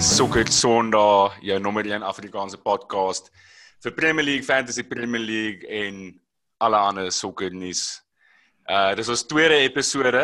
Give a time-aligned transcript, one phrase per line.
[0.00, 3.26] Sokker Sondag, jou nommer 1 Afrikaanse podcast
[3.84, 5.98] vir Premier League, Fantasy Premier League en
[6.64, 8.00] alle ander sokkernuus.
[8.64, 10.22] Uh dis ons tweede episode.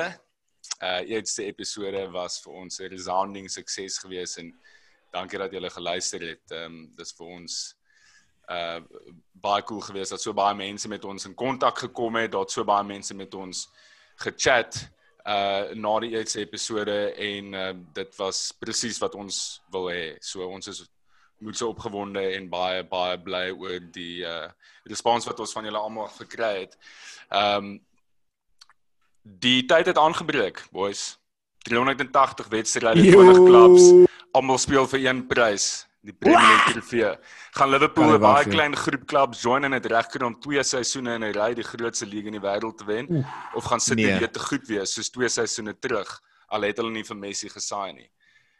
[0.81, 4.49] Uh eerste episode was vir ons 'n resounding sukses geweest en
[5.13, 6.45] dankie dat julle geluister het.
[6.51, 7.77] Ehm um, dis vir ons
[8.49, 8.81] uh
[9.45, 12.65] baie cool geweest dat so baie mense met ons in kontak gekom het, dat so
[12.65, 13.69] baie mense met ons
[14.25, 14.89] gechat
[15.27, 20.15] uh na die eerste episode en uh, dit was presies wat ons wil hê.
[20.23, 20.85] So ons is
[21.39, 24.49] moet so opgewonde en baie baie bly oor die uh
[24.89, 26.79] respons wat ons van julle almal gekry het.
[27.31, 27.77] Um
[29.23, 31.17] die tyd het aangebreek, boys.
[31.67, 33.89] 380 wedstryde, 20 klubs,
[34.31, 37.17] almal speel vir een prys die Premier League trofee.
[37.59, 41.25] Gaan Liverpool 'n baie klein groep klubs join en dit regkry om twee seisoene in
[41.25, 44.19] 'n ry die grootste liga in die wêreld te wen Oef, of gaan City nee.
[44.19, 47.93] weer te goed wees soos twee seisoene terug al het hulle nie vir Messi gesaai
[47.93, 48.11] nie.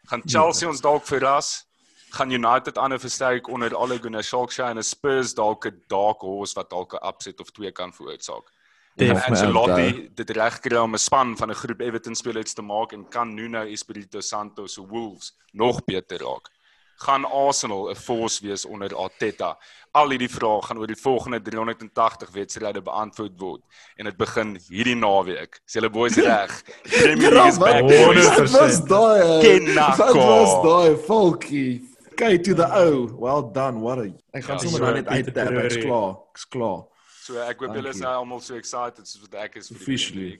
[0.09, 0.73] Gaan Chelsea nee.
[0.73, 1.65] ons dalk verras?
[2.11, 6.69] Gaan United ander versterk onder Ole Gunnar Solskjaer en Spurs dalk 'n dark horse wat
[6.69, 8.51] dalk 'n upset of twee kan veroorsaak?
[8.97, 13.07] En Ancelotti dit regkry om 'n span van 'n groep Everton spelers te maak en
[13.09, 16.49] kan Nuno Espirito Santo se Wolves nog beter raak
[16.97, 19.57] gaan Arsenal 'n force wees onder Arteta?
[19.91, 23.61] Al hierdie vrae gaan oor die volgende 380 wedstryde beantwoord word
[23.95, 25.61] en dit begin hierdie naweek.
[25.65, 26.63] Is julle boys reg?
[26.83, 27.81] Premier League is back.
[27.83, 29.73] Wat was daai?
[29.97, 31.95] Wat was daai folkie?
[32.11, 33.05] Okay to the O.
[33.13, 33.79] Well done.
[33.79, 35.53] What a Ek gaan ja, sommer dan net uit daar.
[35.53, 36.15] Ek's klaar.
[36.33, 36.87] Ek's klaar.
[37.21, 39.83] So ek hoop julle is nou almal so excited soos wat ek is vir die
[39.83, 40.39] Officially.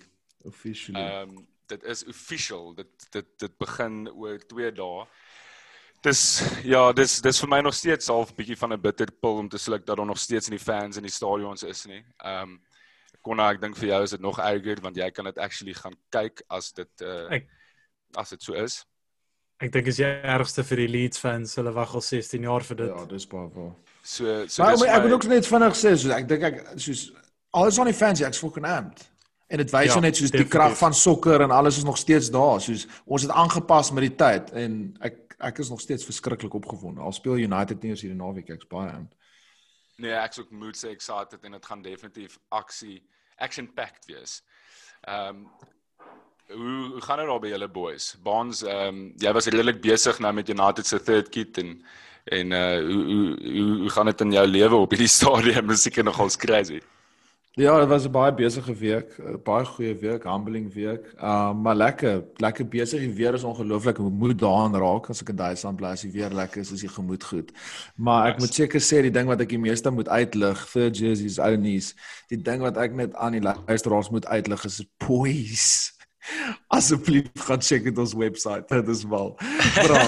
[0.50, 1.04] Officially.
[1.04, 2.74] Ehm um, dit is official.
[2.74, 5.06] Dit dit dit begin oor 2 dae
[6.08, 6.24] dis
[6.68, 9.60] ja, dis dis vir my nog steeds half bietjie van 'n bitter pil om te
[9.60, 12.04] sluk dat daar nog steeds nie fans in die stadions is nie.
[12.24, 12.60] Ehm um,
[13.22, 15.96] Konna, ek dink vir jou is dit nog erger want jy kan dit actually gaan
[16.10, 17.50] kyk as dit uh ek,
[18.16, 18.86] as dit so is.
[19.60, 22.78] Ek dink is jy ergste vir die Leeds fans, hulle wag al 16 jaar vir
[22.78, 22.94] dit.
[22.94, 23.76] Ja, dis baie waar.
[24.04, 26.64] So so maar, dis maar, ek moet ook net vinnig sê, so ek dink ek
[26.78, 27.12] soos
[27.52, 29.08] alles aan die fans, ek's fucking amped.
[29.48, 30.52] En dit wys ja, net soos definitief.
[30.52, 32.62] die krag van sokker en alles is nog steeds daar.
[32.62, 37.02] Soos ons het aangepas met die tyd en ek ek is nog steeds verskriklik opgewonde.
[37.02, 39.08] Al speel United nie eens hierdie naweek ek's baie aan.
[39.98, 43.02] Nee, ek's ook mood say excited en dit gaan definitief aksie
[43.37, 44.42] action packed wees.
[45.02, 45.48] Ehm um,
[46.48, 48.15] hoe, hoe gaan dit daar by julle boys?
[48.23, 51.73] Bonds ehm um, jy was redelik besig nou met United se third kit en
[52.23, 55.65] en uh hoe hoe hoe, hoe gaan dit in jou lewe op hierdie stadium?
[55.65, 56.81] Musiek is nogal crazy.
[57.58, 61.14] Ja, dit was 'n baie besige week, 'n baie goeie week, humbling week.
[61.20, 63.00] Uh maar lekker, lekker besig.
[63.00, 63.98] Die weer is ongelooflik.
[63.98, 65.88] Ek moet daaraan raak as ek in Duitsland bly.
[65.88, 67.52] As die weer lekker is, is die gemoed goed.
[67.96, 68.46] Maar ek yes.
[68.46, 71.96] moet seker sê die ding wat ek die meeste moet uitlig vir jerseys ounies,
[72.30, 75.97] die ding wat ek net aan die luisteraars moet uitlig is poise.
[76.67, 78.65] Asseblief gaan check dit ons webwerf.
[78.73, 79.30] Dit is wel.
[79.73, 79.99] Bra.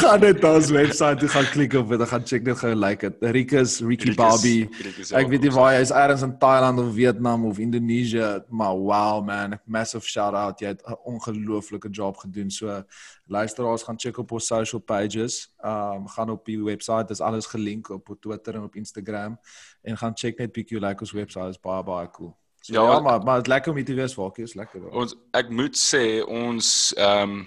[0.00, 2.04] gaan net ons webwerf toe gaan klik op dit.
[2.08, 3.30] Gaan check dit gou like dit.
[3.36, 4.68] Rikus, Ricky Bobby.
[5.12, 9.20] Ek weet nie waar hy is, eers in Thailand of Vietnam of Indonesië, maar wow
[9.24, 10.60] man, massive shout out.
[10.60, 12.50] Jy het 'n ongelooflike job gedoen.
[12.50, 12.82] So
[13.26, 15.52] luisteraars gaan check op ons social pages.
[15.64, 17.06] Um gaan op die webwerf.
[17.06, 19.38] Dit is alles gelink op Twitter en op Instagram
[19.82, 21.48] en gaan check net bietjie like ons webwerf.
[21.48, 22.36] Is baie baie cool.
[22.68, 24.80] So, ja, ja, maar maar dit lekker om dit te wees waar ek is lekker.
[24.80, 24.90] Daar.
[25.00, 26.66] Ons ek moet sê ons
[27.00, 27.38] ehm um,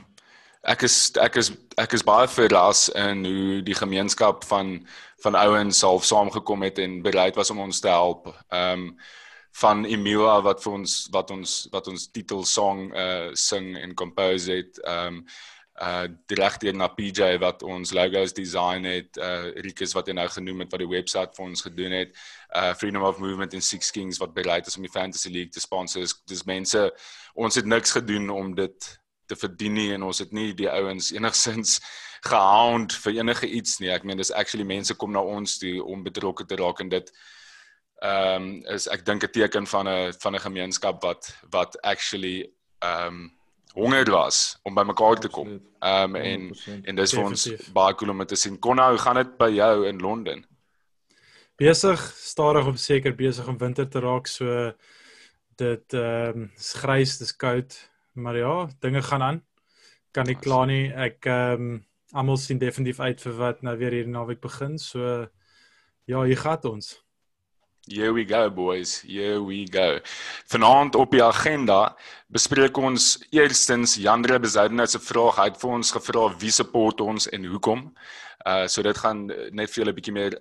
[0.66, 4.80] ek is ek is ek is baie verras in hoe die gemeenskap van
[5.22, 8.32] van ouens half saamgekom het en bereid was om ons te help.
[8.50, 8.98] Ehm um,
[9.62, 14.82] van Emila wat vir ons wat ons wat ons titelsong uh sing en compose het.
[14.82, 15.26] Ehm um,
[15.81, 20.28] uh direk hier na PJ wat ons logos design het, uh Rikus wat hy nou
[20.30, 22.14] genoem het wat die webwerf vir ons gedoen het,
[22.56, 25.64] uh Freedom of Movement en Six Kings wat bereid is om die Fantasy League te
[25.64, 26.06] sponsor.
[26.30, 26.86] Dis mense
[27.34, 28.91] ons het niks gedoen om dit
[29.25, 31.80] te verdien nie en ons het nie die ouens enigsins
[32.28, 33.90] gehound vir enige iets nie.
[33.90, 37.14] Ek meen dis actually mense kom na ons toe om betrokke te raak en dit
[38.02, 42.50] ehm um, is ek dink 'n teken van 'n van 'n gemeenskap wat wat actually
[42.82, 43.41] ehm um,
[43.73, 45.59] honger was om by mekaar te kom.
[45.79, 46.85] Ehm um, en 100%.
[46.85, 48.59] en dis vir ons baie cool om te sien.
[48.59, 50.46] Konna, hoe gaan dit by jou in Londen?
[51.62, 54.28] Besig, stadig op seker besig om winter te raak.
[54.28, 54.72] So
[55.56, 57.78] dit ehm um, is grys, dis koud,
[58.14, 59.44] maar ja, dinge gaan aan.
[60.12, 60.91] Kan nie kla nie.
[60.91, 61.79] Ek ehm um,
[62.12, 64.78] almal sien definitief uit vir wat nou weer hierdie naweek begin.
[64.79, 65.28] So
[66.06, 66.97] ja, hier gaan ons.
[67.88, 69.02] Here we go boys.
[69.02, 70.00] Here we go.
[70.46, 71.96] Vanaand op die agenda
[72.30, 75.40] bespreek ons eerstens Jandre Besoudenhout se vraag.
[75.42, 77.82] Hy het vir ons gevra wie support ons en hoekom.
[78.46, 80.38] Uh so dit gaan net vir julle 'n bietjie meer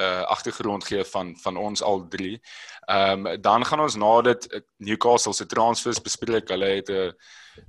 [0.00, 2.40] uh agtergrond gee van van ons al drie.
[2.88, 4.48] Ehm um, dan gaan ons na dit
[4.78, 6.48] Newcastle se transfers bespreek.
[6.48, 7.12] Hulle het 'n uh,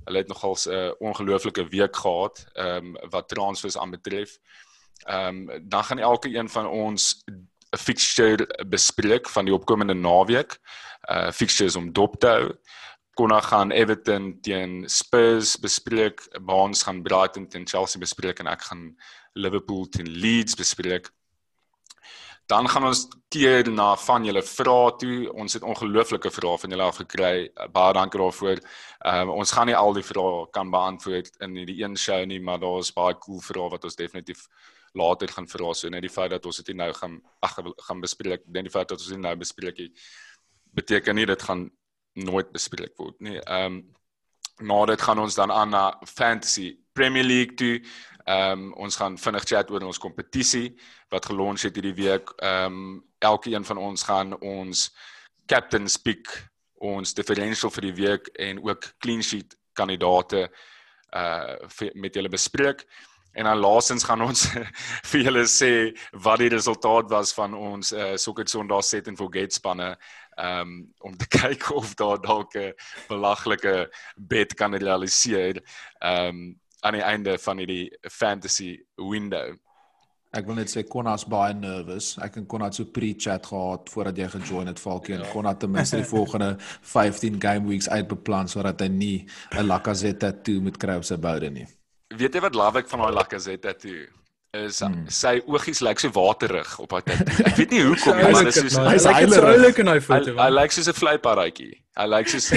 [0.04, 4.38] hulle het nogal 'n uh, ongelooflike week gehad ehm um, wat transfers aanbetref.
[5.04, 7.24] Ehm um, dan gaan elke een van ons
[7.78, 10.58] fixture bespreek van die opkomende naweek.
[11.10, 12.50] Uh fixtures om dop te hou.
[13.18, 18.84] Konna gaan Everton teen Spurs bespreek, Baans gaan Brighton teen Chelsea bespreek en ek gaan
[19.34, 21.10] Liverpool teen Leeds bespreek.
[22.50, 25.18] Dan gaan ons keer na van julle vrae toe.
[25.38, 27.50] Ons het ongelooflike vrae van julle af gekry.
[27.74, 28.58] Baie dankie daarvoor.
[29.04, 32.40] Ehm um, ons gaan nie al die vrae kan beantwoord in hierdie een show nie,
[32.40, 34.48] maar daar's baie cool vrae wat ons definitief
[34.92, 35.74] later gaan vra.
[35.74, 37.56] So net die feit dat ons dit nou gaan ag
[37.86, 39.80] gaan bespreek, net die feit dat ons dit nou bespreek,
[40.74, 41.68] beteken nie dit gaan
[42.18, 43.38] nooit bespreek word nie.
[43.40, 43.82] Ehm um,
[44.60, 47.80] na dit gaan ons dan aan na Fantasy Premier League toe.
[48.24, 50.74] Ehm um, ons gaan vinnig chat oor ons kompetisie
[51.08, 52.32] wat gelons het hierdie week.
[52.36, 54.90] Ehm um, elkeen van ons gaan ons
[55.46, 56.28] captain speak
[56.80, 60.48] ons differential vir die week en ook clean sheet kandidate
[61.16, 61.56] uh
[61.94, 62.84] met julle bespreek.
[63.32, 64.46] En dan laasens gaan ons
[65.10, 65.72] vir julle sê
[66.24, 69.94] wat die resultaat was van ons uh Soccer Sondag set and forget spanne
[70.40, 72.74] um om te kyk of daar dalk 'n
[73.08, 75.62] belaglike bet kan realiseer
[76.00, 79.56] um aan die einde van hierdie fantasy window.
[80.30, 82.12] Ek wil net sê Konna's baie nervous.
[82.22, 85.30] Ek en Konna het so pre-chat gehad voordat jy gejoin het Falkie en ja.
[85.32, 86.56] Konna ten minste die volgende
[86.94, 89.26] 15 game weeks uitbeplan sodat hy nie
[89.58, 91.66] 'n Lacazette tattoo moet kry op sy boude nie.
[92.16, 94.08] Weet jy wat love ek van daai Lacazette tattoo?
[94.50, 95.04] is hmm.
[95.14, 97.44] sy oogies lyk so waterig op haar tattoo.
[97.46, 100.34] Ek weet nie hoekom nie, maar dit is so hy's heilig in daai foto.
[100.40, 101.72] Hy lyk soos 'n vleiparadjie.
[102.00, 102.50] Hy lyk soos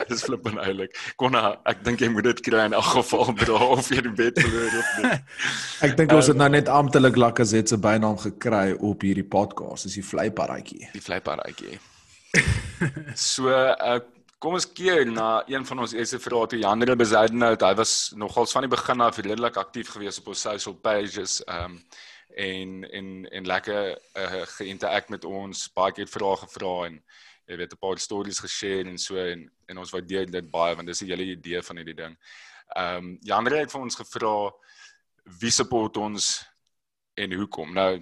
[0.00, 0.94] Dit is flippend eilik.
[1.20, 3.34] Konna, ek dink jy moet dit kry in elk geval
[3.76, 5.10] of jy die bed verloor of nie.
[5.86, 9.98] ek dink ons het nou net amptelik Lacazette se bynaam gekry op hierdie podcast, is
[10.00, 10.88] die vleiparadjie.
[10.94, 11.76] Die vleiparadjie.
[13.28, 14.00] so, uh,
[14.40, 17.60] kom ons keer na een van ons eerste vrae toe Jandre Bezuidenhout.
[17.60, 21.40] Hy was nogals van die begin af redelik aktief geweest op ons social pages.
[21.44, 21.82] Ehm um,
[22.40, 27.00] en en en lekker uh, geïnterak met ons, baie keer vrae gevra en
[27.50, 30.86] jy weet 'n paar stories geshare en so en en ons waardeer dit baie want
[30.86, 32.16] dis 'n hele idee van hierdie ding.
[32.76, 34.52] Ehm um, Jandre het vir ons gevra
[35.40, 36.46] wie support ons
[37.14, 37.74] en hoekom.
[37.74, 38.00] Nou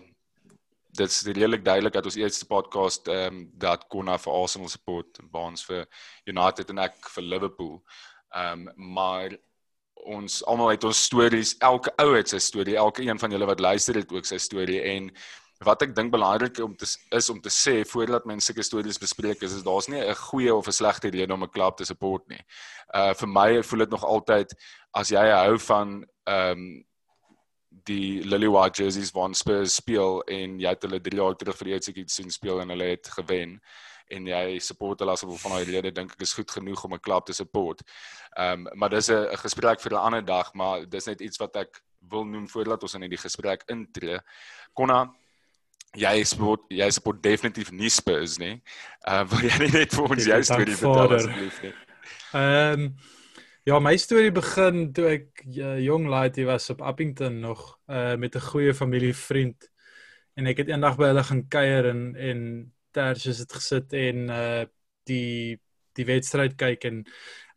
[0.99, 5.21] dit is redelik duidelik dat ons eerste podcast ehm um, dat Konna vir Arsenal support,
[5.31, 5.87] Baans vir
[6.27, 7.77] United en ek vir Liverpool.
[8.35, 9.37] Ehm um, maar
[10.09, 13.61] ons almal het ons stories, elke ou het sy storie, elke een van julle wat
[13.61, 15.11] luister het ook sy storie en
[15.67, 16.87] wat ek dink belangrik om te
[17.17, 20.55] is om te sê voordat mense sulke stories bespreek is, is daar's nie 'n goeie
[20.55, 22.43] of 'n slegte rede om 'n klub te support nie.
[22.95, 24.55] Uh vir my voel dit nog altyd
[24.95, 26.85] as jy hou van ehm um,
[27.89, 31.71] die Lily White jerseys van Spurs speel en jy het hulle 3 jaar terug vir
[31.71, 33.59] die uitsekie sien speel en hulle het gewen
[34.15, 37.05] en jy support hulle asof van daai rede dink ek is goed genoeg om 'n
[37.05, 37.83] klub te support.
[38.37, 41.57] Ehm um, maar dis 'n gesprek vir 'n ander dag, maar dis net iets wat
[41.57, 44.21] ek wil noem voordat ons in die gesprek intree.
[44.73, 45.13] Konna
[45.97, 48.63] jy support jy support definitief nie Spurs nie.
[49.07, 51.75] Ehm uh, wil jy net vir ons jou storie vertel asseblief nie?
[52.33, 52.97] Ehm um,
[53.69, 57.61] Ja, my storie begin toe ek uh, jong laaitie was op Appington nog
[57.91, 59.69] uh, met 'n goeie familievriend.
[60.41, 62.41] En ek het eendag by hulle gaan kuier en en
[62.97, 64.65] tersies het gesit en uh,
[65.05, 65.61] die
[65.93, 67.05] die wedstryd kyk en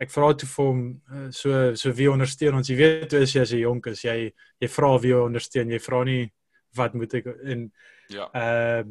[0.03, 0.81] ek vra toe vir hom
[1.13, 2.67] uh, so so wie ondersteun ons?
[2.67, 5.79] Jy weet toe as jy as 'n jonk is jy jy vra wie ondersteun jy
[5.79, 6.31] vra nie
[6.75, 7.71] wat moet ek en
[8.09, 8.27] ja.
[8.35, 8.83] uh,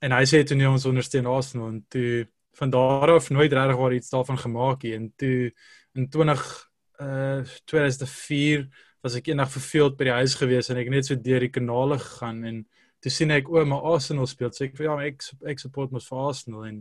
[0.00, 1.68] en hy sê toe nee ons ondersteun Arsenal.
[1.68, 4.94] En toe van daar af nooit regtig waar iets daarvan gemaak nie.
[4.94, 5.52] En toe
[5.94, 6.70] in 20
[7.02, 8.68] uh 2004
[9.02, 11.98] was ek eendag verveeld by die huis gewees en ek net so deur die kanale
[11.98, 12.62] gegaan en
[13.02, 14.52] toe sien ek o, my Arsenal speel.
[14.54, 16.66] So ek ja, ek ek support mos vir Arsenal.
[16.68, 16.76] En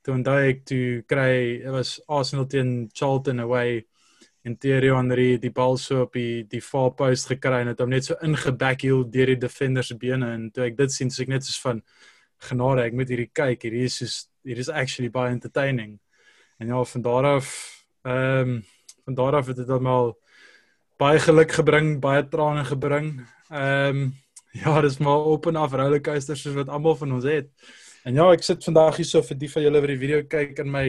[0.00, 3.82] toe onthou ek toe kry dit was Arsenal teen Charlton away
[4.48, 7.92] en Thierry Henry die bal so op die die far post gekry en het hom
[7.92, 10.32] net so ingeback heel deur die defender se bene.
[10.32, 11.82] En toe ek dit sien so ek net soos van
[12.48, 13.68] genade ek moet hierdie kyk.
[13.68, 14.16] Hierdie is soos
[14.48, 15.98] hier is actually by entertaining.
[16.60, 17.52] En ja van daar af
[18.02, 18.64] Ehm um,
[19.04, 20.18] van daar af het dit almal
[21.00, 23.20] baie geluk gebring, baie trane gebring.
[23.48, 24.14] Ehm um,
[24.62, 27.48] ja, dis maar op en af rollercoasters soos wat almal van ons het.
[28.04, 30.58] En ja, ek sit vandag hier so vir die van julle wat die video kyk
[30.64, 30.86] in my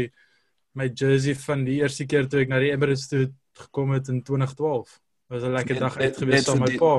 [0.74, 3.26] my jersey van die eerste keer toe ek na die Emirates toe
[3.60, 5.00] gekom het in 2012.
[5.28, 6.94] Was 'n lekker dag uit gewees saam met my pa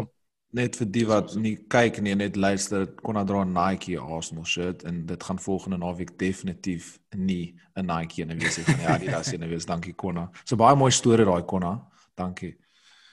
[0.53, 4.85] net vir die wat nie kyk nie net luister kon dra 'n Nike Arsenal shirt
[4.85, 8.77] en dit gaan volgende naweek definitief nie 'n Nike en wees nie.
[8.83, 9.67] Ja die daas en wees?
[9.67, 11.81] Dankie Konna so baie mooi storie daai Konna
[12.17, 12.57] dankie.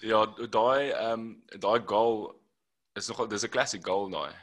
[0.01, 2.35] Ja daai ehm um, daai goal
[2.95, 4.33] is nogal dis 'n classic goal daai.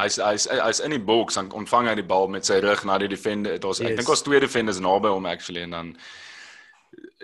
[0.00, 2.98] Hy's hy's hy's in die boks dan ontvang hy die bal met sy rug na
[2.98, 3.58] die defender.
[3.62, 3.90] Was yes.
[3.90, 5.96] ek dink ons twee defenders naby hom actually en dan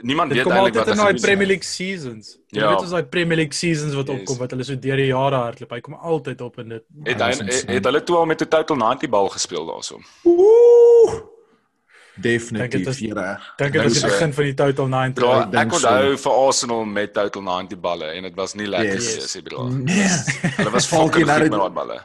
[0.02, 1.46] niemand Dit weet kom eintlik wat in hy gedoen Premier.
[1.46, 2.38] League seasons.
[2.48, 2.68] Jy Ja.
[2.70, 4.18] weet ons daai Premier League seasons wat Yes.
[4.20, 5.70] opkom wat hulle so deur die jare hardloop.
[5.70, 6.84] Hy kom altyd op in dit.
[7.04, 7.72] Het hy het, insane.
[7.72, 9.98] het hulle toe al met 'n total 90 bal gespeel daarso.
[10.24, 11.20] Ooh.
[12.20, 13.54] Definitief reg.
[13.58, 14.06] Dink dit was die so.
[14.08, 15.24] begin van die total 90.
[15.24, 18.66] Ja, ek dink ek onthou vir Arsenal met total 90 balle en dit was nie
[18.66, 19.12] lekker Yes.
[19.14, 19.68] gewees nie, bedoel.
[19.68, 20.08] Nee.
[20.56, 22.00] Hulle was fucking nou goed dit- met daai balle.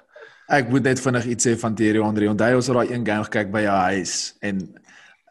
[0.49, 2.27] Ek moet net vinnig iets sê van Thierry Henry.
[2.27, 4.59] Onthou ons het daai een game gekyk by jou huis en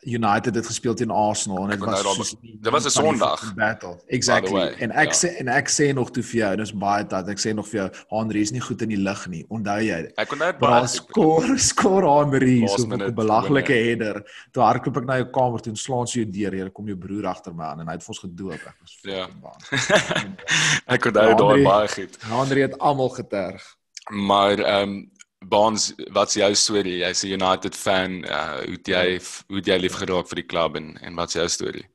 [0.05, 3.99] United het gespeel teen Arsenal en dit was soos dit was 'n Sondag, battle.
[4.09, 4.53] Exactly.
[4.53, 5.19] way, En ek ja.
[5.29, 7.81] sê en ek sê nog toe vir jou, dis baie dat ek sê nog vir
[7.81, 9.45] jou, Henry is nie goed in die lig nie.
[9.49, 10.11] Onthou jy?
[10.17, 14.23] Ek kon net Maar baie skoor skoor Henry so 'n belaglike header.
[14.53, 16.55] Toe hardloop ek na jou kamer toe en slaan so jou deur.
[16.55, 18.53] Jy kom jou broer agter my aan en hy het vir ons gedoop.
[18.53, 19.27] Ek was Ja.
[19.27, 19.61] fucking bang.
[20.89, 22.17] Ek onthou Ja, daai André- baie goed.
[22.23, 23.77] Henry het almal geterg.
[24.11, 25.11] Maar ehm um,
[25.49, 26.99] Baans, wat's jou storie?
[27.03, 28.25] Jy's 'n United fan.
[28.25, 31.35] Uh, hoe het jy hoe het jy lief geraak vir die klub en en wat's
[31.35, 31.87] jou storie?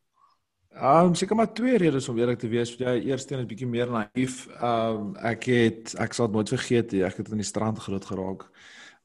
[0.78, 2.76] Ehm um, seker maar twee redes om eerlik te wees.
[2.78, 4.48] Jou eerste een is bietjie meer naïef.
[4.62, 7.04] Ehm um, ek het ek sal dit nooit vergeet nie.
[7.04, 8.46] Ek het aan die strand groot geraak.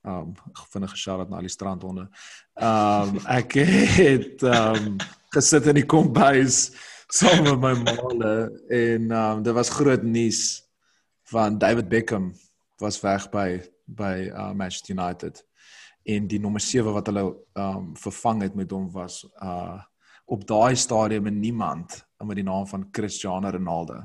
[0.05, 0.35] Ehm um,
[0.73, 2.09] vinnige shout-out na al die strandhonde.
[2.55, 4.97] Ehm um, ek het ehm um,
[5.33, 6.73] gesit in die kombuis
[7.09, 8.35] saam met my maale
[8.69, 10.63] en ehm um, dit was groot nuus
[11.33, 12.33] van David Beckham
[12.79, 15.45] was weg by by uh, Manchester United
[16.03, 17.25] en die nommer 7 wat hulle
[17.55, 19.81] um, vervang het met hom was uh
[20.33, 23.99] op daai stadium en niemand met die naam van Cristiano Ronaldo.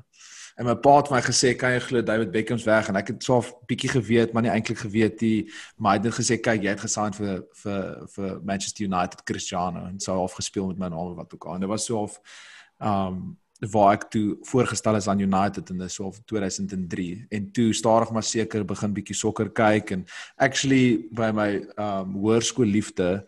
[0.57, 3.29] En my pa het my gesê kan jy glo David Beckham's weg en ek het
[3.29, 6.69] 'n bietjie geweet maar nie eintlik geweet nie maar hy het net gesê kyk jy
[6.73, 11.33] het gesign vir vir vir Manchester United Cristiano en sou afgespeel met my naam wat
[11.33, 11.53] ook al.
[11.53, 12.19] En dit was so of
[12.79, 17.73] um waar ek toe voorgestel is aan United in dis so of 2003 en toe
[17.73, 23.25] stadig maar seker begin bietjie sokker kyk en actually by my um hoërskool liefde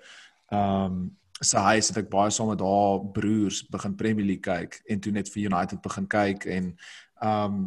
[0.53, 1.07] um
[1.39, 5.13] sy huis het ek baie saam met haar broers begin Premier League kyk en toe
[5.15, 6.74] net vir United begin kyk en
[7.24, 7.62] um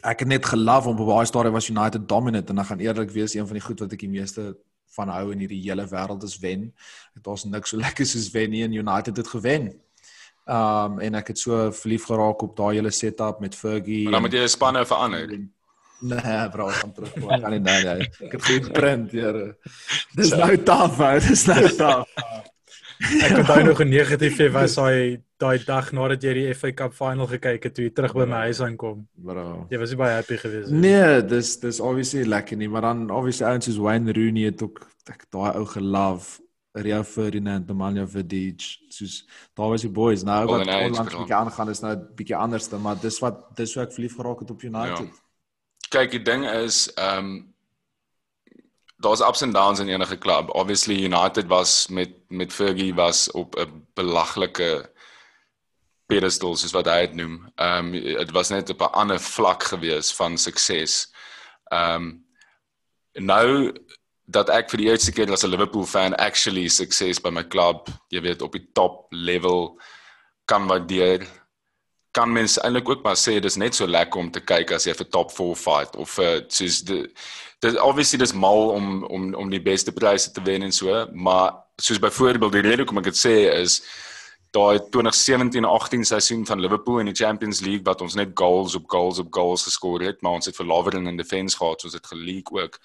[0.00, 3.14] ek het net gelove om op baie stadium was United dominant en dan gaan eerlik
[3.14, 4.54] wees een van die goed wat ek die meeste
[4.96, 6.70] van hou in hierdie hele wêreld is wen.
[7.22, 9.70] Was niks so lekker soos wen nie en United het gewen.
[10.50, 14.02] Um en ek het so verlief geraak op daai hele setup met Fergie.
[14.04, 15.28] Maar dan moet en- jy 'n spanne verander.
[16.02, 17.12] Nee, bro, gaan terug.
[17.16, 18.06] Ek kan nie nou nie.
[18.24, 19.56] Ek het geen print, Here.
[20.16, 21.18] Dis nou taaf, ou.
[21.20, 22.08] Dis nou taaf.
[23.20, 26.92] Ek onthou nog 'n negatief jy was daai daai dag nadat jy die FA Cup
[26.94, 29.06] final gekyk het toe jy terug by my huis aankom.
[29.14, 29.66] Bro.
[29.70, 30.80] Jy was nie baie happy geweest nie.
[30.80, 34.80] Nee, dis dis obviously lekker nie, maar dan obviously ouens soos Wayne Rooney het ook
[35.08, 36.40] ek daai ou gelove.
[36.72, 39.24] Rio Ferdinand, Nemanja Vidic, soos
[39.58, 40.22] daar was die boys.
[40.22, 43.94] Nou wat onlangs bietjie aangaan is nou bietjie anderste, maar dis wat dis hoe ek
[43.96, 45.22] verlief geraak het op United.
[45.90, 47.32] Kyk, die ding is ehm um,
[49.00, 50.54] daar's ups and downs in enige klub.
[50.54, 54.90] Obviously United was met met Fergie was op 'n belaglike
[56.06, 57.52] pedestal soos wat hy dit noem.
[57.54, 61.12] Ehm um, dit was net op 'n ander vlak gewees van sukses.
[61.64, 62.26] Ehm um,
[63.12, 63.72] nou
[64.30, 67.88] dat ek vir die eerste keer as 'n Liverpool fan actually sukses by my klub,
[68.10, 69.78] jy weet op die top level
[70.46, 71.26] kan waardeer
[72.10, 74.94] kan mense eintlik ook maar sê dis net so lekker om te kyk as jy
[74.98, 79.62] vir top 4 fight of vir soos dit obviously dis mal om om om die
[79.62, 83.36] beste pryse te wen en so, maar soos byvoorbeeld die rede hoekom ek dit sê
[83.54, 83.80] is
[84.50, 89.20] daai 2017-18 seisoen van Liverpool in die Champions League wat ons net goals op goals
[89.22, 92.80] op goals geskor het, maar ons het verlawering in defense gehad, soos dit geleek ook.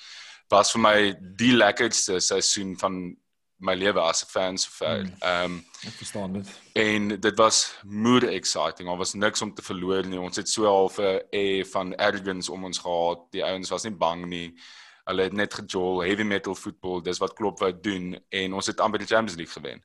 [0.50, 3.16] Was vir my die lekkerste seisoen van
[3.58, 5.04] my lewe as 'n fan sover.
[5.04, 5.14] Mm.
[5.22, 6.48] Ehm um, Ek verstaan dit.
[6.74, 8.88] en dit was moer exciting.
[8.88, 10.20] Daar was niks om te verloor nie.
[10.20, 13.20] Ons het so half 'n air van arrogance om ons gehad.
[13.32, 14.54] Die ouens was nie bang nie.
[15.06, 18.80] Hulle het net gejol, heavy metal football, dis wat Klopp wou doen en ons het
[18.80, 19.84] amper die Champions League gewen.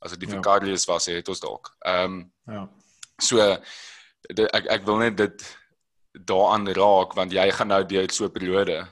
[0.00, 0.34] As dit die Ja.
[0.34, 1.74] vir Cardinals was, het ons dalk.
[1.84, 2.68] Ehm um, Ja.
[3.20, 3.56] so
[4.34, 5.58] dit, ek ek wil net dit
[6.12, 8.88] daaraan raak want jy gaan nou deur so 'n periode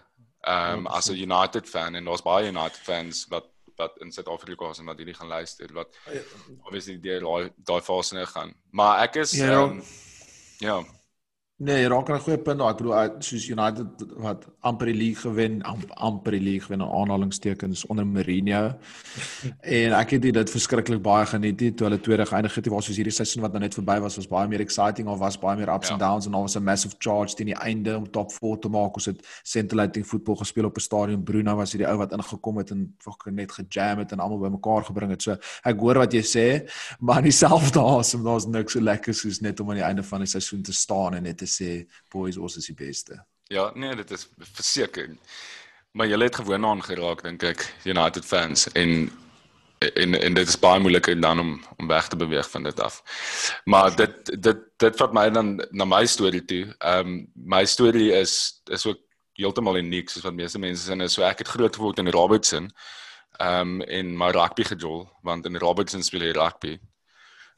[0.46, 4.12] ehm um, Ja, as 'n United fan en daar's baie United fans wat wat in
[4.12, 5.96] Suid-Afrika is en wat hierdie gaan luister wat
[6.64, 8.54] obviously deur daai daai fase nou gaan.
[8.70, 9.62] Maar ek is Ja, ja.
[9.64, 9.82] um,
[10.58, 10.84] ja,
[11.58, 12.70] Nee, jy raak aan 'n goeie punt daar.
[12.70, 13.86] Ek bedoel uit- soos United
[14.16, 18.74] wat amper die league gewen, amp, amper die league gewen in aanhalingstekens onder Mourinho.
[19.60, 22.64] en ek het dit verskriklik baie geniet nie, toe hulle tweede geëindig het.
[22.64, 25.06] Dit was soos hierdie seisoen wat nou net verby was, was baie meer exciting.
[25.08, 25.92] Daar was baie meer ups Ja.
[25.94, 28.68] and downs en daar was 'n massive charge teen die einde om top 4 te
[28.68, 28.94] maak.
[28.94, 31.24] Ons het scintillating voetbal gespeel op 'n stadion.
[31.24, 34.84] Bruno was hierdie ou wat ingekom het en fucking net gejam het en almal bymekaar
[34.84, 35.22] gebring het.
[35.22, 36.68] So ek hoor wat jy sê,
[37.00, 40.18] maar in dieselfde asem daar's niks so lekker soos net om aan die einde van
[40.18, 41.70] die seisoen te staan en net te sê
[42.12, 43.22] boys ons is die beste.
[43.48, 45.14] ja, nee, dit is verseker.
[45.96, 49.08] Maar julle het gewoon aan geraak dink ek United fans en
[49.78, 53.02] en en dit is baie moeiliker dan om om weg te beweeg van dit af.
[53.64, 56.74] Maar dit dit dit vat my dan na my storie toe.
[56.78, 59.00] Ehm um, my storie is is ook
[59.32, 61.08] heeltemal uniek soos wat meeste mense sê.
[61.08, 62.70] So ek het groot geword in Robertson.
[63.38, 66.78] Ehm um, en my rugby gejol want in Robertson speel jy rugby.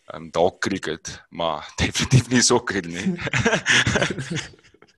[0.09, 3.13] Ehm um, dalk cricket, maar definitief nie sokker nie.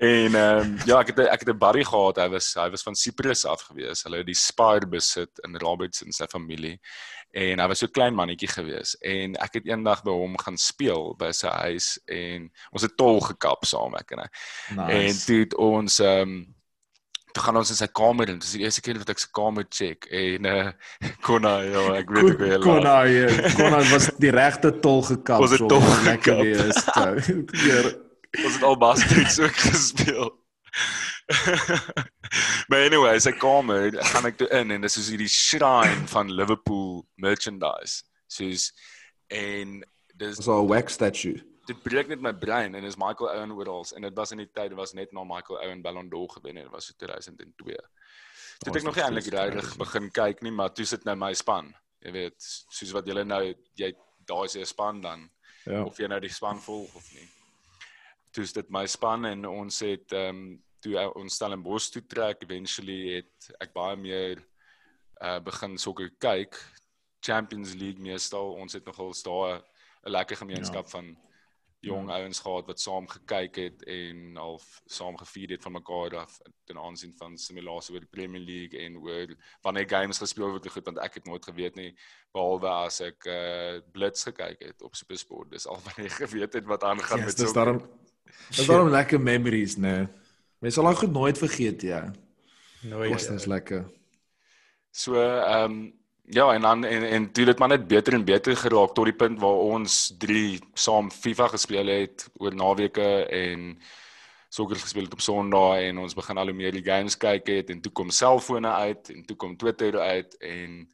[0.01, 2.17] En ehm um, ja, ek het ek het 'n buddy gehad.
[2.17, 4.03] Hy was hy was van Cyprus af gewees.
[4.03, 6.81] Hulle het die Spire besit in Robertson se familie.
[7.31, 11.13] En hy was so klein mannetjie gewees en ek het eendag by hom gaan speel
[11.19, 14.31] by sy huis en ons het tol gekap saam ek en hy.
[14.75, 14.97] Nice.
[14.97, 16.55] En toe het ons ehm um,
[17.33, 19.67] toe gaan ons in sy kamer en dis die eerste keer wat ek sy kamer
[19.71, 20.67] check en uh
[21.27, 22.61] Konna ja, ek weet ek wel.
[22.65, 26.85] Konna ja, Konna was die regte tol gekap so lekker wees.
[26.97, 27.83] Ja.
[28.45, 30.31] Ons het al basketbal so gespeel.
[32.69, 37.03] maar anyway, sy kamer, gaan ek toe in en dis soos hierdie shrine van Liverpool
[37.23, 38.05] merchandise.
[38.31, 38.71] Soos
[39.35, 39.81] en
[40.21, 41.39] dis so 'n wax statue.
[41.69, 44.51] Dit breek net my brein en is Michael Owen oral en dit was in die
[44.53, 47.77] tyd was net na Michael Owen Ballon d'Or gewen het, dit was so 2002.
[48.61, 51.73] Dit ek nog nie eintlik regtig begin kyk nie, maar toe sit nou my span.
[52.05, 53.43] Jy weet, soos wat julle nou
[53.77, 53.93] jy
[54.29, 55.29] daai se span dan
[55.65, 55.85] ja.
[55.85, 57.29] of jy nou die span volg of nie
[58.35, 62.41] toe is dit my span en ons het ehm um, toe ons Stellenbosch toe trek
[62.47, 64.39] eventually het ek baie meer
[65.21, 66.57] uh begin sokker kyk
[67.21, 70.91] Champions League meestal ons het nogal daar 'n lekker gemeenskap ja.
[70.91, 71.11] van
[71.81, 72.19] jong ja.
[72.21, 76.79] ouens gehad wat saam gekyk het en half saam gevier het van mekaar af ten
[76.79, 79.33] aansien van simulasie oor die Premier League en oor
[79.63, 81.95] wanneer games gespeel word goed want ek het nooit geweet nie
[82.33, 86.69] behalwe as ek uh blits gekyk het op SuperSport dis al wanneer ek geweet het
[86.69, 87.99] wat aangaan yes, met so
[88.49, 89.81] Dit was 'n lekker memories, né?
[89.81, 90.09] Nee.
[90.59, 92.13] Mens sal dit nooit vergeet, ja.
[92.81, 93.19] Nooit.
[93.19, 93.91] Dit was lekker.
[94.91, 96.00] So, ehm um,
[96.31, 99.17] ja, en dan en en dit het maar net beter en beter geraak tot die
[99.17, 103.81] punt waar ons 3 saam FIFA gespeel het oor naweke en
[104.49, 107.71] sokker gespeel het op Sondag en ons begin al hoe meer die games kyk het
[107.71, 110.89] en toe kom selfone uit en toe kom Twitter uit en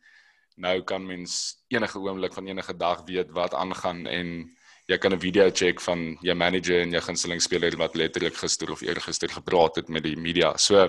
[0.56, 5.20] nou kan mens enige oomblik van enige dag weet wat aangaan en jy kan 'n
[5.20, 9.76] video check van jou manager en jou gunsteling speler wat letterlik gister of eergister gepraat
[9.76, 10.56] het met die media.
[10.56, 10.88] So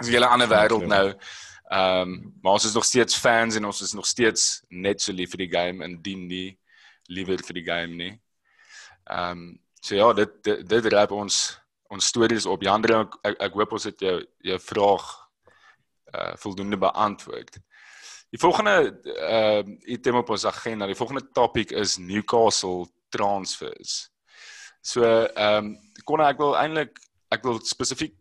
[0.00, 1.14] is 'n hele ander wêreld nou.
[1.72, 5.12] Ehm um, maar ons is nog steeds fans en ons is nog steeds net so
[5.12, 6.58] lief vir die game en dien nie
[7.08, 8.12] liewer vir die game nie.
[9.04, 11.38] Ehm um, so ja, dit dit, dit raap ons
[11.88, 12.62] ons stories op.
[12.62, 15.06] Jandre ek, ek, hoop ons het jou jou vraag
[16.14, 17.56] uh voldoende beantwoord.
[18.30, 18.76] Die volgende
[19.14, 24.10] ehm uh, item op ons agenda, die volgende topik is Newcastle transfers.
[24.82, 27.00] So ehm um, kon ek wil eintlik
[27.32, 28.12] ek wil spesifiek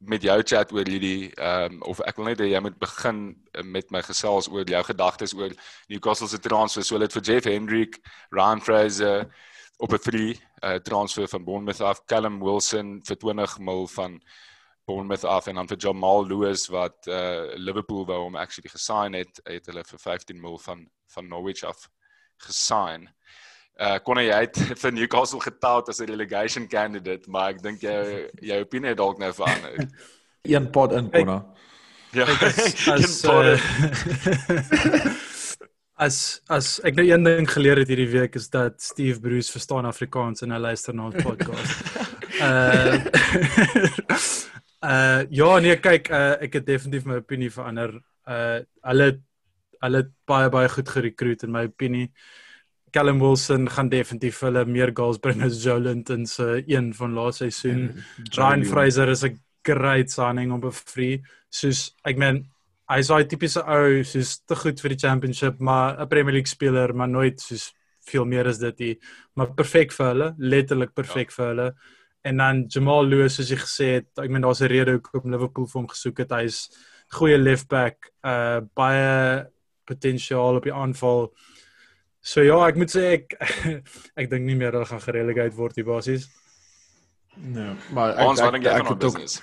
[0.00, 3.20] met jou chat oor hierdie ehm um, of ek wil net hê jy moet begin
[3.52, 5.52] uh, met my gesels oor jou gedagtes oor
[5.92, 6.84] Newcastle se transfer.
[6.84, 8.00] So hulle het vir Jeff Hendrick,
[8.32, 9.28] Ryan Fraser
[9.78, 14.20] op 'n free uh, transfer van Bournemouth af, Callum Wilson vir 20 mil van
[14.84, 19.40] Bournemouth af en dan vir Jamal Lewis wat uh, Liverpool wou hom actually gesign het,
[19.44, 21.88] het hulle vir 15 mil van van Norwich af
[22.38, 23.08] gesign
[23.78, 28.28] uh kon hy uit vir Newcastle getout as 'n relegation candidate, maar ek dink jou
[28.40, 29.88] jou opinie dalk nou verander.
[30.42, 31.44] Een pot in Konna.
[32.12, 32.24] Ja.
[32.24, 33.58] As uh,
[36.06, 36.16] as
[36.48, 40.42] as ek nou een ding geleer het hierdie week is dat Steve Bruce verstaan Afrikaans
[40.42, 41.76] en hy luister na ons podcast.
[42.40, 42.96] uh
[44.80, 47.98] uh ja nee kyk uh, ek het definitief my opinie verander.
[48.24, 49.10] Uh hulle
[49.84, 52.08] hulle baie baie goed gerekruut in my opinie.
[52.90, 57.50] Callum Wilson gaan definitief hulle meer goals bring as Jolent in se een van laaste
[57.50, 58.02] seisoen.
[58.36, 61.22] Ryan Fraser is 'n great signing op 'n free.
[61.50, 62.46] Soos ek meen
[62.90, 66.94] hy's daai tipiese ou soos te goed vir die championship, maar 'n Premier League speler,
[66.94, 67.72] maar nooit soos
[68.10, 68.98] veel meer as dit nie.
[69.36, 71.34] Maar perfek vir hulle, letterlik perfek ja.
[71.36, 71.74] vir hulle.
[72.24, 75.66] En dan Jamal Lewis soos jy gesê het, ek meen daar's 'n rede hoekom Liverpool
[75.66, 76.30] vir hom gesoek het.
[76.30, 76.70] Hy's
[77.08, 79.46] goeie left back, uh baie
[79.86, 81.32] potensiaal op die aanval.
[82.20, 83.34] So ja, ek moet sê ek
[84.20, 86.28] ek dink nie meer hulle gaan gerelegate word die basies.
[87.40, 89.38] Nee, maar ek ons dink jy van ons business?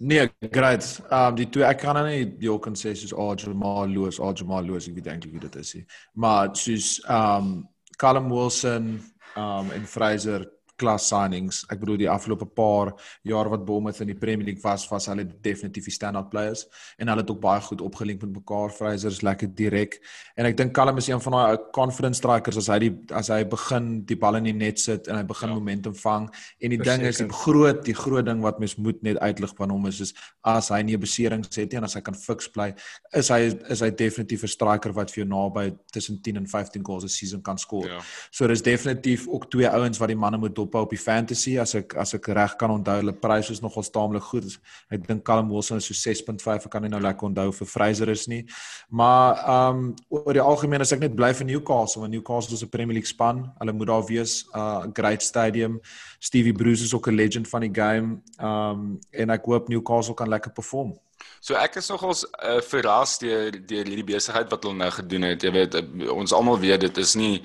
[0.00, 0.86] Nee, great.
[1.12, 4.32] Um die twee ek kan nou nie jou kan sê soos oh, Jamal Lewis, oh,
[4.36, 5.84] Jamal Lewis, ek weet eintlik wie dit is nie.
[6.16, 7.52] Maar soos um
[8.00, 8.94] Callum Wilson
[9.36, 10.46] um en Fraser
[10.80, 11.62] klas signings.
[11.70, 12.94] Ek bedoel die afgelope paar
[13.28, 16.66] jaar wat Bournemouth in die Premier League was, was hulle definitief die standout players
[16.98, 18.72] en hulle het ook baie goed opgelink met mekaar.
[18.74, 19.98] Fraser is lekker direk
[20.36, 23.42] en ek dink Callum is een van daai confidence strikers as hy die as hy
[23.44, 25.58] begin die bal in die net sit en hy begin ja.
[25.60, 26.96] momentum vang en die Verseker.
[26.96, 30.00] ding is die groot die groot ding wat mens moet net uitlig van hom is
[30.08, 30.14] is
[30.46, 32.70] as hy nie 'n besering het nie en as hy kan fiks bly,
[33.12, 36.84] is hy is hy definitief 'n striker wat vir jou naby tussen 10 en 15
[36.84, 37.86] goals 'n season kan skoor.
[37.86, 38.00] Ja.
[38.30, 41.74] So dis definitief ook twee ouens wat die manne moet dophou op die fantasy as
[41.74, 44.46] ek as ek reg kan onthou, hulle pryse is nogal taamlik goed.
[44.90, 48.08] Ek dink Callum Wilson is so 6.5, ek kan nie nou lekker onthou vir Fraser
[48.08, 48.44] is nie.
[48.88, 52.62] Maar ehm um, oor die algemeen as ek net bly vir Newcastle, want Newcastle is
[52.62, 53.52] 'n Premier League span.
[53.58, 55.80] Hulle moet daar wees, 'n uh, great stadium.
[56.18, 58.22] Stevie Bruce is ook 'n legend van die game.
[58.38, 60.98] Ehm um, en ek hoop Newcastle kan lekker perform.
[61.40, 65.42] So ek is nogals uh, verras deur deur hierdie besigheid wat hulle nou gedoen het.
[65.42, 67.42] Jy weet uh, ons almal weet dit is nie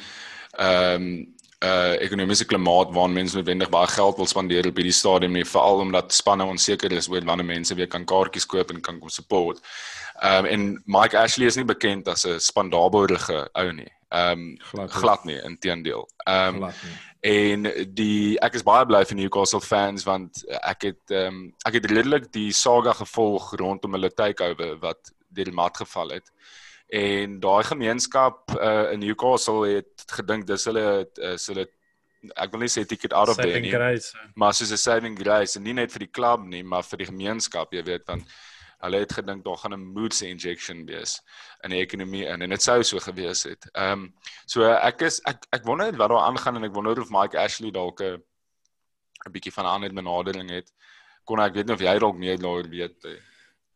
[0.55, 5.31] ehm um, uh ekonomiese klimaat waarin mense noodwendig baie geld wil spandeer op hierdie stadium
[5.37, 8.99] nie, veral omdat spanne onseker is oor wanneer mense weer kan kaartjies koop en kan
[8.99, 9.61] kom support.
[10.21, 13.91] Ehm um, en Mike Ashley is nie bekend as 'n spandabelrige ou nie.
[14.09, 16.07] Ehm um, glad, glad nie, inteendeel.
[16.27, 16.71] Ehm um,
[17.21, 17.63] en
[17.95, 21.89] die ek is baie bly vir Newcastle fans want ek het ehm um, ek het
[21.91, 26.31] redelik die saga gevolg rondom hulle takeover wat deur die mat geval het.
[26.93, 31.67] En daai gemeenskap uh, in Newcastle het gedink dis hulle is hulle
[32.33, 33.71] ek wil nie sê ticket out of there nie.
[34.35, 37.09] Maar soos 'n saving grace en nie net vir die klub nie, maar vir die
[37.11, 38.25] gemeenskap, jy weet, want
[38.85, 41.21] hulle het gedink daar gaan 'n mood injection wees
[41.63, 43.69] in die ekonomie in en dit sou so gewees het.
[43.73, 44.13] Ehm um,
[44.45, 47.71] so ek is ek ek wonder wat daar aangaan en ek wonder of Mike Ashley
[47.71, 48.21] dalk 'n
[49.25, 50.71] 'n bietjie van 'n ander benadering het.
[51.25, 53.19] Kon ek weet nie of jy dalk meer daaroor weet nie.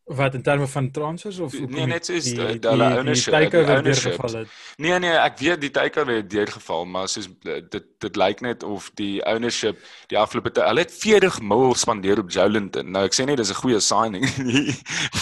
[0.10, 3.36] Wat in terme van transfers of Nee, net soos die hulle ownership.
[3.36, 3.50] Die
[3.86, 4.56] deurgeval het.
[4.82, 8.88] Nee nee, ek weet die takeover het deurgeval, maar soos dit dit lyk net of
[8.98, 9.78] die ownership
[10.10, 12.90] die afgelope hulle het 40 mil spandeer op Jolinton.
[12.90, 14.74] Nou ek sê nie dis 'n goeie signing nie.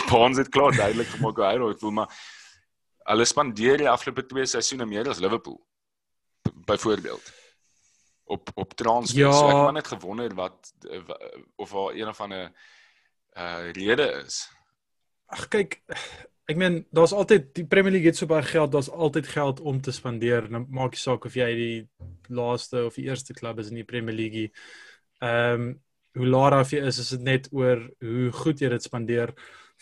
[0.07, 2.23] Bonds het klaar duidelik gemaak hoe hy raak voel, maar
[3.11, 5.59] hulle spandeer die afgelope twee seisoene meer as Liverpool.
[6.63, 7.33] Byvoorbeeld
[8.23, 9.19] op op transfers.
[9.19, 9.31] Ja.
[9.35, 10.73] So ek het net gewonder wat
[11.55, 12.51] of daar een of ander
[13.35, 14.47] uh rede is.
[15.27, 15.81] Ag kyk,
[16.47, 19.81] ek meen daar's altyd die Premier League het so baie geld, daar's altyd geld om
[19.83, 20.47] te spandeer.
[20.51, 21.77] Nou maak nie saak of jy die
[22.31, 24.51] laaste of die eerste klub is in die Premier League.
[25.19, 25.75] Ehm um,
[26.17, 29.35] hoe laat af jy is, is dit net oor hoe goed jy dit spandeer.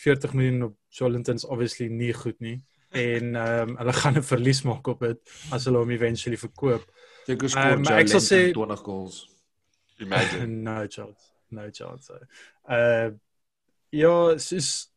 [0.03, 2.57] 40 miljoen op Jolinton's obviously nie goed nie.
[2.91, 6.89] En ehm um, hulle gaan 'n verlies maak op dit as hulle hom eventually verkoop.
[7.25, 9.21] Kan skoor um, ek sal sê 20 goals.
[9.99, 10.59] Imagine.
[10.67, 11.31] no chance.
[11.49, 12.11] No chance.
[12.67, 13.13] Uh
[13.89, 14.94] ja, soos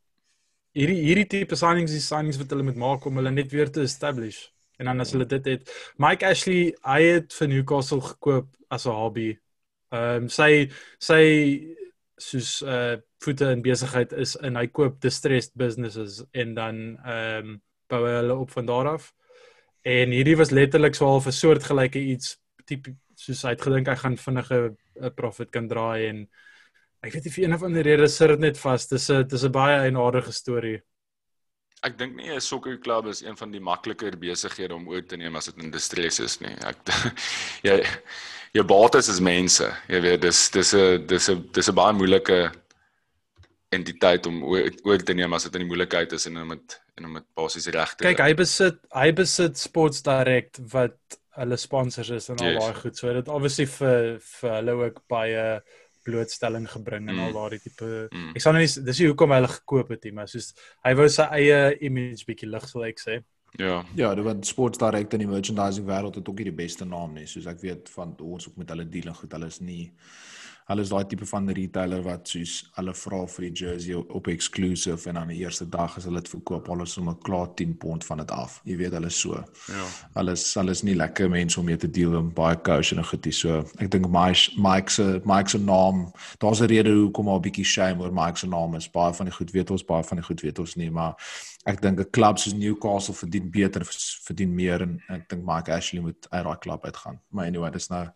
[0.76, 3.82] hierdie hierdie tipe signings is signings wat hulle moet maak om hulle net weer te
[3.82, 4.48] establish.
[4.78, 8.94] En dan as hulle dit het, Mike Ashley, hy het vir Newcastle gekoop as 'n
[8.94, 9.38] hobby.
[9.92, 11.22] Ehm um, sy sy
[12.16, 17.62] soos uh voete in besigheid is en hy koop distressed businesses en dan ehm um,
[17.88, 19.12] bou hulle op van daar af.
[19.82, 23.96] En hierdie was letterlik so half 'n soortgelyke iets tipe soos hy het gedink hy
[23.96, 26.28] gaan vinnige 'n profit kan draai en
[27.04, 28.86] Ek weet nie vir een of ander rede sit dit net vas.
[28.90, 30.80] Dis 'n dis 'n baie eienaardige storie.
[31.82, 35.36] Ek dink nie 'n sokkerklub is een van die makliker besighede om oor te neem
[35.36, 36.56] as dit in distress is nie.
[36.66, 36.76] Ek
[37.68, 37.84] jy
[38.52, 39.68] jou bates is mense.
[39.88, 42.50] Jy weet dis dis 'n dis 'n dis 'n baie moeilike
[43.70, 47.04] entiteit om oor te neem as dit in die moeilikheid is en om dit en
[47.04, 52.10] om dit basies reg te Kyk, hy besit hy besit Sports Direct wat hulle sponsors
[52.10, 52.96] is en al daai goed.
[52.98, 55.44] So dit obviously vir vir hulle ook baie
[56.08, 57.24] blootstelling gebring en mm.
[57.26, 58.30] al daardie tipe mm.
[58.34, 60.52] ek sal nou nie dis nie hoekom hy hulle gekoop het nie maar soos
[60.86, 63.20] hy wou sy eie image bietjie lig sal ek sê
[63.60, 66.88] ja ja die wat sports direk in die merchandising wêreld het ook nie die beste
[66.88, 69.62] naam nie soos ek weet van ons ook met hulle deel en goed hulle is
[69.64, 69.84] nie
[70.68, 75.08] Hulle is daai tipe van retailer wat soos hulle vra vir die jersey op exclusive
[75.08, 78.20] en aan die eerste dag as hulle dit verkoop, hulle sommer klaar 10 pond van
[78.20, 78.58] dit af.
[78.68, 79.40] Jy weet hulle so.
[79.72, 79.86] Ja.
[80.18, 83.08] Hulle is hulle is nie lekker mense om mee te deel met baie caution en
[83.08, 83.62] goedie so.
[83.80, 86.10] Ek dink Mike Mike se Mike se naam,
[86.44, 88.90] daar's 'n rede hoekom al 'n bietjie shame oor Mike se naam is.
[88.90, 91.16] Baie van die goed weet ons, baie van die goed weet ons nie, maar
[91.68, 93.84] ek dink 'n klub soos Newcastle verdien beter,
[94.26, 97.20] verdien meer en ek dink Mike Ashley moet uit daai klub uitgaan.
[97.30, 98.06] Maar anyway, dis nou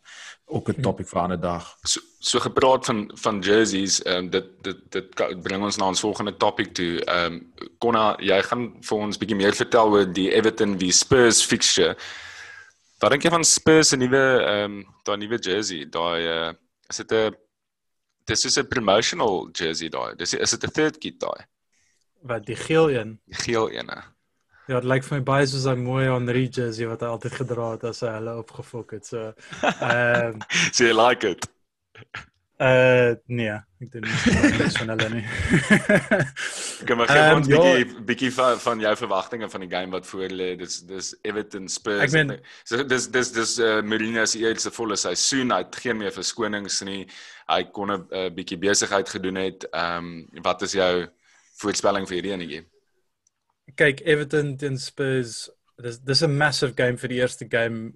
[0.47, 1.77] ook 'n topic vir 'n ander dag.
[1.85, 6.01] So, so gepraat van van jerseys, ehm um, dit dit dit bring ons na ons
[6.01, 7.05] volgende topic toe.
[7.05, 11.45] Ehm um, Konna, jy gaan vir ons bietjie meer vertel oor die Everton v Spurs
[11.45, 11.97] fixture.
[13.01, 15.85] Wat dink jy van Spurs se nuwe ehm um, daai nuwe jersey?
[15.85, 16.53] Daai uh,
[16.89, 17.35] is dit 'n
[18.27, 20.17] dis is 'n promotional jersey daai.
[20.17, 21.52] Dis is dit 'n third kit daai?
[22.23, 23.21] Wat die geel een?
[23.27, 23.91] Die geel een.
[24.67, 27.71] Ja, dit lyk vir my baie soos 'n mooi Henri jersey wat hy altyd gedra
[27.73, 29.07] het as hy hulle opgefok het.
[29.07, 29.33] So
[29.63, 30.39] ehm um,
[30.75, 31.49] so you like it.
[32.63, 33.51] Uh nee,
[33.83, 35.23] ek dink nie van hulle nie.
[36.87, 40.07] Kom maar gee ons 'n bietjie bietjie van van jou verwagtinge van die game wat
[40.07, 40.55] voor lê.
[40.61, 42.05] Dis dis Everton Spurs.
[42.07, 45.51] Ek meen so dis dis dis uh, Mourinho se eerste volle seisoen.
[45.51, 47.09] Hy het geen meer verskonings nie.
[47.51, 49.67] Hy kon 'n uh, bietjie besigheid gedoen het.
[49.73, 51.11] Ehm um, wat is jou
[51.63, 52.63] voorspelling vir hierdie enetjie?
[53.79, 55.51] Kyk, Everton teen Spurs.
[55.83, 57.93] Dis dis 'n massive game vir die eerste game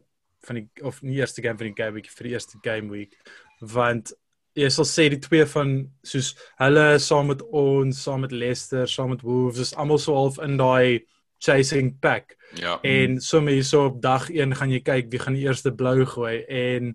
[0.46, 3.16] van die of nie eerste game van die game week vir die eerste game week
[3.60, 4.12] want
[4.56, 5.74] jy sal sê die twee van
[6.06, 10.38] soos hulle saam met ons, saam met Leicester, saam met Wolves, is almal so half
[10.40, 11.04] in daai
[11.44, 12.36] chasing pack.
[12.56, 12.78] Ja.
[12.80, 16.38] En sommer hierso op dag 1 gaan jy kyk wie gaan die eerste blou gooi
[16.48, 16.94] en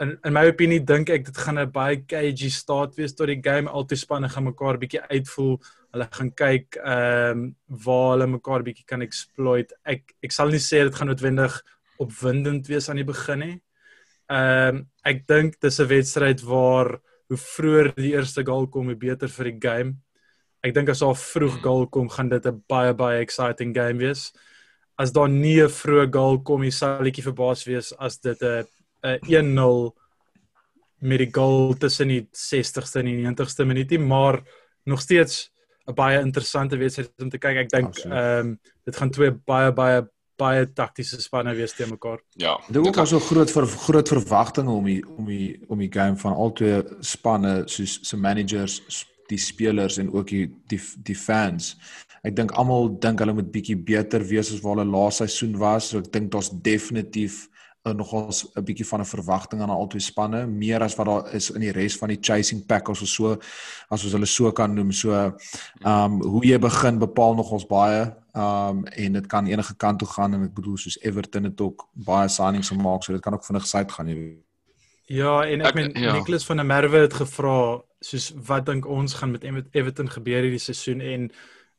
[0.00, 3.40] in in my opinie dink ek dit gaan 'n baie cagey staat wees tot die
[3.42, 5.60] game altyd spanne gaan mekaar bietjie uitvoel.
[5.92, 9.72] Hulle gaan kyk ehm um, waar hulle mekaar bietjie kan exploit.
[9.84, 11.62] Ek ek sal nie sê dit gaan noodwendig
[11.98, 13.60] opwindend wees aan die begin nie.
[14.30, 18.96] Ehm um, ek dink dis 'n wedstryd waar hoe vroeër die eerste goal kom, hoe
[18.96, 19.96] beter vir die game.
[20.64, 24.32] Ek dink as daar vroeg goal kom, gaan dit 'n baie baie exciting game wees.
[24.98, 28.66] As daar nie 'n vroeë goal kom, jy sal netjie verbaas wees as dit 'n
[29.04, 29.92] 'n 1-0
[31.04, 34.40] met die goal tussen die 60ste en die 90ste minuutie, maar
[34.84, 35.50] nog steeds
[35.86, 37.56] 'n baie interessante wedstryd om te kyk.
[37.56, 40.04] Ek dink ehm um, dit gaan twee baie baie
[40.36, 42.18] baie taktiese spanne wees te mekaar.
[42.40, 42.56] Ja.
[42.68, 46.16] Dit ook al so groot vir groot verwagtinge om die om die om die game
[46.16, 48.80] van albei spanne soos se managers,
[49.28, 51.76] die spelers en ook die die die fans.
[52.24, 55.90] Ek dink almal dink hulle moet bietjie beter wees as wat hulle laaste seisoen was.
[55.90, 57.44] So ek dink daar's definitief
[57.92, 61.60] nogals 'n bietjie van 'n verwagting aan albei spanne, meer as wat daar is in
[61.60, 63.36] die res van die chasing pack of so
[63.90, 64.92] as ons hulle so kan noem.
[64.92, 65.34] So ehm
[65.84, 70.34] um, hoe jy begin bepaal nogals baie Um en dit kan enige kant toe gaan
[70.34, 73.66] en ek bedoel soos Everton het ook baie signings gemaak, so dit kan ook vinnig
[73.66, 74.16] syd gaan jy.
[75.06, 76.12] Ja, en ek, ek meen ja.
[76.12, 80.58] Nicholas van der Merwe het gevra soos wat dink ons gaan met Everton gebeur hierdie
[80.58, 81.30] seisoen en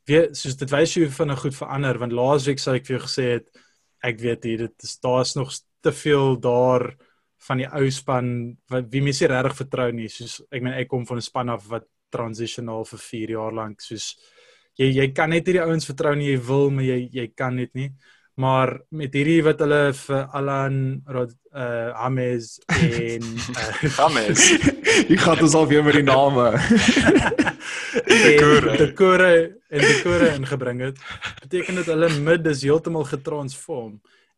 [0.08, 3.04] weet soos dit wys jy van 'n goed verander want laasweek sê ek vir jou
[3.04, 3.48] gesê het
[4.02, 5.52] ek weet hier dit is daar's nog
[5.86, 6.90] te veel daar
[7.46, 8.30] van die ou span
[8.72, 10.08] wat wie mense regtig vertrou nie.
[10.10, 13.80] Soos ek meen ek kom van 'n span af wat transitional vir 4 jaar lank
[13.82, 14.14] soos
[14.78, 17.74] jy jy kan net hierdie ouens vertrou nie jy wil maar jy jy kan net
[17.74, 17.90] nie.
[18.36, 24.42] Maar met hierdie wat hulle vir Alan Rod uh Hames en uh, Hames
[25.08, 26.50] jy gaan dit al weer met die name.
[27.96, 29.32] Die kore
[29.72, 31.00] en die kore ingebring het
[31.40, 33.96] beteken dit hulle mid is heeltemal getransform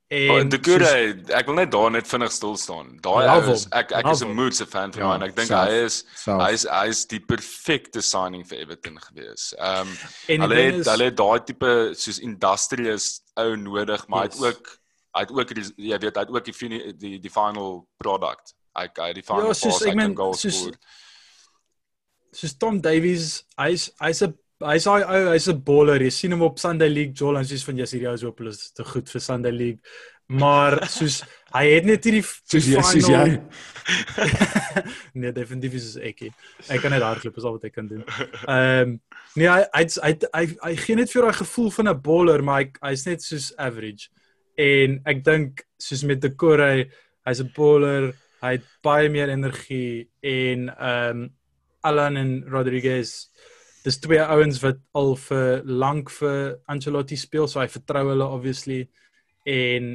[0.09, 1.01] En oh, die goeie
[1.37, 2.95] ek wil net daar net vinnig stil staan.
[3.05, 5.51] Daai is ek ek is 'n mood se fan van ja, hom en ek dink
[5.53, 6.41] hy is self.
[6.41, 9.53] hy is hy is die perfekte signing vir Everton gewees.
[9.59, 9.93] Ehm um,
[10.47, 14.41] hulle het is, hulle het daai tipe soos industrious ou nodig, maar yes.
[14.41, 14.73] hy het ook
[15.13, 18.57] hy het ook jy weet hy het ook die die die final product.
[18.81, 20.65] Hy hy die final ja, soos, ek meen, soos,
[22.33, 24.33] soos Tom Davies, hy's hy's 'n
[24.67, 26.03] hy's hy ou hy's 'n baller.
[26.03, 28.85] Jy sien hom op Sunday League Joel en sies van hierdie ou is hopeloos te
[28.85, 29.81] goed vir Sunday League.
[30.29, 31.23] Maar soos
[31.55, 33.41] hy het net hierdie soos jy soos jy
[35.21, 36.27] nee definitief is ek.
[36.69, 38.05] Ek kan net hardloop is al wat ek kan doen.
[38.45, 39.01] Ehm um,
[39.37, 42.61] nee hy hy hy hy, hy gee net vir daai gevoel van 'n baller maar
[42.61, 44.11] hy hy's net soos average.
[44.59, 46.91] En ek dink soos met De Corre
[47.25, 48.13] hy's 'n baller.
[48.43, 51.29] Hy het baie meer energie en ehm um,
[51.87, 53.31] Alan en Rodriguez
[53.85, 58.83] dis twee ouens wat al vir lank vir Ancelotti speel, so hy vertrou hulle obviously
[59.49, 59.95] en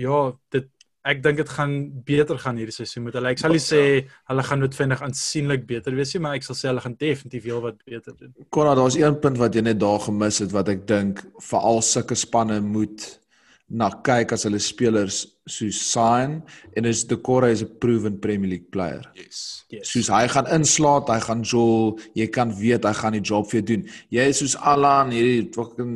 [0.00, 0.20] ja,
[0.54, 0.68] dit
[1.10, 3.32] ek dink dit gaan beter gaan hierdie seisoen met hulle.
[3.32, 3.80] Ek sal nie sê
[4.28, 7.62] hulle gaan noodwendig aansienlik beter wees nie, maar ek sal sê hulle gaan definitief heel
[7.64, 8.34] wat beter doen.
[8.52, 12.18] Konrad, daar's een punt wat jy net daar gemis het wat ek dink veral sulke
[12.18, 13.08] spanne moet
[13.70, 16.40] na kyk as hulle spelers so sign
[16.76, 19.02] en is De Corre is 'n proven Premier League player.
[19.14, 19.64] Yes.
[19.70, 19.88] yes.
[19.92, 23.60] Soos hy gaan inslaat, hy gaan jol, jy kan weet hy gaan die job vir
[23.60, 23.88] jou doen.
[24.10, 25.94] Jy is soos Alan hierdie fucking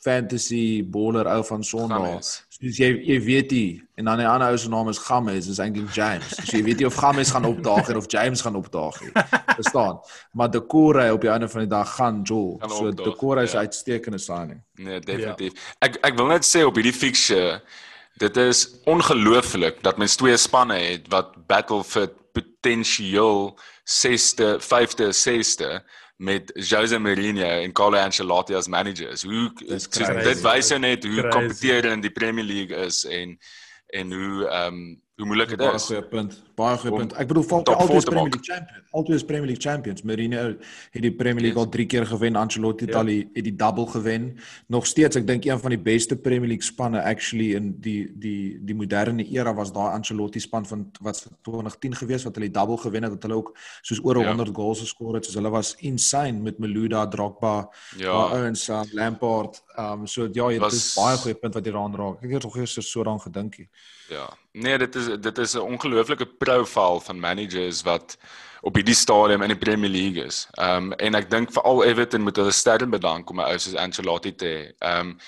[0.00, 2.22] fantasy bowler ou van Sondag.
[2.48, 3.64] Soos jy jy weet jy
[4.00, 6.32] en dan die ander ou se naam is Games, is eintlik James.
[6.38, 9.12] So jy weet jy of Games gaan opdaag of James gaan opdaag nie.
[9.60, 10.00] Verstaan?
[10.32, 12.56] Maar De Corre op die einde van die dag gaan jol.
[12.68, 13.66] So De Corre is ja.
[13.66, 14.62] uitstekende signing.
[14.80, 15.52] Nee, definitief.
[15.54, 15.76] Ja.
[15.90, 17.60] Ek ek wil net sê op hierdie fixture
[18.20, 23.54] dit is ongelooflik dat mens twee spanne het wat battle vir potensieel
[23.88, 25.70] 6ste, 5de, 6ste
[26.20, 29.22] met Jose Mourinho en Carlo Ancelotti as managers.
[29.22, 33.38] Hoe dit wys jou net hoe kompetitief in die Premier League is en
[33.96, 35.66] en hoe ehm um, hoe moeilik dit is.
[35.66, 36.36] Baie goeie punt.
[36.60, 37.12] Baie goeie punt.
[37.20, 38.28] Ek bedoel Falke top altyd Premier.
[38.28, 38.82] League champion.
[39.00, 40.02] Altyd is Premier League champions.
[40.02, 40.44] Mourinho
[40.94, 41.64] het die Premier League Yes.
[41.66, 43.00] al 3 keer gewen, Ancelotti het Ja.
[43.00, 44.38] al die het die double gewen.
[44.68, 48.58] Nog steeds, ek dink een van die beste Premier League spanne actually in die die
[48.64, 52.54] die moderne era was daai Ancelotti span van wat vir 2010 gewees wat hulle die
[52.60, 54.26] double gewen het, dat hulle ook soos oor Ja.
[54.28, 55.24] 100 goals geskor het.
[55.24, 58.10] Soos hulle was insane met Meluda, Drogba, Ja.
[58.12, 59.62] ouens, um, Lampard.
[59.78, 62.22] Um so ja, dit Was- is baie goeie punt wat jy daaraan raak.
[62.22, 63.56] Ek het nog eers so daaraan gedink.
[64.10, 64.28] Ja.
[64.52, 68.16] Nee, dit is dit is 'n ongelooflike profiel van managers wat
[68.60, 70.46] op hierdie stadium in die Premier League is.
[70.58, 73.76] Ehm um, en ek dink veral Everton moet hulle sterk bedank om 'n ou soos
[73.76, 74.72] Ancelotti te hê.
[74.78, 75.18] Ehm um,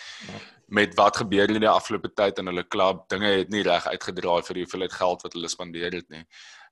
[0.72, 4.42] met wat gebeur in die afgelope tyd in hulle klub, dinge het nie reg uitgedraai
[4.42, 6.24] vir die hoeveelheid geld wat hulle spandeer het nie.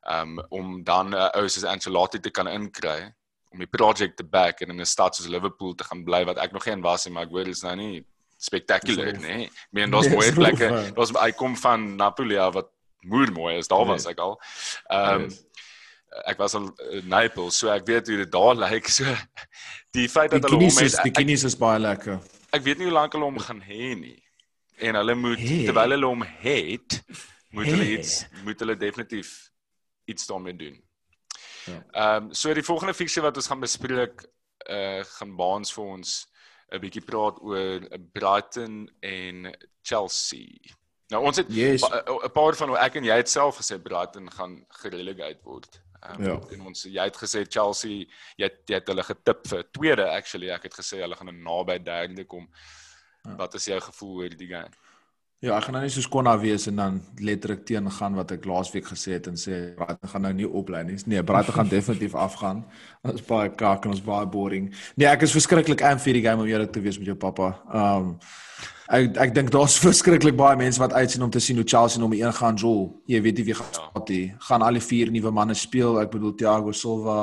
[0.09, 3.15] Ehm um, om dan 'n ou soos Ancelotti te kan inkry
[3.53, 6.39] om die project te back en in 'n stad soos Liverpool te gaan bly wat
[6.39, 8.05] ek nog geen was nie, maar ek hoor dit is nou nie
[8.39, 9.23] spectacular rof.
[9.23, 9.45] nie.
[9.45, 10.93] Ek meen daar's Nee, mooi plekke.
[10.95, 12.69] Daar's hy kom van Napoli af wat
[13.03, 13.69] moer mooi is.
[13.69, 14.11] Daar was Yes.
[14.13, 14.41] ek al.
[14.91, 15.45] Ehm um, Yes.
[16.27, 18.89] ek was al in Naples, so ek weet hoe dit daar lyk.
[18.89, 19.05] So
[19.95, 22.19] die feit Die dat hulle hom het die ek, kinies is baie lekker.
[22.53, 24.23] ek weet nie hoe lank hulle hom gaan hê nie.
[24.81, 25.65] En hulle moet Hê?
[25.69, 27.03] terwyl hulle hom het,
[27.53, 27.99] moet hulle Hê?
[27.99, 29.51] iets moet hulle definitief
[30.07, 30.83] iets daarmee doen.
[31.67, 31.79] Ja.
[31.93, 34.25] Ehm um, so die volgende fiksie wat ons gaan bespreek
[34.71, 36.27] uh gaan baans vir ons
[36.73, 37.81] 'n bietjie praat oor
[38.13, 40.59] Brighton en Chelsea.
[41.11, 41.81] Nou ons het Yes.
[41.81, 45.81] pa- 'n 'n paar van ek en jy het self gesê Brighton gaan gerelegate word.
[46.03, 46.41] Um, Ja.
[46.53, 50.49] En ons jy het gesê Chelsea, jy het, jy het hulle getip vir tweede actually.
[50.51, 52.49] Ek het gesê hulle gaan naby derde kom.
[53.25, 53.37] Ja.
[53.37, 54.71] Wat is jou gevoel oor die game?
[55.41, 58.45] Ja, ek gaan nou nie soos Konna wees en dan letterlik teen gaan wat ek
[58.45, 60.99] laasweek gesê het en sê Brighton gaan nou nie oplei nie.
[61.09, 62.61] Nee, Brighton gaan definitief afgaan.
[63.09, 64.69] Ons is baie kak en ons baie boring.
[65.01, 67.55] Nee, ek is verskriklik aan vir die game om eerlik te wees met jou pappa.
[67.73, 68.19] Um
[68.91, 72.21] ek ek dink daar's verskriklik baie mense wat uitsien om te sien hoe Chelsea nommer
[72.21, 72.85] 1 gaan jol.
[73.09, 73.87] Jy weet nie wie gaan Ja.
[73.89, 74.35] spot nie.
[74.51, 76.03] Gaan al die vier nuwe manne speel.
[76.03, 77.17] Ek bedoel Thiago Silva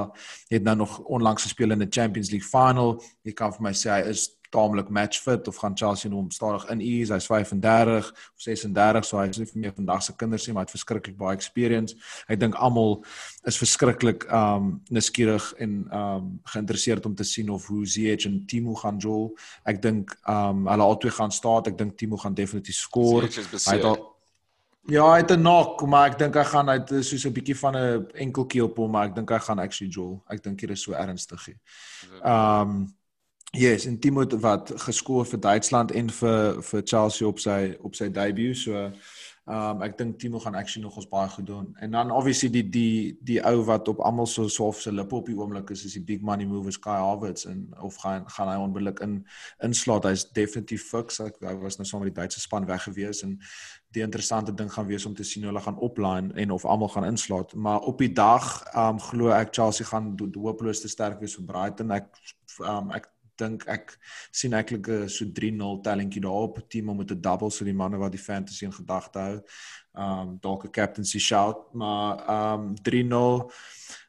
[0.49, 2.97] het nou nog onlangs gespeel in 'n Champions League final.
[3.23, 4.25] Jy kan vir my sê hy is
[4.57, 7.13] taamlik match fit of gaan Chelsea hom stadig in ease.
[7.13, 10.65] Hy's 35 of 36, so hy is nie vir meer vandag se kinders nie, maar
[10.65, 11.95] hy het verskriklik baie experience.
[12.27, 12.99] Ek dink almal
[13.47, 18.75] is verskriklik um nuuskierig en um geïnteresseerd om te sien of hoe Ziyech en Timo
[18.81, 19.31] gaan jol.
[19.65, 21.65] Ek dink um hulle albei gaan staan.
[21.69, 23.99] Ek dink Timo gaan definitief is Hy het al
[24.87, 27.75] Ja, hy het 'n knock, maar ek dink hy gaan uit soos 'n bietjie van
[27.75, 30.23] 'n enkeltjie op hom, maar ek dink hy gaan actually jol.
[30.29, 31.49] Ek dink dit is so ernstig.
[32.23, 32.87] Um
[33.51, 38.09] yes, en Timo wat geskoor vir Duitsland en vir vir Chelsea op sy op sy
[38.09, 38.57] debut.
[38.57, 38.91] So
[39.47, 41.67] um ek dink Timo gaan actually nog ons baie goed doen.
[41.79, 45.15] En dan obviously die die die ou wat op almal so so of se lippe
[45.15, 48.51] op die oomblik is is die big money mover Sky Havertz en of gaan gaan
[48.51, 49.25] hy onmiddellik in
[49.63, 50.03] inslaat.
[50.03, 51.21] Hy's definitief fix.
[51.23, 53.39] Ek, hy was nou saam met die Duitse span weg gewees en
[53.95, 56.91] die interessante ding gaan wees om te sien hoe hulle gaan opline en of almal
[56.91, 57.55] gaan inslaat.
[57.55, 61.95] Maar op die dag um glo ek Chelsea gaan hopeloos te sterk wees vir Brighton.
[61.95, 62.11] Ek
[62.67, 63.97] um ek dink ek
[64.31, 66.59] sien eintlik 'n so 3-0 tellingkie daarop.
[66.69, 69.41] Team met 'n double so die manne wat die fantasy in gedagte hou.
[69.95, 73.51] Um dalk 'n captaincy shout, maar um 3-0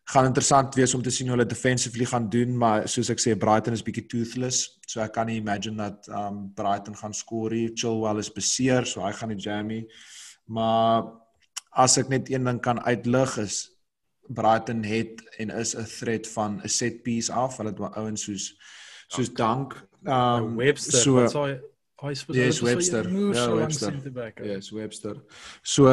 [0.05, 3.37] gaan interessant wees om te sien hoe hulle defensively gaan doen, maar soos ek sê
[3.37, 7.73] Brighton is bietjie toothless, so ek kan nie imagine dat um Brighton gaan skoor nie.
[7.75, 9.87] Chilwell is beseer, so hy gaan nie jammy.
[10.47, 11.05] Maar
[11.77, 13.69] as ek net een ding kan uitlig is
[14.29, 17.57] Brighton het en is 'n threat van 'n set piece af.
[17.57, 18.57] Hulle het ouens soos
[19.09, 21.45] soos Dank, um Webster, so
[22.07, 23.11] is Yes, Webster.
[23.11, 23.93] Ja, Webster.
[24.15, 24.47] Webster.
[24.47, 25.17] Yes, Webster.
[25.63, 25.89] So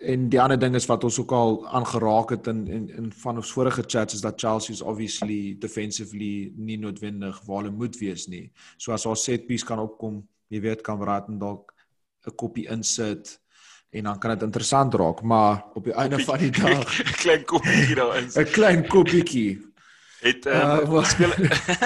[0.00, 3.36] en die ander ding is wat ons ook al aangeraak het in in in van
[3.36, 8.26] ons vorige chats is dat Chelsea is obviously defensively nie noodwendig waar hulle moet wees
[8.26, 8.50] nie.
[8.78, 11.74] So as haar set piece kan opkom, jy weet kan Brighton dalk
[12.26, 13.38] 'n koppie insit
[13.90, 16.88] en dan kan dit interessant raak, maar op die einde van die dag
[17.20, 18.30] klein koppietjie daarin.
[18.32, 19.60] 'n klein koppietjie.
[20.20, 21.32] Het Uh, um, wat- speel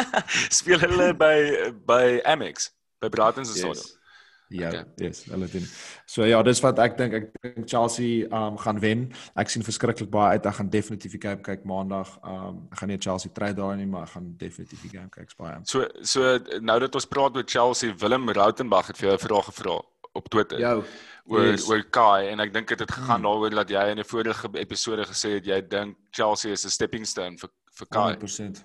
[0.60, 2.70] speel hulle by by Amex
[3.00, 4.02] by Brighton se stadion.
[4.48, 4.84] Ja, Okay.
[4.96, 5.64] yes, hulle doen.
[6.06, 7.14] So ja, dis wat ek dink.
[7.14, 9.06] Ek dink Chelsea um gaan wen.
[9.40, 10.46] Ek sien verskriklik baie uit.
[10.46, 12.12] Ek gaan definitief die game kyk maandag.
[12.22, 15.32] Um ek gaan nie Chelsea trade daai nie, maar ek gaan definitief die game kyk
[15.40, 15.58] baie.
[15.64, 19.44] So so nou dat ons praat oor Chelsea, Willem Rautenbach het vir jou 'n vraag
[19.50, 19.80] gevra
[20.14, 20.84] op Twitter Jou.
[21.26, 21.68] oor yes.
[21.68, 23.24] oor Kai en ek dink dit het gegaan Hmm.
[23.24, 27.06] daaroor dat jy in 'n vorige episode gesê het jy dink Chelsea is 'n stepping
[27.06, 28.14] stone vir vir Kai.
[28.14, 28.62] 100%.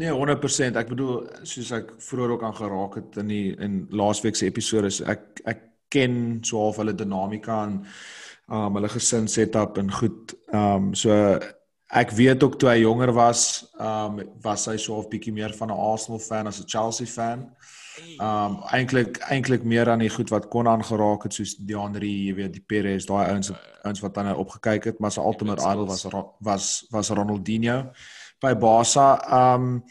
[0.00, 0.78] Nee, 100%.
[0.80, 4.88] Ek bedoel soos ek vroeër ook aan geraak het in die in laasweek se episode,
[4.88, 7.82] is ek ek ken so half hulle dinamika en
[8.52, 10.32] um hulle gesin setup en goed.
[10.56, 11.12] Um so
[11.92, 15.52] ek weet ook toe hy jonger was, ehm um, was hy so 'n bietjie meer
[15.52, 17.50] van 'n Arsenal fan as 'n Chelsea fan.
[18.16, 22.02] Ehm um, eintlik eintlik meer aan die goed wat kon aangeraak het soos die ander,
[22.02, 23.52] jy weet, die Perez, daai ouens
[23.84, 26.06] ouens wat dan opgekyk het, maar sy ultimate idol was
[26.40, 27.92] was was Ronaldinho
[28.42, 29.08] by Barca.
[29.30, 29.84] Um,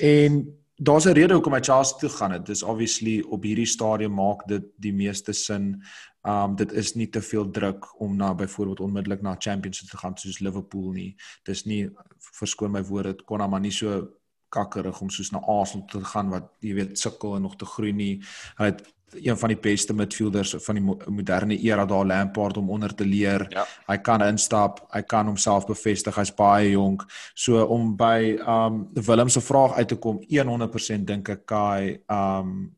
[0.00, 2.46] en daar's 'n rede hoekom hy Chelsea toe gaan het.
[2.46, 5.82] Dis obviously op hierdie stadium maak dit die meeste sin.
[6.22, 10.16] Um dit is nie te veel druk om na byvoorbeeld onmiddellik na Championship te gaan
[10.16, 11.16] soos Liverpool nie.
[11.42, 14.08] Dis nie verskoon my woorde, dit kon maar nie so
[14.48, 17.92] kakkerig om soos na Arsenal te gaan wat jy weet sukkel en nog te groei
[17.92, 18.22] nie.
[18.58, 18.82] Hy het
[19.12, 23.46] een van die beste midfielders van die moderne era daar Lampard om onder te leer.
[23.50, 23.66] Ja.
[23.86, 27.04] Hy kan instap, hy kan homself bevestig as baie jonk.
[27.34, 32.76] So om by um Willem se vraag uit te kom, 100% dink ek Kai um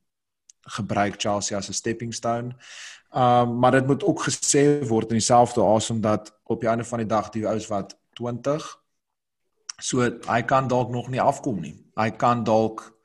[0.77, 2.55] gebruik Chelsea as 'n stepping stone.
[3.15, 6.99] Um maar dit moet ook gesê word in dieselfde asem dat op die einde van
[6.99, 8.81] die dag die ouens wat 20
[9.81, 11.75] so hy kan dalk nog nie afkom nie.
[11.97, 13.00] Hy kan dalk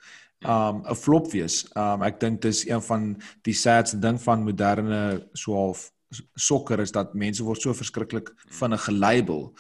[0.47, 1.65] um 'n flop wees.
[1.75, 5.91] Um ek dink dis een van die sadste ding van moderne swaalf
[6.35, 9.53] sokker is dat mense word so verskriklik vinnig gelabel.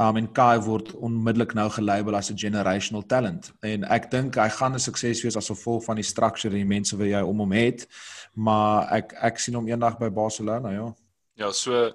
[0.00, 3.52] Um en Kai word onmiddellik nou gelabel as 'n generational talent.
[3.60, 6.74] En ek dink hy gaan 'n sukses wees as gevolg van die structure en die
[6.76, 7.86] mense wat jy om hom het
[8.38, 10.88] maar ek ek sien hom eendag by Barcelona ja.
[11.38, 11.90] Ja, so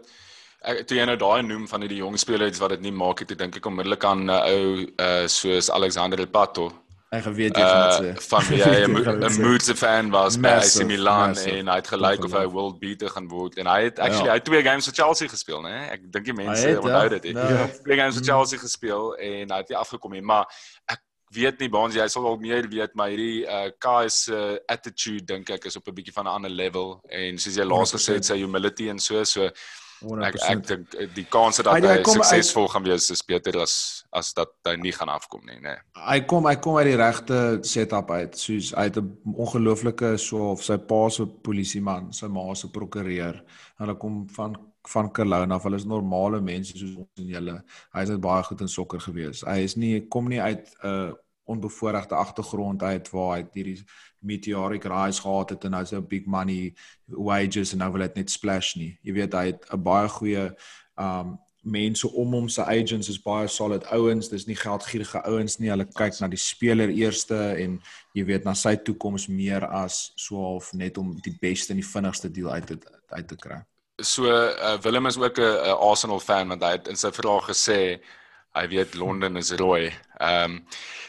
[0.63, 3.33] ek toe jy nou daai noem van die jong spelers wat dit nie maak het,
[3.39, 6.71] dink ek onmiddellik aan 'n uh, ou uh, soos Alexander Pato.
[7.13, 8.25] Ek geweet jy gaan dit sê.
[8.31, 12.25] Van wie hy 'n Moodse fan was by AC Milan massive, en hy het gelyk
[12.25, 14.33] of hy world beater gaan word en hy het actually ja.
[14.33, 15.75] hy het twee games vir Chelsea gespeel, né?
[15.93, 17.31] Ek dink die mense onthou dit.
[17.35, 17.49] Ja.
[17.49, 17.67] ja.
[17.83, 20.49] Twee games vir Chelsea gespeel en hy het nie afgekom nie, maar
[20.89, 21.03] ek
[21.33, 25.25] weet nie baans jy sal al meer weet maar hierdie uh Kai se uh, attitude
[25.29, 28.17] dink ek is op 'n bietjie van 'n ander level en soos jy laas gesê
[28.19, 29.49] het sy humility en so so
[30.03, 30.25] 100%.
[30.27, 33.75] ek ek dink uh, die kans dat hy, hy suksesvol gaan wees is beter as
[34.11, 35.79] as dat hy nie gaan afkom nie nê nee.
[36.09, 38.37] hy kom hy kom uit die regte setup uit.
[38.37, 43.43] Soos hy het 'n ongelooflike so of sy pa se polisieman sy ma se prokureur.
[43.79, 44.55] Hulle kom van
[44.87, 45.63] van Kelowna af.
[45.63, 47.57] Hulle is normale mense soos ons en julle.
[47.95, 49.43] Hy is baie goed in sokker gewees.
[49.47, 51.11] Hy is nie kom nie uit 'n uh,
[51.45, 53.83] onbevoorregte agtergrond uit waar hy hierdie
[54.23, 56.73] meteoric rise gehad het en nou so big money
[57.07, 58.97] wages en nou wil dit net splash nie.
[59.03, 60.45] Jy weet hy het 'n baie goeie
[60.97, 64.27] um mense om hom se agents is baie solid ouens.
[64.29, 65.69] Dis nie geldgierige ouens nie.
[65.71, 67.77] Hulle kyk na die speler eerste en
[68.13, 71.87] jy weet na sy toekoms meer as so half net om die beste en die
[71.87, 72.79] vinnigste deal uit te
[73.13, 73.61] uit te kry.
[74.01, 78.01] So uh, Willem is ook 'n Arsenal fan want hy het in sy vraag gesê
[78.53, 79.91] hy weet Londen is rooi.
[80.17, 80.59] Ehm um,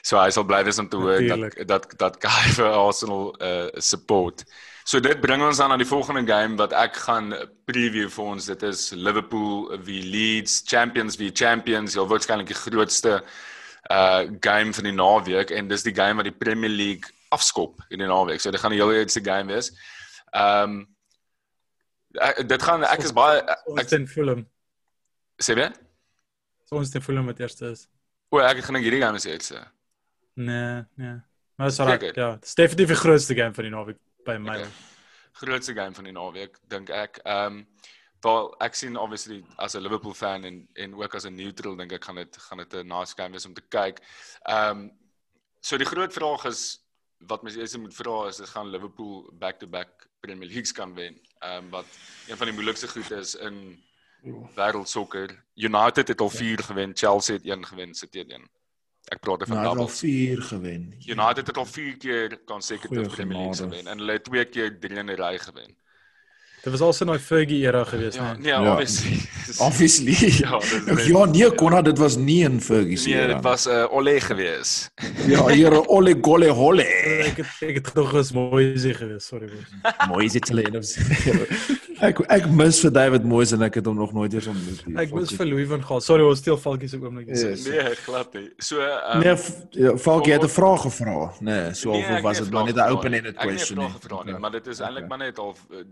[0.05, 3.69] so hy sal bly wees om te hoor dat dat dat Kai vir Arsenal uh
[3.81, 4.45] support.
[4.85, 7.33] So dit bring ons dan aan die volgende game wat ek gaan
[7.65, 8.49] preview vir ons.
[8.53, 11.97] Dit is Liverpool wie Leeds Champions wie Champions.
[11.97, 13.21] Jy waarskynlik die grootste
[13.93, 18.05] uh game van die naweek en dis die game wat die Premier League afskop in
[18.05, 18.41] die naweek.
[18.41, 19.73] So dit gaan die hele eerste game wees.
[20.33, 20.83] Ehm um,
[22.47, 23.41] dit gaan ek is baie
[23.81, 24.45] ek sien film.
[25.43, 25.73] Sê jy?
[26.71, 27.89] Ons het Fulham wat eerste is.
[28.31, 29.61] O, ek het gedink hierdie game is eerste.
[30.35, 31.19] Nee, nee.
[31.55, 32.15] Maar dis reg.
[32.15, 34.57] Ja, dis definitief die grootste game van die naweek by my.
[34.59, 34.71] Okay.
[35.33, 37.21] Grootste game van die naweek dink ek.
[37.25, 37.67] Ehm um,
[38.25, 41.93] wel ek sien obviously as 'n Liverpool fan en en ook as 'n neutral dink
[41.93, 44.01] ek gaan dit gaan dit 'n nice game wees om te kyk.
[44.49, 44.91] Ehm um,
[45.61, 46.81] so die groot vraag is
[47.19, 50.95] wat mens eers moet vra is, is gaan Liverpool back to back Premier Leagues kan
[50.95, 51.21] wen?
[51.41, 51.87] Ehm um, wat
[52.29, 53.83] een van die moeilikste goed is in
[54.55, 55.45] wêreld sokker.
[55.55, 58.51] United het al 4 gewen, Chelsea het 1 gewen, City het 1.
[59.05, 59.71] Ek praat van double.
[59.71, 60.95] United het al 4 gewen.
[61.07, 64.99] United het al 4 keer consecutive Premier League gewen en hulle het 2 keer 3
[64.99, 65.77] in 'n ry gewen.
[66.65, 68.47] Dit was also 'n Fergie era geweest, ja, nee.
[68.47, 69.21] Ja, nee, obviously.
[69.67, 70.13] obviously.
[70.43, 73.27] ja, dis Ja, nee, Konna, dit was nie in Fergie se nee, era.
[73.27, 74.91] Nee, dit was 'n uh, Ole geweest.
[75.33, 76.85] ja, hier Ole Gole Holle.
[77.29, 80.07] ek het ek het nog eens mooi se geweest, sorry bro.
[80.09, 80.85] mooi se te leen of
[82.01, 84.97] ek ek mis vir David Moyes en ek het hom nog nooit eens ontmoet nie.
[85.03, 86.01] Ek mis vir Louis van Gaal.
[86.01, 87.29] Sorry, ons steel Falkie se oomblik.
[87.29, 87.67] Yes.
[87.69, 88.49] Nee, glad nie.
[88.59, 89.37] So um, Nee,
[89.71, 91.45] ja, Falkie het 'n vraag gevra, nê.
[91.51, 93.87] Nee, so nee, of was dit maar net 'n open-ended question nie?
[93.87, 95.85] Ek het 'n vraag gevra nie, maar dit is eintlik maar net al eh,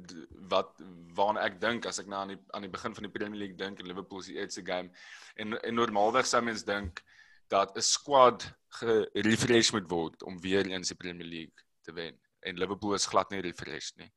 [0.49, 0.71] wat
[1.15, 3.57] waarna ek dink as ek nou aan die aan die begin van die Premier League
[3.57, 4.91] dink en Liverpool se eerste game
[5.37, 7.03] en en normaalweg sou mens dink
[7.49, 12.59] dat 'n squad gerefresh moet word om weer eens die Premier League te wen en
[12.59, 14.11] Liverpool is glad nie refresh nie.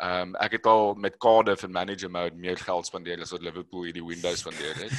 [0.00, 3.42] Ehm um, ek het al met Cardiff en manager mode meer geld spandeer as wat
[3.44, 4.94] Liverpool hierdie Windows spandeer het.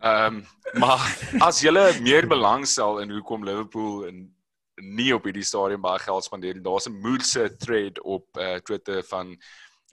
[0.00, 0.46] Ehm um,
[0.80, 1.02] maar
[1.44, 4.22] as jy meer belangstel in hoekom Liverpool en
[4.80, 6.64] nie op hierdie stadium baie geld spandeer nie.
[6.64, 9.36] Daar's 'n moedse thread op uh, Twitter van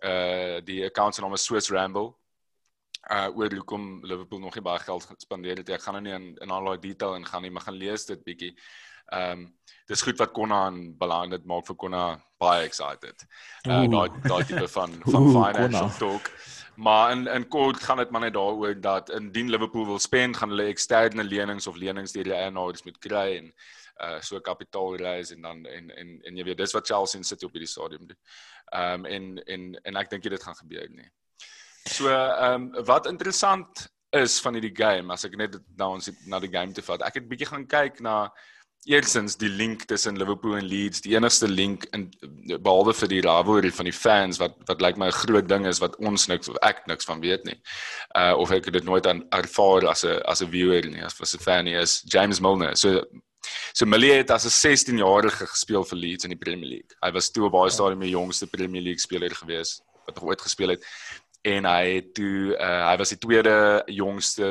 [0.04, 2.16] uh die account se naam is Swiss Ramble.
[3.12, 5.70] uh oor hoekom Liverpool nog nie baie geld gespandeer het.
[5.70, 8.24] Ek gaan nou nie in in al daai detail ingaan nie, maar gaan lees dit
[8.24, 8.56] bietjie.
[9.10, 9.48] Ehm um,
[9.90, 12.04] dis goed wat Konna aan belang dit maak vir Konna
[12.38, 13.26] baie excited.
[13.66, 15.98] Uh daai daai tipe van van Oeh, financial Konna.
[15.98, 16.32] talk.
[16.76, 20.50] Maar in in kort gaan dit maar net daaroor dat indien Liverpool wil spend, gaan
[20.50, 23.54] hulle eksterne lenings of lenings deur die eienaars moet kry en
[24.00, 27.26] uh so kapitaal raise en dan en en en jy weet dis wat Chelsea en
[27.26, 28.20] City op hierdie stadium doen.
[28.72, 31.10] Ehm um, en en en ek dink dit gaan gebeur nie.
[31.90, 36.40] So ehm um, wat interessant is van hierdie game as ek net nou ons na
[36.40, 37.02] die game te vat.
[37.02, 38.32] Ek het bietjie gaan kyk na
[38.86, 42.08] eersins die link tussen Liverpool en Leeds, die enigste link in
[42.64, 45.82] behalwe vir die rivalry van die fans wat wat lyk my 'n groot ding is
[45.84, 47.60] wat ons niks of ek niks van weet nie.
[48.16, 51.20] Uh of ek het dit nooit aan ervaar as 'n as 'n viewer nie, as
[51.20, 52.76] 'n fan nie is James Milner.
[52.76, 53.04] So
[53.74, 56.96] So Millie het as 'n 16-jarige gespeel vir Leeds in die Premier League.
[57.02, 60.42] Hy was toe op baie stadium die jongste Premier League speler gewees wat nog ooit
[60.42, 60.86] gespeel het.
[61.42, 64.46] En hy het toe uh, hy was die tweede jongste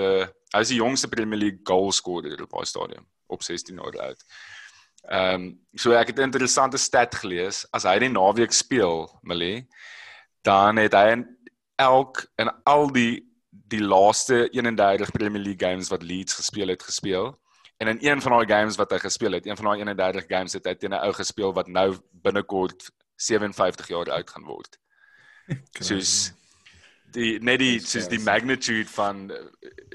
[0.53, 4.25] hy was die jongste Premier League goalscorer op baie stadium op 16 jaar oud.
[5.09, 9.69] Ehm um, so ek het 'n interessante stat gelees as hy die naweek speel, Millie,
[10.43, 11.25] dan het hy in
[11.77, 17.39] elk in al die die laaste 31 Premier League games wat Leeds gespeel het gespeel.
[17.79, 20.53] En in een van daai games wat hy gespeel het, een van daai 31 games
[20.53, 24.79] het hy teen 'n ou gespeel wat nou binnekort 57 jaar oud gaan word.
[25.89, 26.33] Soos
[27.15, 29.31] die net die soos die magnitude van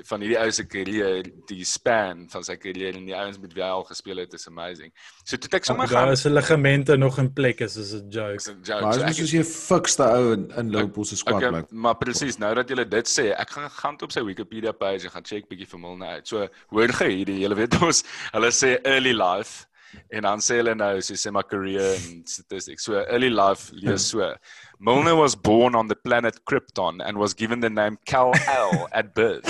[0.09, 3.63] van hierdie ou se carrière, die span van sy carrière en die ouens met wie
[3.63, 4.91] hy al gespeel het is amazing.
[5.23, 8.09] So toe ek sommer Daar gaan is se ligamente nog in plek is is 'n
[8.09, 8.35] joke.
[8.35, 8.81] is 'n joke.
[8.81, 11.71] Maar So is soos jy fikste ou in, in Liverpool se squad Okay, blyk.
[11.71, 15.11] maar presies, nou dat jy dit sê, ek gaan gaan op sy Wikipedia page en
[15.11, 16.27] gaan check bietjie vir Milner uit.
[16.27, 18.03] So hoor jy hierdie hele weet ons,
[18.33, 19.65] hulle sê early life
[20.09, 22.83] en dan sê hulle nou so sê maar career en statistics.
[22.83, 24.33] So early life lees so.
[24.79, 29.47] Milner was born on the planet Krypton and was given the name Kal-El at birth.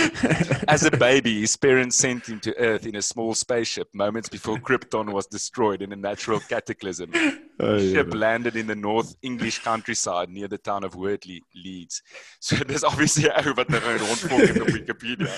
[0.68, 4.58] As a baby, his parents sent him to Earth in a small spaceship moments before
[4.58, 7.12] Krypton was destroyed in a natural cataclysm.
[7.60, 12.02] Oh, The ship landed in the North English countryside near the town of Wortley, Leeds.
[12.40, 15.30] So dis obviously ou wat nou rondvolk het op Wikipedia.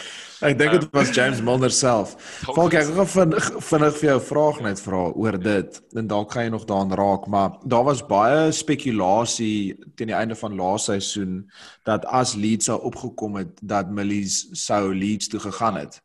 [0.41, 2.15] Ek dink dit was James Milner self.
[2.47, 6.31] Falk ek gaan vinnig vinnig vir jou 'n vraag net vra oor dit en dalk
[6.33, 10.91] gaan jy nog daaraan raak, maar daar was baie spekulasie teen die einde van laaste
[10.91, 11.51] seisoen
[11.83, 16.01] dat as Leeds sou opgekom het dat Millies sou Leeds toe gegaan het.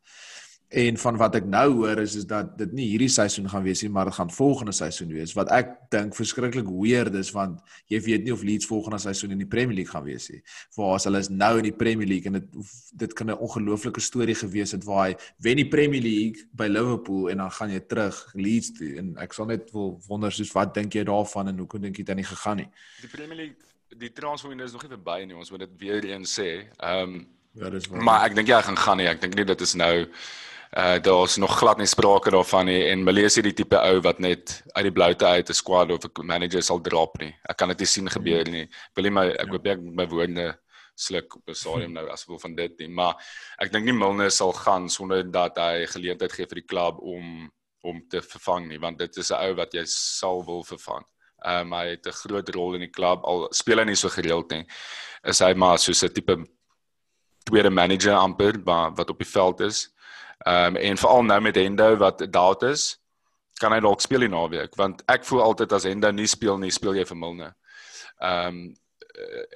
[0.71, 3.81] En van wat ek nou hoor is is dat dit nie hierdie seisoen gaan wees
[3.83, 7.59] nie, maar dit gaan volgende seisoen wees wat ek dink verskriklik weird is want
[7.91, 10.39] jy weet nie of Leeds volgende seisoen in die Premier League gaan wees nie.
[10.77, 12.71] Waar as hulle is nou in die Premier League en dit
[13.03, 17.31] dit kan 'n ongelooflike storie gewees het waar hy wen die Premier League by Liverpool
[17.31, 20.75] en dan gaan jy terug Leeds toe en ek sal net wil wonder soos wat
[20.75, 22.69] dink jy daarvan en hoekom dink jy dit nie gegaan nie?
[23.01, 23.57] Die Premier League,
[23.99, 26.71] die transferwindow is nog nie verby nie, ons moet dit weer eens sê.
[26.79, 28.03] Ehm um, Ja, dis waar.
[28.03, 29.07] maar ek dink jy gaan gaan nie.
[29.11, 30.07] Ek dink nie dit is nou
[30.79, 34.63] uh daar's nog glad nie sprake daarvan nie en Malaysia die tipe ou wat net
[34.73, 37.35] uit die bloute uit 'n squad of 'n manager sal drop nie.
[37.49, 38.63] Ek kan dit nie sien gebeur nie.
[38.63, 40.59] Ek wil nie my ek hoop ek my woorde
[40.95, 43.15] sluk op 'n stadium nou as gevolg van dit nie, maar
[43.59, 47.51] ek dink nie Milner sal gaan sonder dat hy geleentheid gee vir die klub om
[47.83, 51.05] om te vervang nie, want dit is 'n ou wat jy sal wil vervang.
[51.45, 54.09] Ehm um, hy het 'n groot rol in die klub al speel hy nie so
[54.09, 54.67] gereeld nie.
[55.25, 56.37] Is hy maar soos 'n tipe
[57.45, 59.89] tweede manager amper maar wat op die veld is.
[60.47, 62.97] Ehm um, en veral nou met Hendo wat dout is,
[63.61, 66.73] kan hy dalk speel die naweek want ek voel altyd as Hendo nie speel nie,
[66.73, 67.57] speel jy vir Milner.
[68.21, 68.63] Ehm um,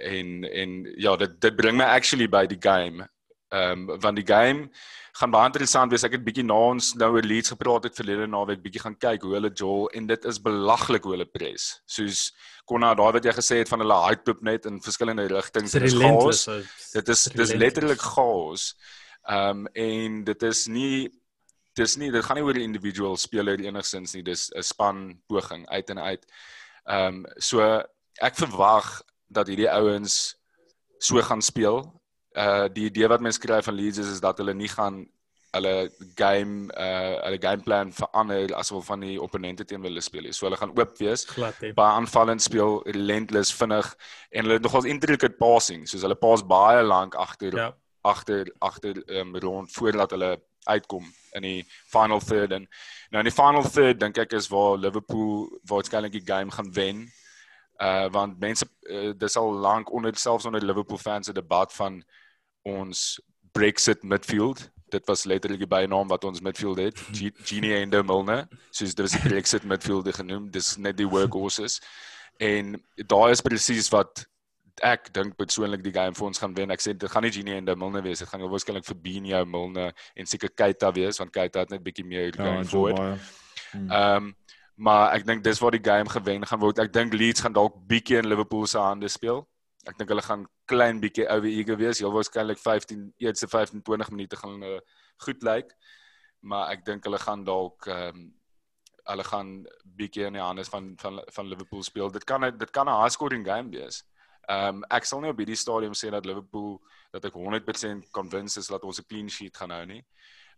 [0.05, 3.09] en en ja, dit dit bring my actually by die game.
[3.49, 4.68] Ehm um, want die game
[5.14, 6.05] gaan baie interessant wees.
[6.05, 9.22] Ek het bietjie na ons nou oor Leeds gepraat het verlede naweek bietjie gaan kyk
[9.22, 11.78] hoe hulle Joel en dit is belaglik hoe hulle press.
[11.87, 12.26] Soos
[12.68, 15.72] Konna daai wat jy gesê het van hulle hype net in verskillende rigtings.
[15.76, 16.45] Dit is chaos.
[16.93, 18.72] Dit is dis letterlik chaos.
[19.25, 21.11] Ehm um, en dit is nie
[21.75, 24.22] dis nie dit gaan nie oor 'n individual speler enigsins nie.
[24.22, 26.25] Dis 'n span poging uit en uit.
[26.85, 27.61] Ehm um, so
[28.20, 30.37] ek verwag dat hierdie ouens
[30.99, 31.83] so gaan speel.
[32.37, 35.07] Uh die idee wat mense kry van Leeds is, is dat hulle nie gaan
[35.55, 40.33] hulle game uh hulle gameplan verander as hulle van die opponente teen hulle speel nie.
[40.33, 43.95] So hulle gaan oop wees glad baie aanvallend speel, relentless, vinnig
[44.31, 47.72] en hulle het nogals intricate passing, soos hulle pas baie lank agter Ja.
[48.05, 50.33] Agter agter um, rond voordat hulle
[50.65, 51.05] uitkom
[51.37, 52.69] in die final third en
[53.13, 57.05] nou in die final third dink ek is waar Liverpool waarskynlik die game gaan wen.
[57.83, 62.03] Uh want mense uh, dis al lank onder selfs onder Liverpool fans 'n debat van
[62.63, 63.21] ons
[63.53, 64.71] Brexit midfield.
[64.89, 66.99] Dit was letterlik die bynaam wat ons midfield het.
[67.19, 70.51] Ge- Genie Endo Milner, soos dit was die Brexit midfield genoem.
[70.51, 71.81] Dis net die workhorses.
[72.39, 72.75] En
[73.07, 74.27] daai is presies wat
[74.83, 76.70] ek dink persoonlik die game vir ons gaan wen.
[76.70, 78.18] Ek sê dit gaan nie Genie en Milne wees.
[78.18, 82.35] Dit gaan waarskynlik Fabinho, Milne en seker Keita wees want Keita het net bietjie meer
[82.35, 82.97] Ja, going forward.
[82.99, 83.18] Joe
[83.75, 84.37] Ehm um,
[84.75, 86.81] maar ek dink dis waar die game gewen gaan word.
[86.83, 89.45] Ek dink Leeds gaan dalk bietjie in Liverpool se hande speel.
[89.87, 92.01] Ek dink hulle gaan klein bietjie overeager wees.
[92.03, 94.81] Heel waarskynlik 15 eerste 15 20 minute gaan hulle
[95.22, 95.70] goed lyk.
[96.43, 98.33] Maar ek dink hulle gaan dalk ehm um,
[99.05, 99.49] hulle gaan
[99.99, 102.11] bietjie in die hande van van van Liverpool speel.
[102.11, 104.03] Dit kan dit kan 'n high scoring game wees.
[104.49, 106.79] Ehm um, ek sal nie op hierdie stadium sê dat Liverpool
[107.15, 110.03] dat ek 100% convinced is dat ons 'n clean sheet gaan hou nie.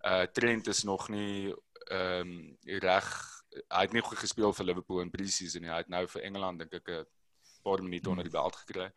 [0.05, 1.55] Uh Trent is nog nie
[1.91, 3.09] ehm um, reg
[3.70, 5.70] hy het nie goed gespeel vir Liverpool in pre-season nie.
[5.70, 7.07] Hy het nou vir Engeland dink ek 'n
[7.62, 8.91] paar minute onder die belt gekry.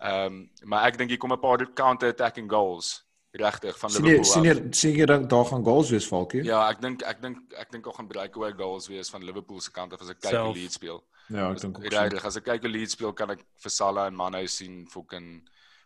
[0.00, 4.04] Ehm um, maar ek dink hier kom 'n paar counter attacking goals regtig van Sien
[4.04, 4.32] Liverpool.
[4.32, 6.42] sien jy sien jy dat daar gaan goals wees Falkie?
[6.44, 9.70] Ja, ek dink ek dink ek dink ook gaan breakaway goals wees van Liverpool se
[9.72, 10.54] kant af as ek kyk hoe.
[10.54, 11.02] Leeds speel.
[11.28, 11.86] Ja, ek dink ook.
[11.92, 15.42] Regtig, as ek kyk hoe Leeds speel, kan ek vir Salah en Mane sien fucking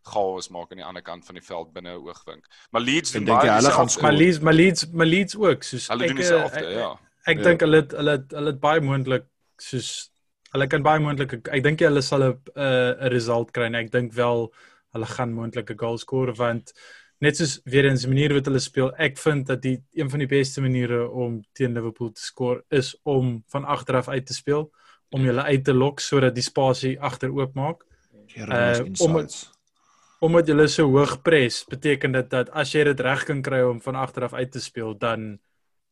[0.06, 2.44] chaos maak aan die ander kant van die veld binne 'n oogwink.
[2.72, 4.02] Maar Leeds Ek doen dink baie hulle gaan dieselfde.
[4.02, 6.98] Maar Leeds, maar Leeds, maar Leeds ook soos Hulle doen ek, dieselfde, eh, ja.
[7.26, 7.42] Ek Ja.
[7.42, 9.24] dink hulle het- hulle het- hulle het baie moontlik
[9.58, 10.10] soos
[10.52, 13.74] hulle kan baie moontlik ek dink jy hulle sal 'n 'n 'n result kry en
[13.74, 14.52] ek dink wel
[14.94, 16.72] hulle gaan moontlik 'n goal skoor want
[17.24, 20.22] net soos weer eens die manier wat hulle speel ek vind dat die een van
[20.22, 24.36] die beste maniere om teen Liverpool te skoor is om van agter af uit te
[24.36, 24.68] speel
[25.14, 27.84] om julle uit te lok sodat die spasie agter oop maak
[28.36, 29.50] uh, om insights.
[30.20, 33.80] omdat jy so hoog pres beteken dit dat as jy dit reg kan kry om
[33.80, 35.36] van agter af uit te speel dan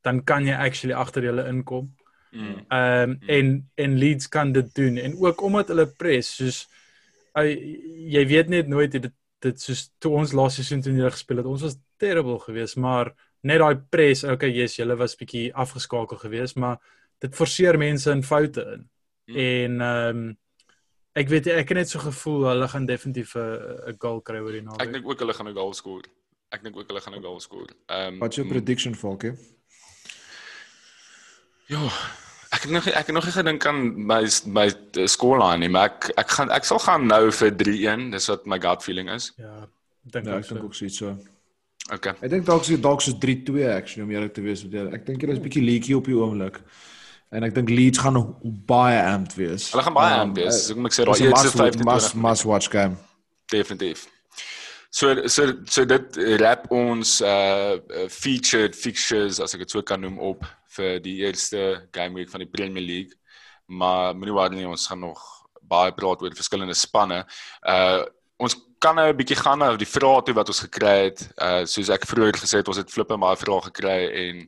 [0.04, 1.92] dan kan jy actually agter julle inkom
[2.34, 2.64] Mm.
[2.68, 6.64] Ehm um, en en Leeds kan dit doen en ook omdat hulle pres soos
[7.38, 7.46] uh,
[8.10, 9.12] jy weet net nooit dit
[9.44, 13.12] dit soos toe ons laaste seisoen toe hulle gespeel het ons was terrible geweest maar
[13.42, 16.80] net daai pres okay yes julle was bietjie afgeskakel geweest maar
[17.24, 18.90] dit forceer mense in foute in
[19.26, 19.36] Hmm.
[19.36, 20.38] en ehm um,
[21.16, 24.52] ek weet ek het net so gevoel hulle gaan definitief 'n 'n goal kry oor
[24.52, 26.02] die Ek naweek dink ook hulle gaan 'n goal skoor.
[26.50, 27.68] Ek dink ook hulle gaan 'n goal skoor.
[27.88, 29.32] Ehm What's your prediction Falkie?
[31.66, 31.88] Ja,
[32.54, 34.66] ek het nog ek het nog nie gedink aan my my
[35.06, 38.10] scoreline nie, maar ek ek gaan ek sal gaan nou vir 3-1.
[38.14, 39.32] Dis wat my gut feeling is.
[39.38, 39.66] ja
[40.10, 40.64] dink Ja, ek ek dink so.
[40.66, 41.16] ook so iets so.
[41.92, 42.12] Okay.
[42.22, 44.92] Ek dink dalk so dalk so 3-2 actually om eerlik te wees met julle.
[44.94, 46.60] Ek dink julle is bietjie leaky op die oomblik.
[47.34, 48.16] En ek dink Leeds gaan
[48.66, 49.70] baie amped wees.
[49.72, 50.68] Hulle gaan baie Um, aan wees.
[50.68, 52.96] uh, Ek moet sê dis daai 'n eerste must- 15 must must watch game.
[53.50, 54.06] definitief.
[54.94, 59.98] So so so dit wrap ons uh uh, featured fixtures as ek dit so kan
[60.04, 60.44] noem op
[60.76, 63.16] vir die eerste game week van die Premier League.
[63.66, 65.18] Maar moenie worry nie, ons gaan nog
[65.66, 67.24] baie praat oor verskillende spanne.
[67.66, 68.04] Uh
[68.38, 71.26] ons kan nou 'n bietjie gaan oor die vrae toe wat ons gekry het.
[71.42, 74.46] Uh soos ek vroeër gesê het, ons het flippe baie vrae gekry en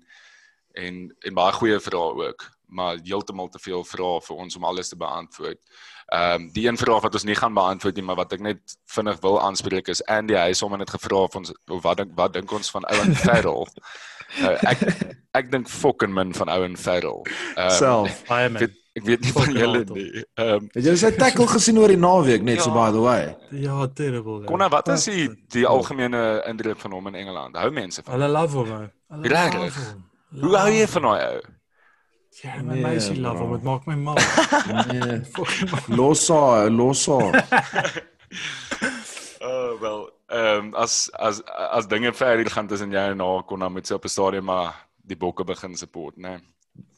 [0.79, 0.95] en
[1.27, 4.97] en baie goeie vrae ook, maar heeltemal te veel vrae vir ons om alles te
[4.97, 5.59] beantwoord.
[6.15, 8.77] Ehm um, die een vraag wat ons nie gaan beantwoord nie, maar wat ek net
[8.95, 12.13] vinnig wil aanspreek is Andy hy het sommer net gevra of ons of wat dink
[12.15, 13.67] wat dink ons van Owen Farrell?
[14.41, 14.85] nou, ek
[15.35, 17.23] ek dink fucking min van Owen Farrell.
[17.57, 18.23] Ehm Self.
[18.29, 18.61] baie man.
[18.63, 20.23] weet, ek weet nie van julle nie.
[20.39, 22.77] Ehm um, Het jy sy tackle gesien oor die naweek net so Ja.
[22.79, 23.37] by the way?
[23.67, 24.41] Ja, terrible.
[24.41, 24.47] ja.
[24.47, 25.27] Konna, wat is die
[25.59, 27.57] die algemene indruk van hom in Engeland?
[27.59, 28.15] Hou mense van.
[28.15, 28.71] Hulle love hom.
[29.11, 29.61] Hulle Regtig?
[29.61, 30.05] love hom.
[30.41, 31.41] Hoe hou jy van daai ou?
[32.43, 33.45] Ja, my Nee, meisie love bro.
[33.47, 33.53] hom.
[33.55, 34.15] Dit maak my mal.
[34.93, 35.21] Nee.
[35.99, 37.19] Losa, losa.
[39.41, 43.69] Oh wel, ehm um, as as as dinge verder gaan tussen jou en haar Konna
[43.69, 46.29] met sy op 'n stadium maar die bokke begin support, né?
[46.29, 46.41] Nee.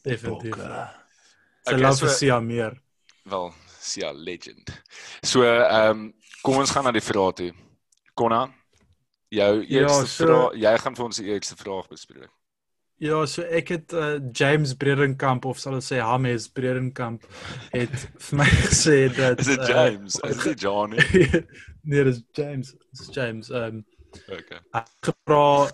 [0.02, 0.54] Definitief.
[0.54, 2.80] Sy Okay, love so- vir Sia meer.
[3.24, 4.82] Wel, Sia legend.
[5.22, 7.52] So, ehm um, kom ons gaan na die vrae toe.
[8.14, 8.48] Konna,
[9.28, 12.30] jou Ja, eerste so- vraag, jy gaan vir ons die eerste vraag bespreek.
[12.98, 17.26] Ja, so ek het uh, James Bredenkamp of sal ons sê James Bredenkamp
[17.70, 17.94] het
[18.26, 20.18] vir my gesê dat Is dit uh, James?
[20.26, 20.98] Is dit Johnny?
[21.86, 22.74] nee, dis James.
[22.98, 23.50] Dis James.
[23.54, 23.84] Ehm um,
[24.28, 24.58] Okay.
[25.04, 25.68] gevra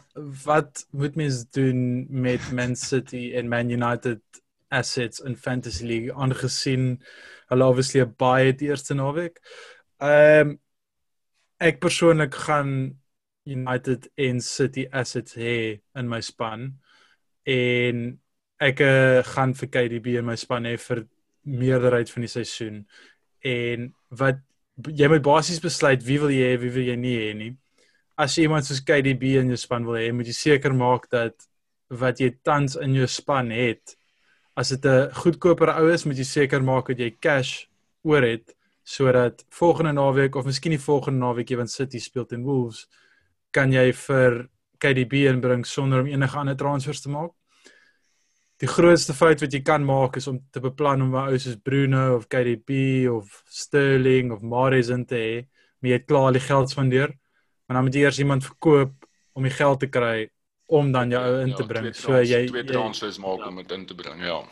[0.45, 4.21] wat moet mens doen met Man City en Man United
[4.69, 6.99] assets in Fantasy League aangesien
[7.49, 9.41] hulle obviously 'n baie het eerste naweek.
[9.99, 10.59] Ehm um,
[11.59, 13.01] ek persoonlik gaan
[13.49, 16.75] United en City assets hê in my span
[17.47, 18.07] en
[18.61, 21.05] ek uh, gaan vir KDB in my span hê vir
[21.45, 22.85] meerderheid van die seisoen.
[23.45, 24.41] En wat
[24.89, 27.53] jy moet basies besluit wie wil jy hê, wie wil jy nie hê nie
[28.21, 31.47] as jy iemand soos KDB in jou span wil hê, moet jy seker maak dat
[31.91, 33.97] wat jy tans in jou span het,
[34.57, 37.67] as dit 'n goedkoper ou is, moet jy seker maak dat jy cash
[38.05, 42.45] oor het sodat volgende naweek of miskien die volgende naweek jy want City speel teen
[42.45, 42.87] Wolves,
[43.51, 44.49] kan jy vir
[44.79, 47.31] KDB inbring sonder om enige ander transfers te maak.
[48.63, 51.57] die grootste fout wat jy kan maak is om te beplan om 'n ou soos
[51.57, 55.47] Bruno of KDB of Sterling of Mahrez in te hê,
[55.81, 57.09] maar jy het klaar al die geld spandeer.
[57.67, 58.93] Maar dan moet jy eers iemand verkoop
[59.35, 60.31] om die geld te kry
[60.69, 61.83] om dan jou ou in Ja, te bring.
[61.85, 64.43] twee So trans- jy twee transfers maak om dit in te bring, ja.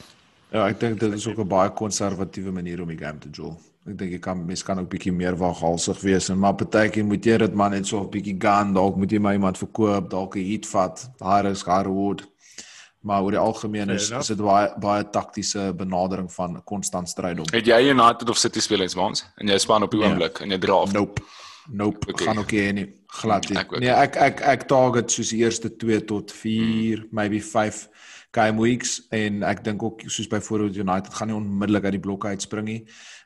[0.52, 3.56] Ja, ek dink dit is ook 'n baie konservatiewe manier om die game te jol.
[3.82, 7.24] Ek dink jy kan mens kan ook bietjie meer waghalsig wees en maar partykeer moet
[7.26, 10.36] jy dit maar net so 'n bietjie gaan, dalk moet jy maar iemand verkoop, dalk
[10.36, 11.10] 'n hit vat.
[11.18, 12.22] Daar is Garwood.
[13.02, 17.46] Maar oor die algemeen is is dit baie baie taktiese benadering van konstant stryd om.
[17.50, 20.08] Het jy United of City spelers mans en jy span op die Nee.
[20.08, 20.92] oomblik en jy draft?
[20.92, 21.22] Nope.
[21.70, 22.26] Nope, okay.
[22.26, 22.94] gaan ook nie nie.
[23.06, 23.58] Glad nie.
[23.58, 23.78] Ek.
[23.78, 27.08] Nee, ek ek ek target soos die eerste 2 tot 4, mm.
[27.10, 27.88] maybe 5
[28.32, 32.32] game weeks en ek dink ook soos byvoorbeeld United gaan nie onmiddellik uit die blokke
[32.32, 32.80] uitspring nie.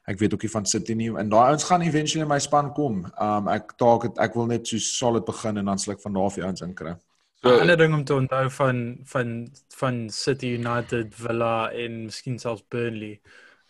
[0.06, 2.72] Ek weet ook nie van City nie en daai ouens gaan eventually in my span
[2.74, 3.04] kom.
[3.20, 6.28] Um ek target ek wil net so solid begin en dan sal ek van daar
[6.30, 6.94] af die ouens inkry.
[6.94, 7.00] 'n
[7.42, 12.64] So, ander ding om te onthou van van van City United, Villa en miskien selfs
[12.68, 13.20] Burnley,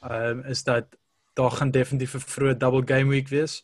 [0.02, 0.86] ehm um, is dat
[1.34, 3.62] daar gaan definitief 'n vroeë double game week wees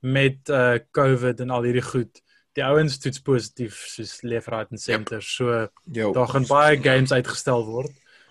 [0.00, 2.22] met uh COVID en al hierdie goed.
[2.52, 5.22] Die ouens toets positief soos left right en center.
[5.22, 6.12] So Jo.
[6.12, 7.90] daar gaan baie games uitgestel word.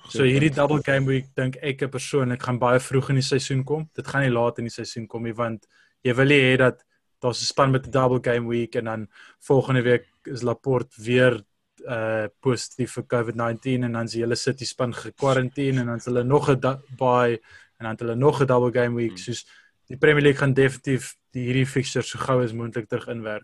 [0.10, 3.90] So hierdie double game week dink ek persoonlik gaan baie vroeg in die seisoen kom.
[3.96, 5.68] Dit gaan nie laat in die seisoen kom nie want
[6.04, 6.84] jy wil nie hê dat
[7.22, 9.08] daar's 'n span met 'n double game week en dan
[9.40, 11.44] volgende week is Laporte weer
[11.88, 16.06] uh positief vir COVID-19 en dan is die hele City span gekwarantein en dan is
[16.06, 16.60] hulle nog 'n
[16.98, 17.40] bye
[17.78, 19.10] en dan het hulle nog 'n double game week.
[19.10, 19.18] Hmm.
[19.18, 19.46] Soos
[19.88, 23.44] die Premier League gaan definitief die hierdie fixtures so gou as moontlik terug inwerk.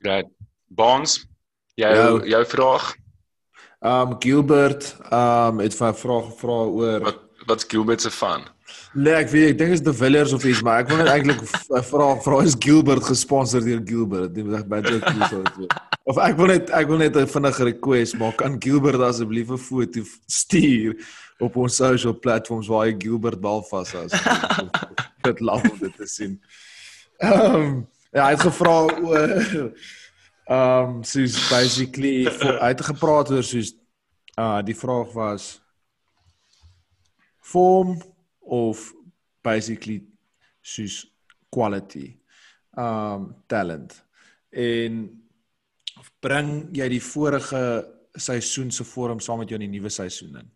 [0.00, 0.26] great.
[0.68, 1.26] Bonds,
[1.74, 2.26] jou Ja.
[2.26, 2.96] jou vraag,
[3.80, 8.42] Um Gilbert um het vir 'n vraag gevra oor wat wat's Gilbert se van?
[8.92, 11.40] Nee, ek weet ek dink is De Villiers of iets, maar ek wil net eintlik
[11.40, 14.34] 'n vraag vra is Gilbert gesponsor deur Gilbert?
[14.34, 15.74] Dit is baie cool so dit.
[16.04, 19.58] Of ek wil net ek wil net 'n vinnige request maak kan Gilbert asseblief 'n
[19.58, 20.96] foto stuur
[21.38, 24.12] op ons social platforms waar hy Gilbert Balfas as.
[25.22, 26.40] Dit laat om dit te sien.
[27.18, 29.72] Ehm um, ja, hy het gevra oor
[30.48, 33.74] um, soos basically voor, hy het gepraat oor soos
[34.38, 35.58] uh die vraag was
[37.42, 37.96] form
[38.40, 38.92] of
[39.42, 40.02] basically
[40.60, 41.02] soos
[41.50, 42.16] quality
[42.78, 43.96] um talent
[44.52, 45.06] en
[46.22, 47.62] bring jy die vorige
[48.18, 50.50] seisoen se vorm saam met jou in die nuwe seisoen in.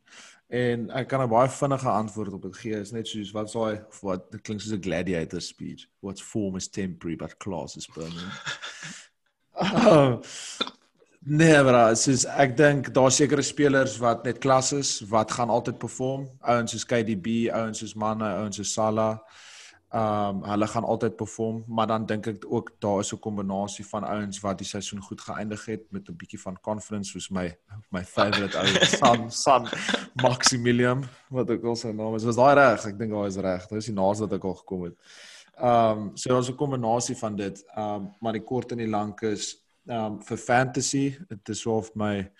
[0.53, 2.80] En ek kan 'n baie vinnige antwoord op dit gee.
[2.80, 5.86] Is net soos wat daai wat dit klink soos 'n gladiator speech.
[6.01, 8.32] What's form is temporary but class is permanent.
[11.25, 15.79] Nee, maar soos ek dink daar sekerre spelers wat net klas is, wat gaan altyd
[15.79, 16.25] perform.
[16.51, 19.21] Ouens soos KDB, ouens soos Mane, ouens soos Salah.
[19.93, 23.87] Ehm um, hulle gaan altyd perform, maar dan dink ek ook daar is 'n kombinasie
[23.87, 27.57] van ouens wat die seisoen goed geëindig het met 'n bietjie van confidence soos my
[27.91, 28.67] my favourite ou
[28.99, 29.69] San San
[30.23, 32.25] Maximilian wat ook al sy naam is.
[32.25, 32.87] Was daai reg?
[32.87, 33.69] Ek dink daai is reg.
[33.69, 34.95] Dit is die naaste wat ek al gekom het.
[35.63, 37.65] Ehm um, so daar's 'n kombinasie van dit.
[37.75, 41.67] Ehm um, maar die kort en die lank is ehm um, vir fantasy, dit is
[41.67, 42.31] of my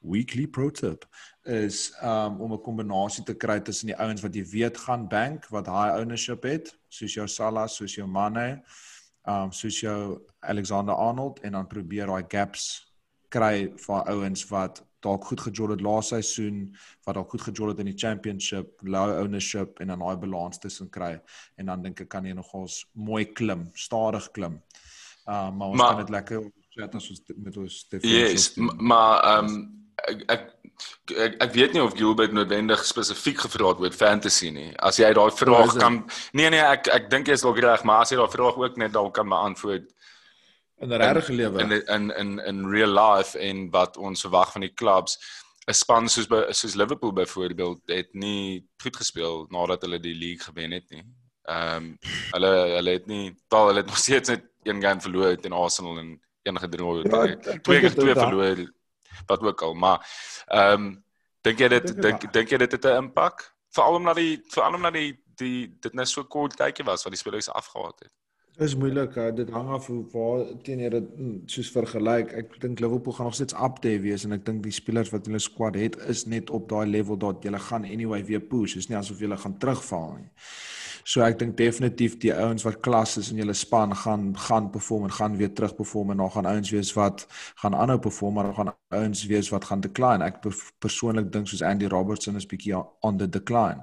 [0.00, 1.04] weekly pro tip
[1.42, 5.48] is um om 'n kombinasie te kry tussen die ouens wat jy weet gaan bank
[5.48, 8.62] wat high ownership het, soos jou Salah, soos jou Mane,
[9.24, 12.94] um soos jou Alexander Arnold en dan probeer daai gaps
[13.28, 16.76] kry vir ouens wat dalk goed gejol het laas seisoen,
[17.06, 20.90] wat dalk goed gejol het in die championship, low ownership en dan daai balans tussen
[20.92, 21.14] kry
[21.58, 24.60] en dan dink ek kan jy nogals mooi klim, stadig klim.
[25.26, 29.22] Um maar ons Maar- kan dit lekker chat as ons met ons Yes, m- maar
[29.24, 29.76] ehm um,
[30.08, 30.48] ek, ek
[31.16, 34.70] ek ek weet nie of Gilbert noodwendig spesifiek gevra het oor fantasy nie.
[34.78, 38.00] As jy daai vraag kan Nee nee, ek ek dink jy is dalk reg, maar
[38.06, 39.90] as jy daai vraag ook net dalk kan beantwoord
[40.80, 41.60] in regte lewe.
[41.60, 45.18] in in in in real life en wat ons verwag van die clubs.
[45.68, 50.44] 'n Span soos by, soos Liverpool byvoorbeeld het nie goed gespeel nadat hulle die league
[50.44, 51.04] gewen het nie.
[51.44, 51.98] Ehm um,
[52.32, 55.98] hulle hulle het nie wel hulle het nog steeds net een game verloor teen Arsenal
[55.98, 57.02] en een gedraai.
[57.04, 58.72] Ja, ek twee dink keer twee verloor
[59.26, 60.06] wat ook al, maar
[60.46, 61.04] ehm um,
[61.40, 63.54] dink jy dit dink dink jy dit het 'n impak?
[63.70, 67.20] Veral omdat die veral omdat die die dit net so kort tydjie was wat die
[67.20, 68.10] spelers afgehaal het.
[68.60, 72.34] Dis moeilik, uh, dit hang af hoe waar teen jy dit mm, soos vergelyk.
[72.36, 75.30] Ek dink Liverpool gaan nog steeds up there wees en ek dink die spelers wat
[75.30, 78.76] hulle squad het is net op daai level dat jy gaan anyway weer push.
[78.76, 80.28] Dis nie asof jy gaan terugval nie.
[81.08, 85.08] So ek dink definitief die ouens wat klas is in julle span gaan gaan perform
[85.08, 87.24] en gaan weer terug perform en dan gaan ouens wees wat
[87.64, 90.24] gaan aanhou perform maar dan gaan ouens wees wat gaan decline.
[90.24, 93.80] Ek per- persoonlik dink soos Andy Robertson is bietjie on the decline.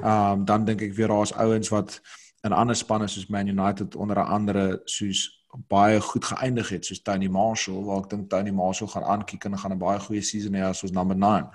[0.00, 2.00] Um, dan dink ek weer daar's ouens wat
[2.44, 7.28] in ander spanne soos Man United onder andere soos baie goed geëindig het soos Tony
[7.30, 10.62] Marshall waar ek dink Tony Marshall gaan aankyk en gaan 'n baie goeie season hê
[10.66, 11.50] as ons number 9.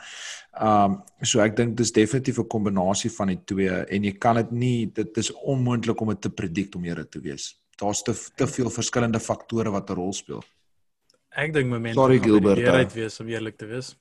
[0.61, 4.51] Um so ek dink dis definitief 'n kombinasie van die twee en jy kan dit
[4.51, 7.59] nie dit is onmoontlik om dit te predict om hier te wees.
[7.77, 10.43] Daar's te te veel verskillende faktore wat 'n rol speel.
[11.29, 13.95] Ek dink momentum Sorry, Gilbert, Hier uh, uit wees om eerlik te wees.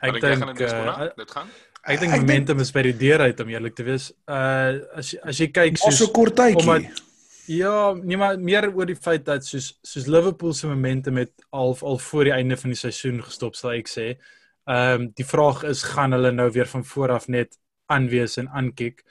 [0.00, 1.48] Ek Dink uh, dit gaan.
[1.84, 4.10] ek dink momentum is by die deur uit om eerlik te wees.
[4.28, 6.56] Uh as jy- as jy kyk Ons so soos kort tydjie.
[6.60, 7.02] omdat-
[7.50, 11.76] ja, nee maar meer oor die feit dat soos soos Liverpool se momentum het al
[11.82, 14.16] al voor die einde van die seisoen gestop sal ek sê.
[14.68, 17.56] Ehm um, die vraag is gaan hulle nou weer van voor af net
[17.88, 19.02] aanwees en aankyk.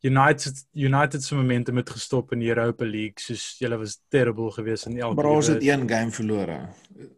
[0.00, 4.86] United United se momentum het gestop in die Europa League soos julle was terrible geweest
[4.86, 6.58] in elke Maar ons het een game verlore.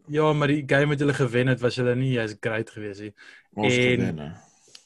[0.09, 3.13] Ja, maar die game wat hulle gewen het, was hulle nie jy's great geweest nie.
[3.55, 4.33] Ons En- gewen.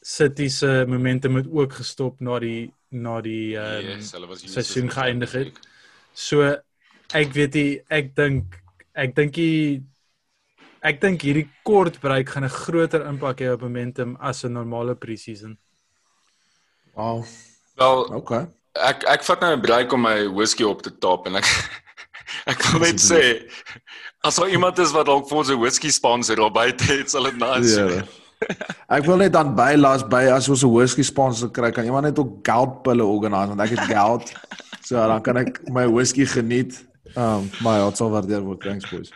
[0.05, 5.33] City se momentum het ook gestop na die na die ehm um, Yes, seisoen geëindig
[5.33, 5.59] het.
[6.13, 6.43] So
[7.15, 8.61] ek weet nie, ek dink
[8.93, 9.83] ek dink die
[10.85, 14.95] ek dink hierdie kort break gaan 'n groter impak hê op momentum as 'n normale
[14.95, 15.57] pre-season.
[16.95, 17.25] Wow.
[17.75, 18.47] Wel, Okay.
[18.75, 21.47] ek ek vat nou 'n break om my whisky op te top en ek
[22.53, 23.47] ek wil net sê
[24.25, 27.25] as daar iemand is wat dalk vir ons 'n whisky sponsor op buite het, sal
[27.25, 27.87] dit nice Ja.
[27.87, 28.03] wees.
[28.89, 32.19] Ek wil net dan bylas by as ons 'n whisky sponsor kry, kan iemand net
[32.19, 34.33] ook goud pille organiseer want ek het goud.
[34.85, 36.85] So dan kan ek my whisky geniet.
[37.17, 39.11] Ehm um, maar ja, dit sal waardeer word, thanks boys.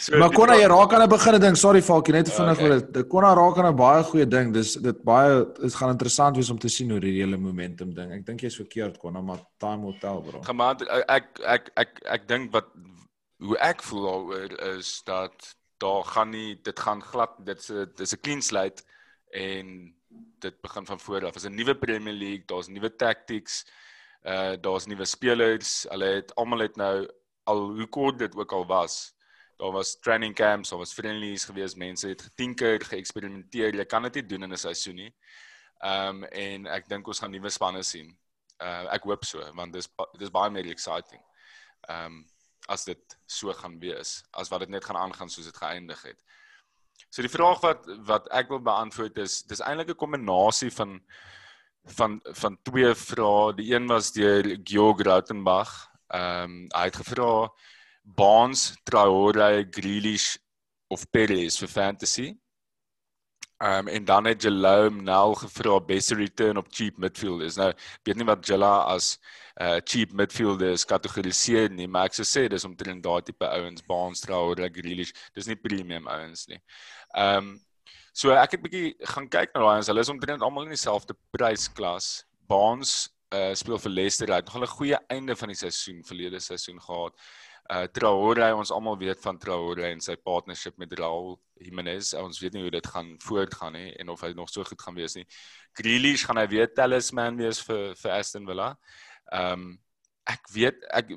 [0.00, 2.30] So, Maar die kon jy vraag- raak aan 'n begin ding, sorry Falkie, net te
[2.32, 2.70] vinnig Okay.
[2.70, 3.08] oor dit.
[3.08, 4.52] Kon raak aan 'n baie goeie ding.
[4.52, 8.12] Dis dit baie dit gaan interessant wees om te sien hoe hierdie hele momentum ding.
[8.12, 10.40] Ek dink jy's verkeerd kon, maar time will tell, bro.
[10.42, 12.64] gemaak ek ek ek ek dink wat
[13.40, 18.12] hoe ek voel daaroor is dat daar gaan nie dit gaan glad dit's 'n dis
[18.14, 18.82] 'n clean slate
[19.32, 19.94] en
[20.40, 21.32] dit begin van voor af.
[21.34, 23.64] Dit is 'n nuwe Premier League, daar's nuwe tactics,
[24.24, 25.86] uh daar's nuwe spelers.
[25.90, 27.06] Hulle het almal het nou
[27.44, 29.12] al hoe kort dit ook al was.
[29.60, 33.74] Daar was training camps, daar was friendlies geweest, mense het getinker, geëksperimenteer.
[33.76, 35.14] Jy kan dit nie doen in 'n seisoen nie.
[35.84, 38.08] Ehm um, en ek dink ons gaan nuwe spanne sien.
[38.60, 39.88] Uh ek hoop so want dis
[40.18, 41.20] dis baie meer exciting.
[41.88, 42.24] Ehm um,
[42.68, 46.24] as dit so gaan wees, as wat dit net gaan aangaan soos dit geëindig het.
[47.10, 51.00] So die vraag wat wat ek wil beantwoord is dis eintlik 'n kombinasie van
[51.84, 53.56] van van twee vrae.
[53.56, 55.90] Die een was deur Georg Rautenbach.
[56.08, 57.52] Ehm um, hy het gevra
[58.16, 60.38] Barnes, Traore, Grealish
[60.90, 62.30] of Perez vir fantasy.
[63.62, 67.58] Um, en dan het Jalome nou gevra beste return op cheap midfielders.
[67.60, 69.18] Nou, ek weet nie wat Jalla as
[69.60, 74.24] uh cheap midfielders kategoriseer nie, maar ek sou sê dis omtrent daai tipe ouens, Barnes,
[74.24, 75.12] Traore, Grealish.
[75.36, 76.56] Dis nie premium ouens nie.
[77.12, 77.58] Um,
[78.16, 79.92] so ek het bietjie gaan kyk na daai ouens.
[79.92, 82.08] Hulle is omtrent almal in dieselfde prysklas.
[82.48, 84.32] Barnes uh speel vir Leicester.
[84.32, 87.12] Hy het nog 'n goeie einde van die seisoen verlede seisoen gehad.
[87.70, 92.14] Uh Traore, ons almal weet van Traore en sy partnership met Raul Jimenez.
[92.18, 94.98] Ons weet nie hoe dit gaan voortgaan nie en of hy nog so goed gaan
[94.98, 95.26] wees nie.
[95.78, 98.72] Grealish gaan hy weer talisman wees vir vir Aston Villa.
[99.30, 99.70] Ehm um,
[100.30, 101.14] ek weet ek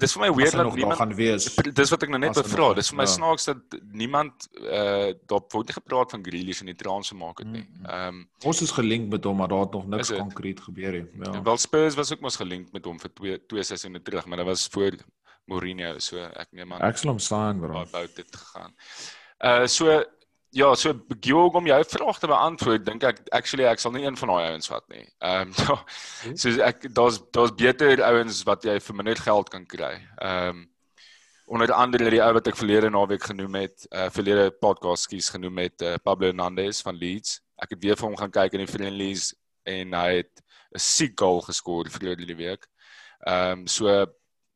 [0.00, 1.48] dis vir my weird dat niemand gaan wees.
[1.76, 2.68] dis wat ek nou net bevra.
[2.78, 3.12] Dis vir my ja.
[3.12, 7.64] snaaks dat niemand uh daar word nie gepraat van Grealish in die transfer market nie.
[7.84, 11.06] Ehm um, Ons is gelink met hom, maar daar het nog niks konkreet gebeur nie.
[11.24, 11.42] Ja.
[11.42, 14.52] Wel Spurs was ook mos gelink met hom vir twee twee seisoene terug, maar dit
[14.52, 14.96] was voor
[15.48, 17.72] Mourinho, so ek neem aan Ek sal hom sign, bro.
[17.72, 18.74] baie bout dit gegaan.
[19.40, 20.04] Uh so
[20.50, 24.16] ja, so Georg om jou vraag te beantwoord, dink ek actually ek sal nie een
[24.16, 25.04] van daai ouens vat nie.
[25.20, 25.76] Ehm um, ja,
[26.36, 29.94] so ek daar's daar's beter ouens wat jy vir minder geld kan kry.
[30.18, 30.66] Ehm um,
[31.48, 35.62] onder andere die ou wat ek verlede naweek genoem het, uh verlede podcast skies genoem
[35.64, 37.38] het, uh, Pablo Hernandez van Leeds.
[37.56, 39.30] Ek het weer vir hom gaan kyk in die friendlies
[39.64, 40.42] en hy het
[40.74, 42.68] 'n siek goal geskoor verlede die week.
[43.26, 43.88] Ehm um, so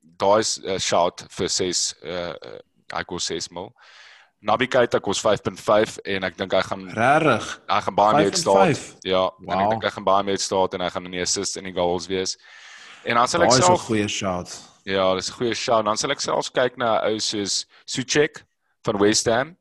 [0.03, 2.35] daai's 'n uh, shout vir 6 uh,
[2.95, 3.73] hy kos 6 mil.
[4.43, 7.61] Naby Keita kos 5.5 en ek dink hy gaan Regtig?
[7.71, 8.37] hy gaan baie meer 5.5?
[8.43, 8.97] staat.
[9.05, 9.71] Ja, en ek Wow.
[9.71, 12.07] dink hy gaan baie meer staat en hy gaan in die assist en die goals
[12.09, 12.37] wees.
[13.05, 14.49] En dan sal Daai ek is 'n self goeie shot.
[14.85, 15.85] Ja, dis 'n goeie shout.
[15.85, 18.45] Dan sal ek selfs kyk na 'n ou soos Suchek
[18.85, 19.57] van West Ham.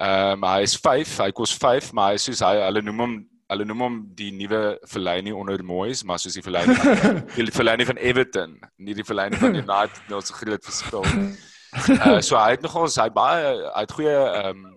[0.00, 3.28] Ehm um, hy is 5, hy kos 5, maar hy soos hy hulle noem hom
[3.52, 6.76] hulle noem hom die nuwe Fellaini onder Moyes, maar soos die Fellaini
[7.34, 11.04] die Fellaini van Everton, nie die Fellaini van United, nou so groot verskil.
[11.74, 14.70] Uh so hy het nogal hy baie hy het goeie ehm um,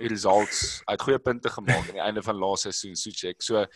[0.00, 3.42] results, hy het goeie punte gemaak aan die einde van laaste seisoen Suchek.
[3.44, 3.66] So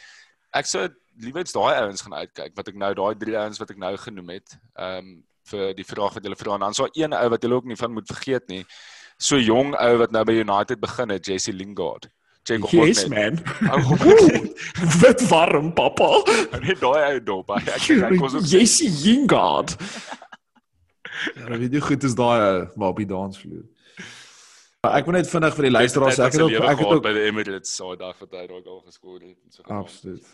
[0.56, 0.86] ek sou
[1.20, 4.34] liewer daai ouens gaan uitkyk wat ek nou daai drie ouens wat ek nou genoem
[4.38, 4.58] het.
[4.74, 5.14] Ehm um,
[5.44, 7.76] vir die vraag wat julle vra en dan so een ou wat julle ook nie
[7.76, 8.62] van moet vergeet nie.
[9.20, 12.08] So jong ou wat nou by United begin het, Jesse Lingard.
[12.44, 13.40] Check hom Yes net.
[13.40, 13.80] man.
[15.00, 16.10] Wat warm papa.
[16.66, 17.54] Net daai ou dop.
[17.56, 19.76] Hy ek ek kos ook Jesse Lingard.
[21.38, 23.62] Ja, weet jy goed is daai uh, maar op die dansvloer.
[24.84, 27.22] Ek wil net vinnig vir die luisteraars ek het ook ek het ook by die
[27.30, 29.62] Emirates so daai wat hy dalk al geskoor het en so.
[29.72, 30.26] Absoluut.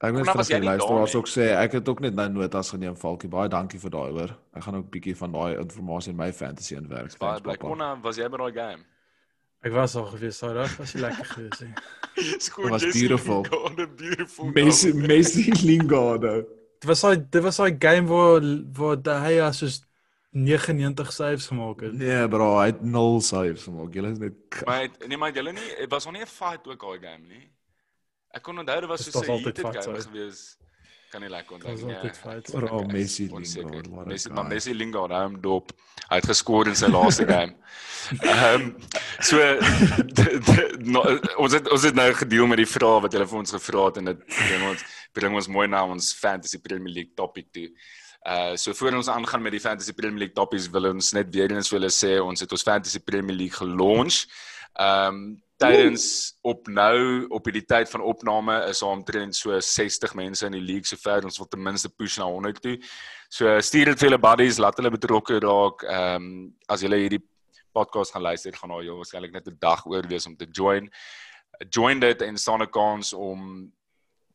[0.00, 2.96] Ek wil net vir die luisteraars ook sê ek het ook net nou notas geneem
[2.98, 3.30] Falkie.
[3.30, 4.34] Baie dankie vir daai hoor.
[4.56, 7.14] Ek gaan ook bietjie van daai inligting in my fantasy inwerk.
[7.20, 8.82] Baie bly konna was jy by daai game?
[9.64, 11.62] Ek was al gewees daai dag, was lekker gewees.
[12.44, 13.44] Skoon was beautiful.
[13.48, 14.50] God, beautiful.
[14.52, 16.26] Messi Messi Lingard.
[16.80, 18.44] Dit was daai dit was daai game waar
[18.76, 19.80] waar hy as soos
[20.34, 21.94] 99 saves gemaak het.
[21.96, 23.94] Nee bro, hy het 0 saves gemaak.
[23.94, 26.80] Julle is net Maar nee maar julle nie, dit was nog nie 'n fight ook
[26.84, 27.44] daai game nie.
[28.34, 30.58] Ek kon onthou dit was so 'n heated game gewees.
[31.14, 31.96] Kan nie lekker onthou nie.
[32.02, 32.48] Dit fight.
[32.56, 33.90] Oor al Messi Lingard.
[34.10, 35.70] Messi maar Messi Lingard hou hom dop.
[36.08, 37.54] Hy het geskoor in sy laaste game.
[38.18, 38.64] Ehm um,
[39.22, 39.38] so
[40.96, 41.04] no,
[41.40, 44.00] ons het ons het nou gedeel met die vrae wat hulle vir ons gevra het
[44.02, 44.82] en dit bring ons
[45.14, 47.70] bring ons mooi na ons fantasy Premier League topic toe.
[48.26, 51.54] Uh so voor ons aangaan met die Fantasy Premier League topics wil ons net weer
[51.54, 53.54] eens wil sê ons het ons Fantasy Premier League
[54.74, 55.08] gelaunch.
[55.08, 60.46] Um tydens op nou op hierdie tyd van opname is daar omtrent so 60 mense
[60.46, 62.74] in die league sover ons wil ten minste push na 100 toe.
[63.30, 65.86] So stuur dit vir julle buddies, laat hulle betrokke raak.
[65.86, 66.26] Um
[66.68, 67.22] as julle hierdie
[67.74, 70.90] podcast gaan luister, gaan daar waarskynlik net 'n dag oor wees om te join.
[71.70, 73.72] Join dit en staan 'n kans om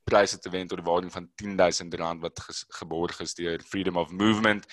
[0.03, 2.39] pryse te wen tot die waarde van R10000 wat
[2.79, 4.65] geborg is deur Freedom of Movement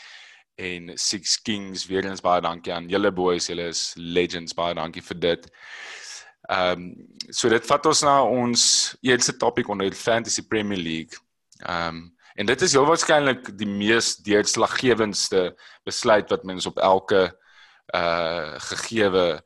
[0.56, 5.04] en Six Kings weer eens baie dankie aan julle boys julle is legends baie dankie
[5.04, 5.48] vir dit.
[6.48, 6.90] Ehm um,
[7.30, 8.62] so dit vat ons na ons
[9.02, 11.18] eerste topik onder Fantasy Premier League.
[11.64, 12.04] Ehm um,
[12.36, 15.56] en dit is heel waarskynlik die mees deurslaggewendste
[15.88, 17.30] besluit wat mens op elke
[17.94, 19.40] uh gegeewe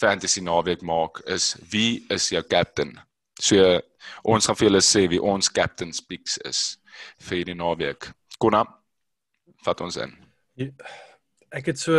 [0.00, 2.96] fantasy naweek maak is wie is jou captain?
[3.40, 3.80] So
[4.22, 6.64] ons gaan vir julle sê wie ons captain speaks is
[7.28, 8.12] vir die naweek.
[8.38, 8.64] Konna
[9.64, 10.19] vat ons in.
[10.60, 10.68] Ja,
[11.56, 11.96] ek het so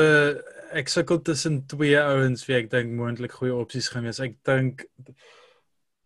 [0.71, 4.21] ek sukkel tussen twee ouens wie ek dink moontlik goeie opsies gaan wees.
[4.23, 4.85] Ek dink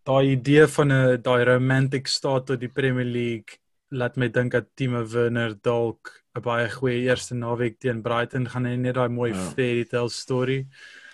[0.07, 3.59] daai idee van 'n daai romantic start tot die Premier League
[3.91, 8.65] laat my dink dat Timo Werner dalk 'n baie goeie eerste naweek teen Brighton gaan
[8.65, 9.49] hê net daai mooi ja.
[9.55, 10.67] fairy tale story.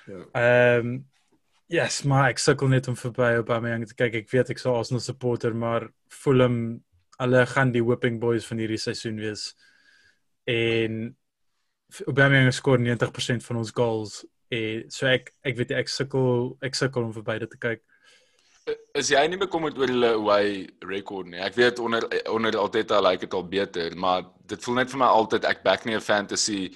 [0.07, 0.25] Ja.
[0.33, 1.05] Ehm um,
[1.71, 4.15] Yes, maar ek sukkel net om verby Aubameyang te kyk.
[4.15, 6.83] Ek weet ek sou Arsenal supporter, maar Fulham
[7.15, 9.53] hulle gaan die whipping boys van hierdie seisoen wees.
[10.51, 11.15] En
[12.07, 14.21] Aubameyang skoor 90% van ons goals.
[14.51, 17.81] En so ek ek weet ek sukkel ek sukkel om verby dit te kyk.
[18.95, 21.39] Is jy nie bekommerd oor hulle away record nie?
[21.41, 22.71] Ek weet onder onder al
[23.07, 26.03] lyk dit al beter, maar dit voel net vir my altyd ek back nie 'n
[26.03, 26.75] fantasy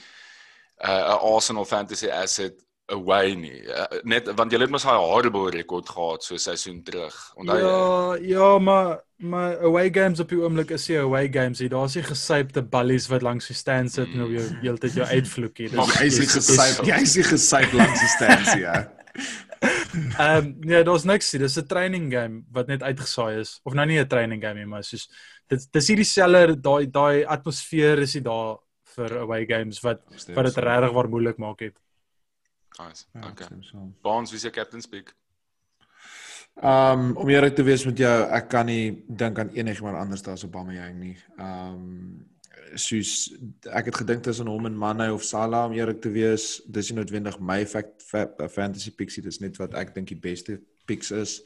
[0.84, 2.56] uh, 'n Arsenal fantasy asset
[2.94, 3.64] away nie.
[3.66, 7.16] Uh, net want jy het mos daai horrible rekord gehad so seisoen terug.
[7.40, 7.66] Onthou jy?
[7.66, 11.64] Ja, ja, maar maar away games op die oomblik is jy away games.
[11.72, 14.20] Daar's nie gesypte ballies wat langs die stand sit mm.
[14.20, 15.72] en op jou heeltyd jou uitvloek nie.
[15.72, 16.84] Dis jy is gesyp.
[16.90, 18.78] Jy is gesyp langs die stand ja.
[19.96, 21.40] Ehm um, nee, daar's niks nie.
[21.46, 23.60] Dis 'n training game wat net uitgesaai is.
[23.64, 25.08] Of nou nie 'n training game nie, maar soos
[25.48, 28.58] dit dis hierdie seller daai daai atmosfeer is hier daar
[28.96, 30.02] vir away games wat
[30.36, 31.76] wat dit regtig waar moeilik maak het.
[32.80, 33.06] Nice.
[33.14, 33.48] Ja, okay.
[34.02, 35.16] Bonds, wie jou captain speak?
[36.56, 40.46] Um om eerlik te wees met jou, ek kan nie dink aan enigiemand anders as
[40.48, 41.18] Aubameyang nie.
[41.36, 42.24] Um
[42.80, 43.34] soos
[43.72, 47.00] ek het gedink tussen hom en Mane of Salah om eerlik te wees, dis nie
[47.00, 50.58] noodwendig my fact, fact, fantasy picks, dit is net wat ek dink die beste
[50.88, 51.38] picks is.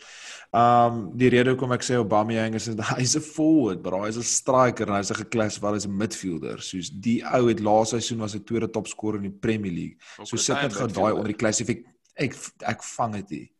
[0.49, 4.87] Um die rede hoekom ek sê Aubameyang is hy's 'n forward, bro, hy's 'n striker
[4.87, 6.57] en hy's 'n geklassifiseer as 'n midfielder.
[6.57, 9.97] Soos die ou het laaste seisoen was hy tweede topscorer in die Premier League.
[10.23, 11.85] So sit net gou daai onder die klassifik
[12.17, 12.33] ek
[12.65, 13.51] ek vang dit nie.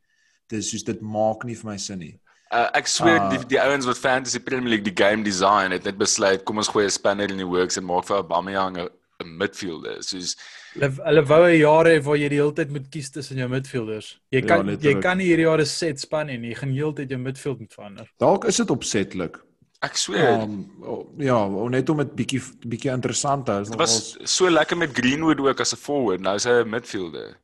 [0.50, 2.16] Dis soos dit maak nie vir my sin nie.
[2.50, 5.86] Uh, ek sweer uh, die die ouens wat fantasy Premier League die game design het
[5.86, 8.90] net besluit kom ons gooi 'n spanner in die works en maak vir Aubameyang 'n
[9.26, 10.04] midfielder.
[10.04, 10.36] Soos
[10.74, 13.50] hulle hulle wou 'n jaar hê waar jy die hele tyd moet kies tussen jou
[13.50, 14.20] midfielders.
[14.32, 16.50] Jy ja, kan ja, jy kan nie hierdie jaar 'n set span hê nie.
[16.50, 18.12] Jy gaan heeltyd jou midfield moet verander.
[18.18, 19.40] Dalk is dit opsetlik.
[19.82, 20.42] Ek sweer.
[20.44, 23.64] Um, ja, net om dit bietjie bietjie interessant te hou.
[23.64, 26.22] Dit was so lekker met Greenwood ook as 'n forward.
[26.22, 27.38] Nou is hy 'n midfielder.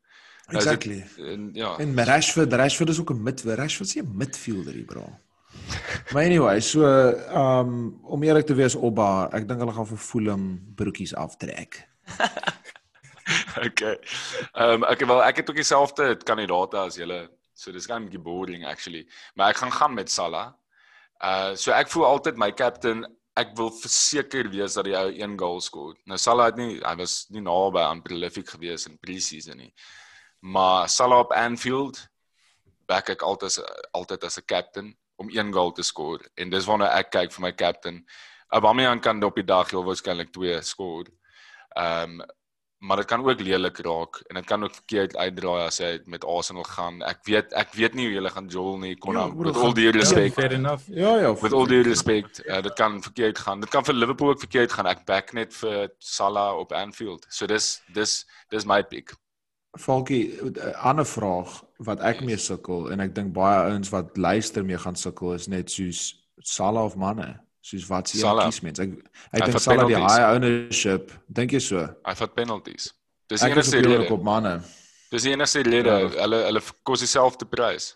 [0.48, 1.00] Nou exactly.
[1.00, 1.78] Het, en ja.
[1.78, 3.58] En Rashford, Rashford is ook 'n midfielder.
[3.58, 5.08] Rashford is 'n midfielder bro.
[6.14, 9.98] Maar anyway, so ehm um, om eerlik te wees opba, ek dink hulle gaan vir
[9.98, 10.46] Fulham
[10.76, 11.82] broekies aftrek.
[13.68, 13.98] okay.
[14.54, 17.26] Ehm um, ek wel ek het ook dieselfde kandidaate as julle.
[17.54, 19.08] So dis gaan 'n bietjie boring actually.
[19.34, 20.54] Maar ek gaan gaan met Salah.
[21.24, 25.62] Uh so ek voel altyd my captain ek wil verseker wees dat hy een goal
[25.62, 25.96] skoor.
[26.06, 29.74] Nou Salah het nie hy was nie naby aan prolific gewees in pre-season nie.
[30.40, 32.08] Maar Salah op Anfield
[32.86, 33.58] back ek altyd
[33.92, 37.46] altyd as 'n captain om een goal te skoor en dis waarna ek kyk vir
[37.48, 38.02] my captain.
[38.56, 41.12] Aubameyang kan op die dag heel waarskynlik twee skoor.
[41.76, 42.26] Ehm um,
[42.86, 46.26] maar dit kan ook lelik raak en dit kan ook verkeerd uitdraai as hy met
[46.26, 47.02] Arsenal gaan.
[47.02, 49.62] Ek weet ek weet nie hoe julle gaan jol nie, kon Ja, ja, broer, met
[49.64, 50.34] al die respek.
[50.34, 50.84] Fair enough.
[50.88, 53.60] Ja ja, Met al die respek, uh, dit kan verkeerd gaan.
[53.60, 54.86] Dit kan vir Liverpool ook verkeerd gaan.
[54.92, 57.26] Ek back net vir Salah op Anfield.
[57.30, 59.16] So dis dis dis my pick.
[59.78, 64.64] Falkie, 'n ander vraag wat ek mee sukkel en ek dink baie ouens wat luister
[64.64, 67.40] mee gaan sukkel is net soos Salah of manne.
[67.62, 68.80] Soos wat se kies mens.
[68.80, 68.92] Ek
[69.34, 71.12] ek dink Salah die high ownership.
[71.28, 71.88] Dink jy so?
[72.06, 72.94] Hy vat penalties.
[73.28, 74.12] Dis die enigste rede.
[74.14, 74.62] op manne.
[75.12, 75.90] Dis die enigste rede.
[75.90, 76.10] Ja.
[76.22, 77.96] Hulle hulle kos dieselfde prys.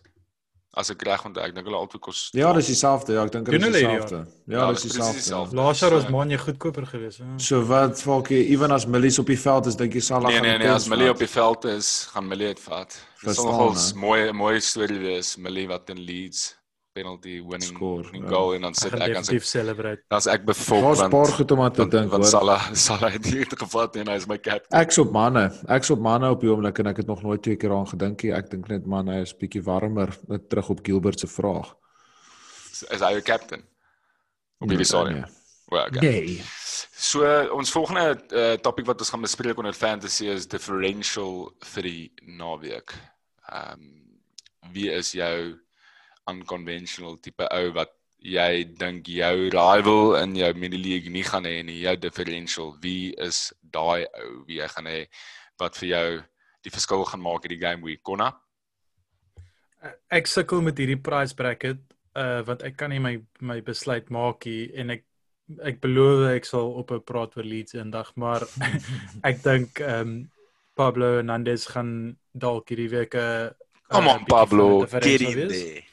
[0.78, 3.16] As ek reg onthou, ek dink hulle albei kos Ja, dis dieselfde.
[3.18, 4.20] Ja, ek dink dit is dieselfde.
[4.46, 5.56] Ja, Ja, dis dis dieselfde.
[5.58, 7.18] Laas jaar was Manje goedkoper geweest.
[7.24, 7.26] Ja.
[7.38, 10.46] So wat Falkie, ewen as Millies op die veld is, dink jy Salah Nee gaan
[10.46, 12.88] nee die nee, as Millie op die veld is, gaan Millie dit vat.
[12.94, 13.98] Dit sal Verstaan, nogals hè?
[13.98, 15.36] mooi mooi storie wees.
[15.38, 16.59] Millie wat in Leeds
[16.94, 18.30] penalty winning Score, winning ja.
[18.30, 20.04] goal en dan Hy sit ek aan sy celebrate.
[20.12, 22.32] dan's ek bevolk Daar's 'n want paar goed om aan te want, dink, want hoor.
[22.32, 24.80] Salah Salah het hier gevat en hy's my captain.
[24.82, 25.46] Ek's op manne.
[25.68, 28.24] Ek's op manne op die oomblik en ek het nog nooit twee keer aan gedink
[28.24, 28.34] nie.
[28.34, 31.76] Ek dink net manne is bietjie warmer net terug op Gilbert se vraag.
[32.90, 33.64] Is hy jou captain?
[34.60, 35.26] Op hierdie stadium.
[35.70, 36.02] Well, okay.
[36.02, 36.42] Nee.
[37.00, 37.24] So
[37.54, 42.96] ons volgende uh, topik wat ons gaan bespreek onder fantasy is differential vir die naweek.
[43.50, 43.96] Ehm um,
[44.74, 45.56] wie is jou
[46.30, 51.62] unconventional tipe ou wat jy dink jou rival in jou mini league nie gaan hê
[51.64, 52.74] nie, jou differential.
[52.84, 55.00] Wie is daai ou wie jy gaan hê
[55.60, 56.08] wat vir jou
[56.66, 58.04] die verskil gaan maak in die game week?
[58.04, 58.34] Konna?
[60.12, 61.80] Ek sukkel met hierdie price bracket
[62.20, 65.06] uh want ek kan nie my my besluit maak nie en ek
[65.66, 68.44] ek beloof ek sal op 'n praat oor Leeds eendag, maar
[69.30, 70.20] ek dink ehm um,
[70.80, 73.56] Pablo Hernandez gaan dalk hierdie week 'n
[73.90, 75.89] Come on Pablo, get in there.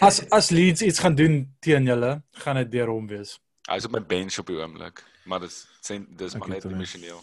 [0.00, 3.38] As as Leeds iets gaan doen teen julle, gaan dit deur hom wees.
[3.70, 7.20] Hy's op my bench op die oomblik, maar dis sien dis maar net emosioneel.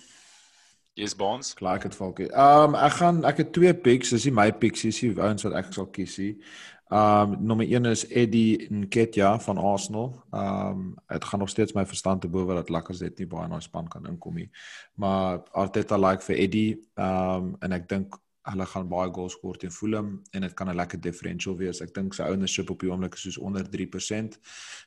[0.99, 1.53] Yes Bonds.
[1.53, 2.28] Klaar het valkie.
[2.32, 5.45] Ehm um, ek gaan ek het twee picks, dis nie my picks dis die ouens
[5.47, 6.17] wat ek sal kies.
[6.20, 10.24] Ehm um, nommer 1 is Eddie Nketiah van Arsenal.
[10.32, 13.55] Ehm um, dit gaan nog steeds my verstand te bowe dat Lacazette nie baie in
[13.55, 14.49] daai span kan inkom nie.
[14.95, 19.58] Maar Arteta like vir Eddie ehm um, en ek dink hulle gaan baie goals skoor
[19.60, 21.82] teen Fulham en dit kan 'n lekker differential wees.
[21.82, 24.40] Ek dink sy ownership op die oomblik is soos onder 3%.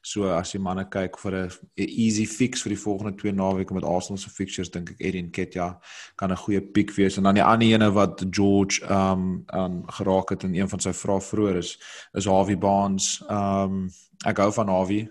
[0.03, 3.85] So as jy manne kyk vir 'n easy fix vir die volgende twee naweke met
[3.85, 5.77] Arsenal se fixtures dink ek Eddie Nketiah
[6.17, 10.31] kan 'n goeie piek wees en dan die ander ene wat George um aan geraak
[10.31, 11.79] het in een van sy vrae vroeër is
[12.15, 13.23] is Harvey Barnes.
[13.29, 13.91] Um
[14.25, 15.11] ek hou van Harvey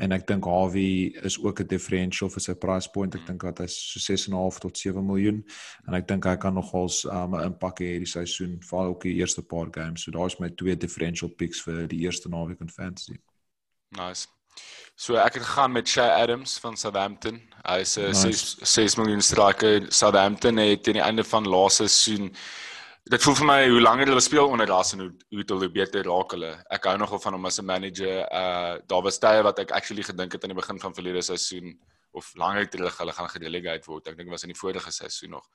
[0.00, 3.14] en ek dink Harvey is ook 'n differential vir sy price point.
[3.14, 5.44] Ek dink dat hy so 6.5 tot 7 miljoen
[5.86, 9.18] en ek dink hy kan nogals um 'n impak hê hierdie seisoen, veral ook die
[9.20, 10.02] eerste paar games.
[10.02, 13.18] So daar's my twee differential picks vir die eerste naweek in fantasy.
[13.90, 14.26] Nice.
[14.96, 17.40] So ek het gegaan met Shay Adams van Southampton.
[17.64, 18.20] Hy's 'n Nice.
[18.20, 19.92] 6 6 miljoen striker.
[19.92, 22.34] Southampton het teen die einde van laaste seisoen
[23.10, 26.04] Dit voel vir my hoe langer hulle speel onder Ras en hoe hoe hulle beter
[26.06, 26.50] raak hulle.
[26.70, 28.20] Ek hou nogal van hom as 'n manager.
[28.40, 31.74] Uh daar was tye wat ek actually gedink het aan die begin van verlede seisoen
[32.12, 34.06] of langer terug hulle gaan gerelegate word.
[34.06, 35.48] Ek dink dit was in die vorige seisoen nog.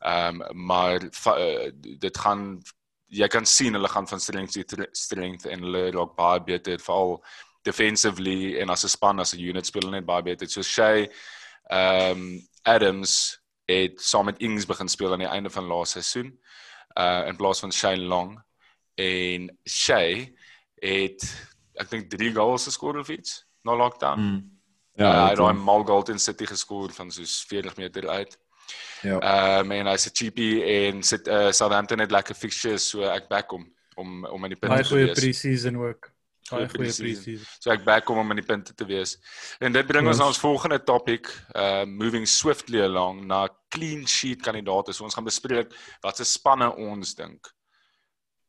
[0.00, 0.98] Ehm um, maar
[1.38, 1.70] uh,
[2.06, 2.62] dit gaan
[3.06, 7.22] jy kan sien hulle gaan van strength to strength en hulle raak baie beter veral
[7.62, 10.48] defensively en as 'n span as 'n unit speel hulle net baie beter.
[10.48, 11.06] So Shay
[11.70, 16.38] ehm um, Adams het saam met Ings begin speel aan die einde van laaste seisoen
[16.94, 18.38] uh in plaas van Shane Long
[18.94, 20.34] en Shay
[20.80, 21.24] het
[21.78, 24.20] ek dink 3 goals geskoor of iets na lockdown.
[24.20, 24.58] Mm.
[24.98, 28.38] Ja, hy het daai mal goal teen City geskoor van soos 40 meter uit.
[29.02, 29.18] Ja.
[29.18, 33.28] Ehm um, en hy's 'n cheapie en sit uh, Southampton het lekker fixtures so ek
[33.28, 35.18] back hom om om in die Baie te goeie wees.
[35.18, 36.10] pre-season ook.
[36.48, 37.24] Goeie Baie goeie pre-season.
[37.24, 37.46] pre-season.
[37.60, 39.16] So ek back hom om in die punte te wees.
[39.60, 40.22] En dit bring ons Yes.
[40.22, 44.92] na ons volgende topic, uh moving swiftly along na clean sheet kandidaate.
[44.94, 45.72] So ons gaan bespreek
[46.02, 47.48] wat se spanne ons dink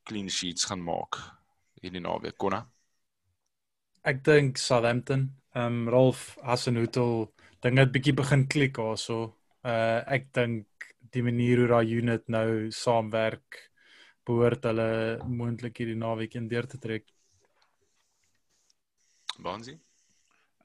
[0.06, 1.18] clean sheets gaan maak
[1.82, 2.38] hierdie naweek.
[2.38, 2.66] Konna.
[4.10, 7.28] Ek dink Southampton, ehm um, Rolf Hasenhutel,
[7.62, 9.34] dink dit bietjie begin klik daarso.
[9.64, 10.66] Uh ek dink
[11.12, 13.58] die manier hoe daai unit nou saamwerk
[14.26, 17.06] behoort hulle moontlik hierdie naweek in deur te trek.
[19.42, 19.80] Bonsie.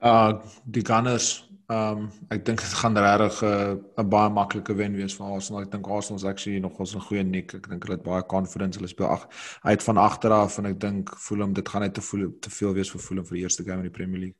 [0.01, 4.97] Uh die Gunners, um ek dink dit gaan regtig 'n uh, 'n baie maklike wen
[4.97, 5.63] wees vir Arsenal.
[5.63, 7.55] Ek dink Arsenal is actually nogals 'n goeie nik.
[7.55, 8.79] Ek dink hulle het baie confidence.
[8.79, 9.29] Hulle speel ag
[9.63, 12.75] uit van agter af en ek dink Fulham dit gaan net te voel te veel
[12.75, 14.39] wees vir Fulham vir die eerste game in die Premier League.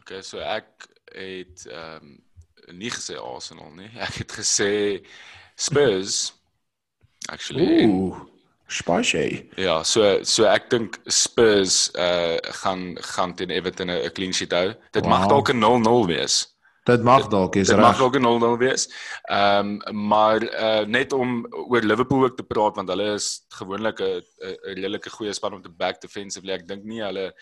[0.00, 2.20] Okay, so ek het ehm um,
[2.78, 3.90] nie gesê Arsenal nie.
[3.98, 5.06] Ek het gesê
[5.56, 6.34] Spurs
[7.28, 7.86] actually.
[7.86, 8.31] Ooh,
[8.72, 9.48] spicy.
[9.56, 14.74] ja, so so ek dink Spurs uh gaan gaan teen Everton 'n clean sheet hou.
[14.92, 15.12] Dit wow.
[15.12, 16.52] mag dalk 'n 0-0 wees.
[16.84, 17.84] Dit mag dalk is Dit reg.
[17.84, 18.88] mag ook 'n 0-0 wees.
[19.22, 24.00] Ehm um, maar uh, net om oor Liverpool ook te praat want hulle is gewoonlik
[24.00, 26.52] 'n 'n 'n redelike goeie span om te back defensively.
[26.52, 27.34] Ek dink nie hulle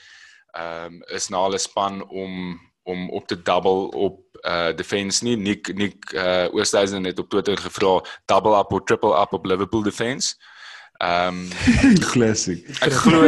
[0.52, 5.36] ehm um, is na hulle span om om op te double op uh defense nie.
[5.36, 9.82] Nick Nick uh Oosthuizen het op Twitter gevra double up of triple up op Liverpool
[9.82, 10.34] defense.
[10.36, 10.59] Ehm
[11.00, 11.48] um,
[12.12, 12.58] Classic.
[12.82, 13.22] ek glo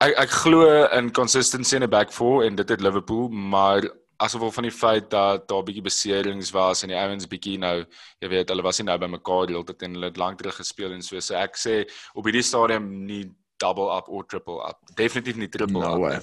[0.00, 3.82] ek ek glo in consistency in 'n back four en dit het Liverpool, maar
[4.20, 7.58] as gevolg van die feit dat daar 'n bietjie beserings was en die ouens bietjie
[7.58, 7.84] nou,
[8.20, 10.38] jy weet, hulle was nie nou by mekaar die hele tyd en hulle het lank
[10.38, 11.20] terug gespeel en so.
[11.20, 11.84] So ek sê
[12.14, 13.24] op hierdie stadium nie
[13.58, 14.76] double up of triple up.
[14.96, 16.00] Definitief nie triple No up.
[16.00, 16.18] way.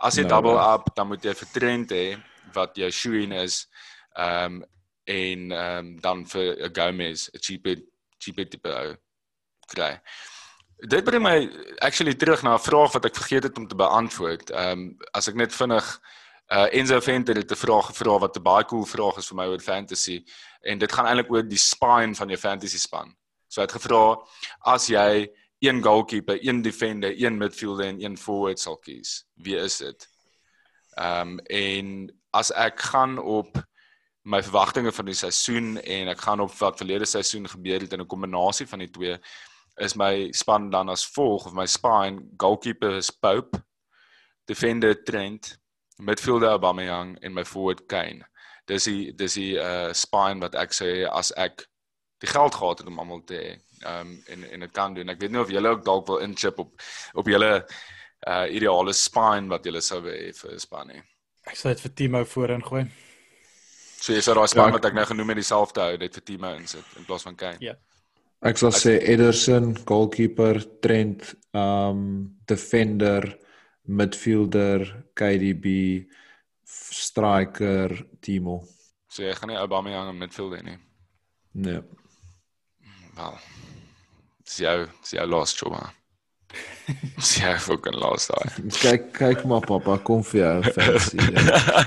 [0.00, 0.74] As jy No double way.
[0.74, 2.16] up, dan moet jy vir Trent hê
[2.54, 3.66] wat jou shoe-in is.
[4.16, 4.64] Ehm um,
[5.06, 7.76] en ehm um, dan vir 'n Gomez, 'n cheaper
[8.20, 8.96] cheaper tipe ou
[9.68, 10.00] kry.
[10.88, 11.50] Dit bring my
[11.82, 14.50] actually terug na 'n vraag wat ek vergeet het om te beantwoord.
[14.50, 15.86] Ehm um, as ek net vinnig
[16.48, 19.46] uh Enzo Venter het 'n vraag gevra wat 'n baie cool vraag is vir my
[19.46, 20.24] oor fantasy
[20.62, 23.16] en dit gaan eintlik oor die spine van jou fantasy span.
[23.48, 24.16] So hy het gevra
[24.60, 25.28] as jy
[25.58, 30.08] een goalkeeper, een defender, een midfielder en een forward sal kies, wie is dit?
[30.96, 33.58] Ehm um, en as ek gaan op
[34.22, 38.00] my verwagtinge van die seisoen en ek gaan op wat verlede seisoen gebeur het in
[38.00, 39.18] 'n kombinasie van die twee
[39.80, 43.60] is my span dan as volg of my spine goalkeeper is Pope,
[44.46, 45.58] defender Trent,
[46.00, 48.24] midfielder Aubameyang en my forward Kane.
[48.68, 51.64] Dis die dis die uh spine wat ek sê as ek
[52.20, 53.52] die geld gehad het om almal te hê.
[53.86, 55.08] Um, en en dit kan doen.
[55.08, 56.74] Ek weet nie of julle ook dalk wil inchip op
[57.14, 57.52] op julle
[58.26, 61.02] uh ideale spine wat julle sou hê vir 'n span nie.
[61.46, 62.84] Ek sal dit vir Timo voorin gooi.
[64.00, 66.14] So jy sou daai span Ja, ek- wat ek nou genoem het dieselfde hou net
[66.14, 67.56] vir Timo insit in plaas van Kane.
[67.60, 67.74] Ja.
[68.46, 73.26] Ek sal sê Ederson, goalkeeper, Trent, um defender,
[73.88, 74.84] midfielder,
[75.18, 76.06] KDB,
[76.64, 78.60] striker, Timo.
[79.10, 80.76] So jy gaan nie Aubameyang in midfield hê nie.
[81.58, 81.80] Nee.
[83.16, 83.38] Wel.
[84.44, 85.74] Dis jou, dis jou last job.
[85.74, 85.88] hè.
[87.16, 88.68] Dis jou fucking last daai.
[88.84, 91.18] Kyk kyk maar pappa, kom vir jou fancy.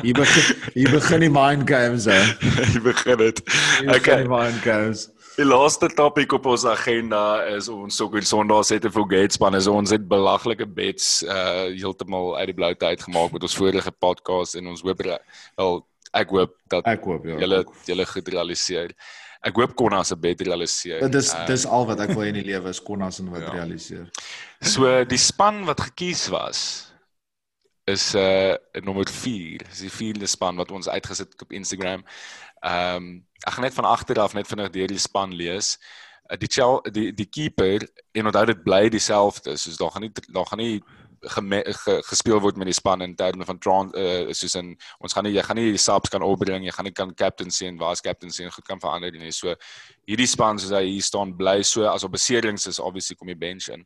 [0.03, 2.19] Hier begin hier begin die mind games hè.
[2.75, 3.41] Jy begin dit.
[3.87, 4.23] Okay.
[4.25, 5.07] die mind games.
[5.41, 9.55] Die laaste topik op ons agenda is ons Soccer Sondag het 'n forget span.
[9.57, 14.55] Is ons het belaglike bets uh heeltemal uit die bloute uitgemaak met ons vorige podcast
[14.55, 17.39] en ons hoop wel ek hoop dat Ek hoop ja.
[17.39, 18.91] julle julle goed realiseer.
[19.41, 20.99] Ek hoop Konna se bet realiseer.
[20.99, 23.41] Dit is Uh, dis al wat ek wil in die lewe is konnas en wat
[23.41, 23.49] Ja.
[23.49, 24.09] realiseer.
[24.61, 26.93] So die span wat gekies was
[27.87, 28.53] is uh
[28.83, 29.57] nommer 4.
[29.69, 32.03] Dis die vierde span wat ons uitgesit op Instagram.
[32.61, 35.77] Ehm um, ek gaan net van agter af net vinnig deur die span lees.
[36.29, 39.57] Uh, die Chel die die keeper en onthou dit bly dieselfde.
[39.57, 40.81] Soos daar gaan nie daar gaan nie
[41.21, 45.13] geme, ge, gespeel word met die span in terme van trans uh, soos in ons
[45.13, 47.77] gaan nie jy gaan nie die subs kan opbring, jy gaan nie kan captaincy en
[47.81, 49.33] vice captaincy en goed kan verander nie.
[49.35, 49.53] So
[50.09, 53.37] hierdie span soos hy hier staan bly so as op beserings is obviously kom jy
[53.37, 53.85] bench in.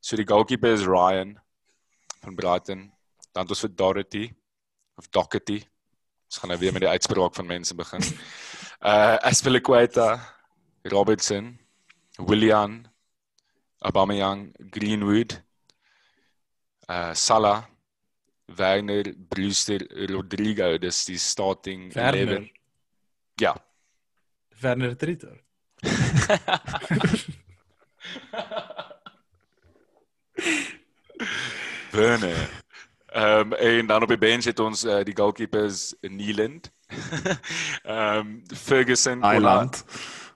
[0.00, 1.34] So die goalkeeper is Ryan
[2.22, 2.92] van Brighton.
[3.32, 4.26] Dan het ons vir Dorothy
[4.96, 5.58] of Doherty.
[6.26, 8.02] Ons gaan nou weer met die uitspraak van mense begin.
[8.82, 10.20] Uh Aspilicueta,
[10.84, 11.58] Robertson,
[12.18, 12.88] Willian,
[13.82, 15.42] Aubameyang, Greenwood,
[16.88, 17.66] uh Salah,
[18.48, 19.78] Werner, Brewster,
[20.08, 22.36] Rodrigo, dis die starting Werner.
[22.36, 22.50] 11.
[23.40, 23.56] Ja.
[24.60, 25.42] Werner Trieter.
[31.90, 32.64] Werner.
[33.06, 36.70] Ehm um, en dan op die bench het ons uh, die goalkeepers Nieland.
[37.82, 39.84] Ehm um, Ferguson, Island.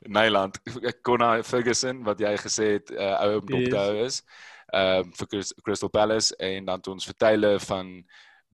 [0.01, 0.61] Nyland,
[1.03, 4.23] Konna Ferguson wat jy gesê het uh, ou om dop te hou is.
[4.73, 7.93] Ehm um, vir Crystal Palace en dan het ons vertyle van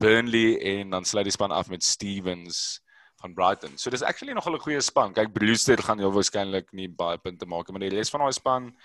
[0.03, 2.81] Burnley en dan sluit die span af met Stevens
[3.23, 3.79] van Brighton.
[3.79, 5.13] So dis actually nogal 'n goeie span.
[5.13, 8.33] Kyk Brewster gaan heel waarskynlik nie baie punte maak nie, maar die res van daai
[8.33, 8.77] span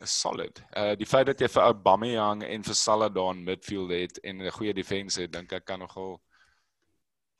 [0.00, 0.62] is solid.
[0.76, 4.42] Uh die feit dat jy vir Aubameyang en vir Salah daar in midfield het en
[4.42, 6.20] 'n goeie defense het, dink ek kan nogal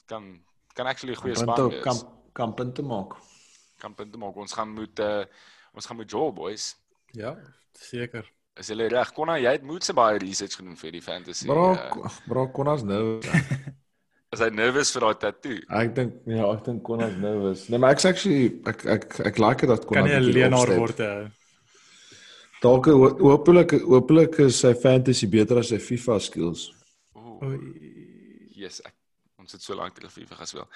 [0.07, 0.44] kan
[0.75, 1.83] kan actually 'n goeie span wees.
[1.83, 1.97] kan
[2.33, 3.15] kan punte maak.
[3.79, 4.37] kan punte maak.
[4.37, 5.25] Ons gaan moet uh
[5.75, 6.77] ons gaan met Joel boys.
[7.13, 7.37] Ja,
[7.73, 8.31] seker.
[8.57, 9.13] Is hulle reg?
[9.13, 11.47] Konna, jy het moet se baie research gedoen vir die fantasy.
[11.47, 13.19] Bro, uh, bro konnas nou.
[14.35, 15.59] is hy nervous vir daai tattoo?
[15.69, 17.69] Ek dink ja, ek dink konnas nou is.
[17.69, 20.99] Nee, maar ek's actually ek ek ek like dit dat Kan nie 'n leenaar word
[20.99, 21.31] hè.
[22.63, 26.73] Dalk ho- hopelik hopelik is sy fantasy beter as sy FIFA skills.
[27.17, 27.59] Ooh.
[28.55, 28.95] Yes, ek
[29.45, 30.69] ons het so lank terug FIFA gespeel.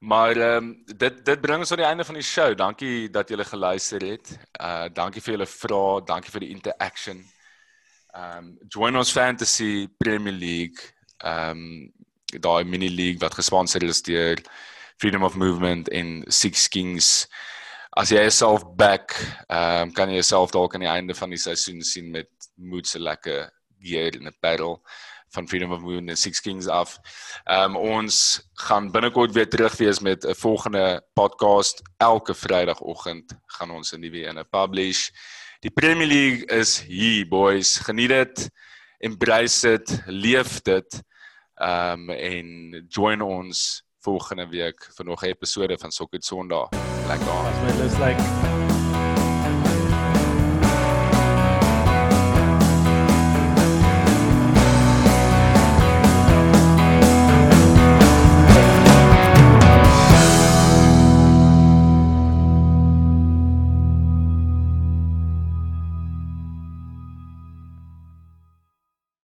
[0.00, 2.50] Maar ehm um, dit dit bring ons tot die einde van die show.
[2.58, 4.34] Dankie dat julle geluister het.
[4.60, 7.22] Uh dankie vir julle vrae, dankie vir die interaction.
[8.14, 10.92] Ehm um, join ons fantasy Premier League.
[11.22, 11.92] Ehm um,
[12.42, 14.42] daai mini league wat gesponsor is deur
[14.98, 17.28] Freedom of Movement en Six Kings.
[17.96, 19.14] As jy jouself back,
[19.48, 22.86] ehm um, kan jy jouself dalk aan die einde van die seisoen sien met moed
[22.86, 24.80] se lekker gear in 'n battle
[25.36, 26.98] van Freedom of Movement en Six Kings af.
[27.44, 31.82] Ehm um, ons gaan binnekort weer terug wees met 'n volgende podcast.
[31.96, 35.10] Elke Vrydagoggend gaan ons 'n nuwe een publish.
[35.60, 37.78] Die Premier League is hier, boys.
[37.78, 38.50] Geniet dit.
[38.98, 41.02] Embrace dit, leef dit.
[41.54, 46.68] Ehm um, en join ons volgende week vir nog 'n episode van Sokker Sondag.
[47.06, 47.28] Lekker.
[47.28, 48.75] As my lus like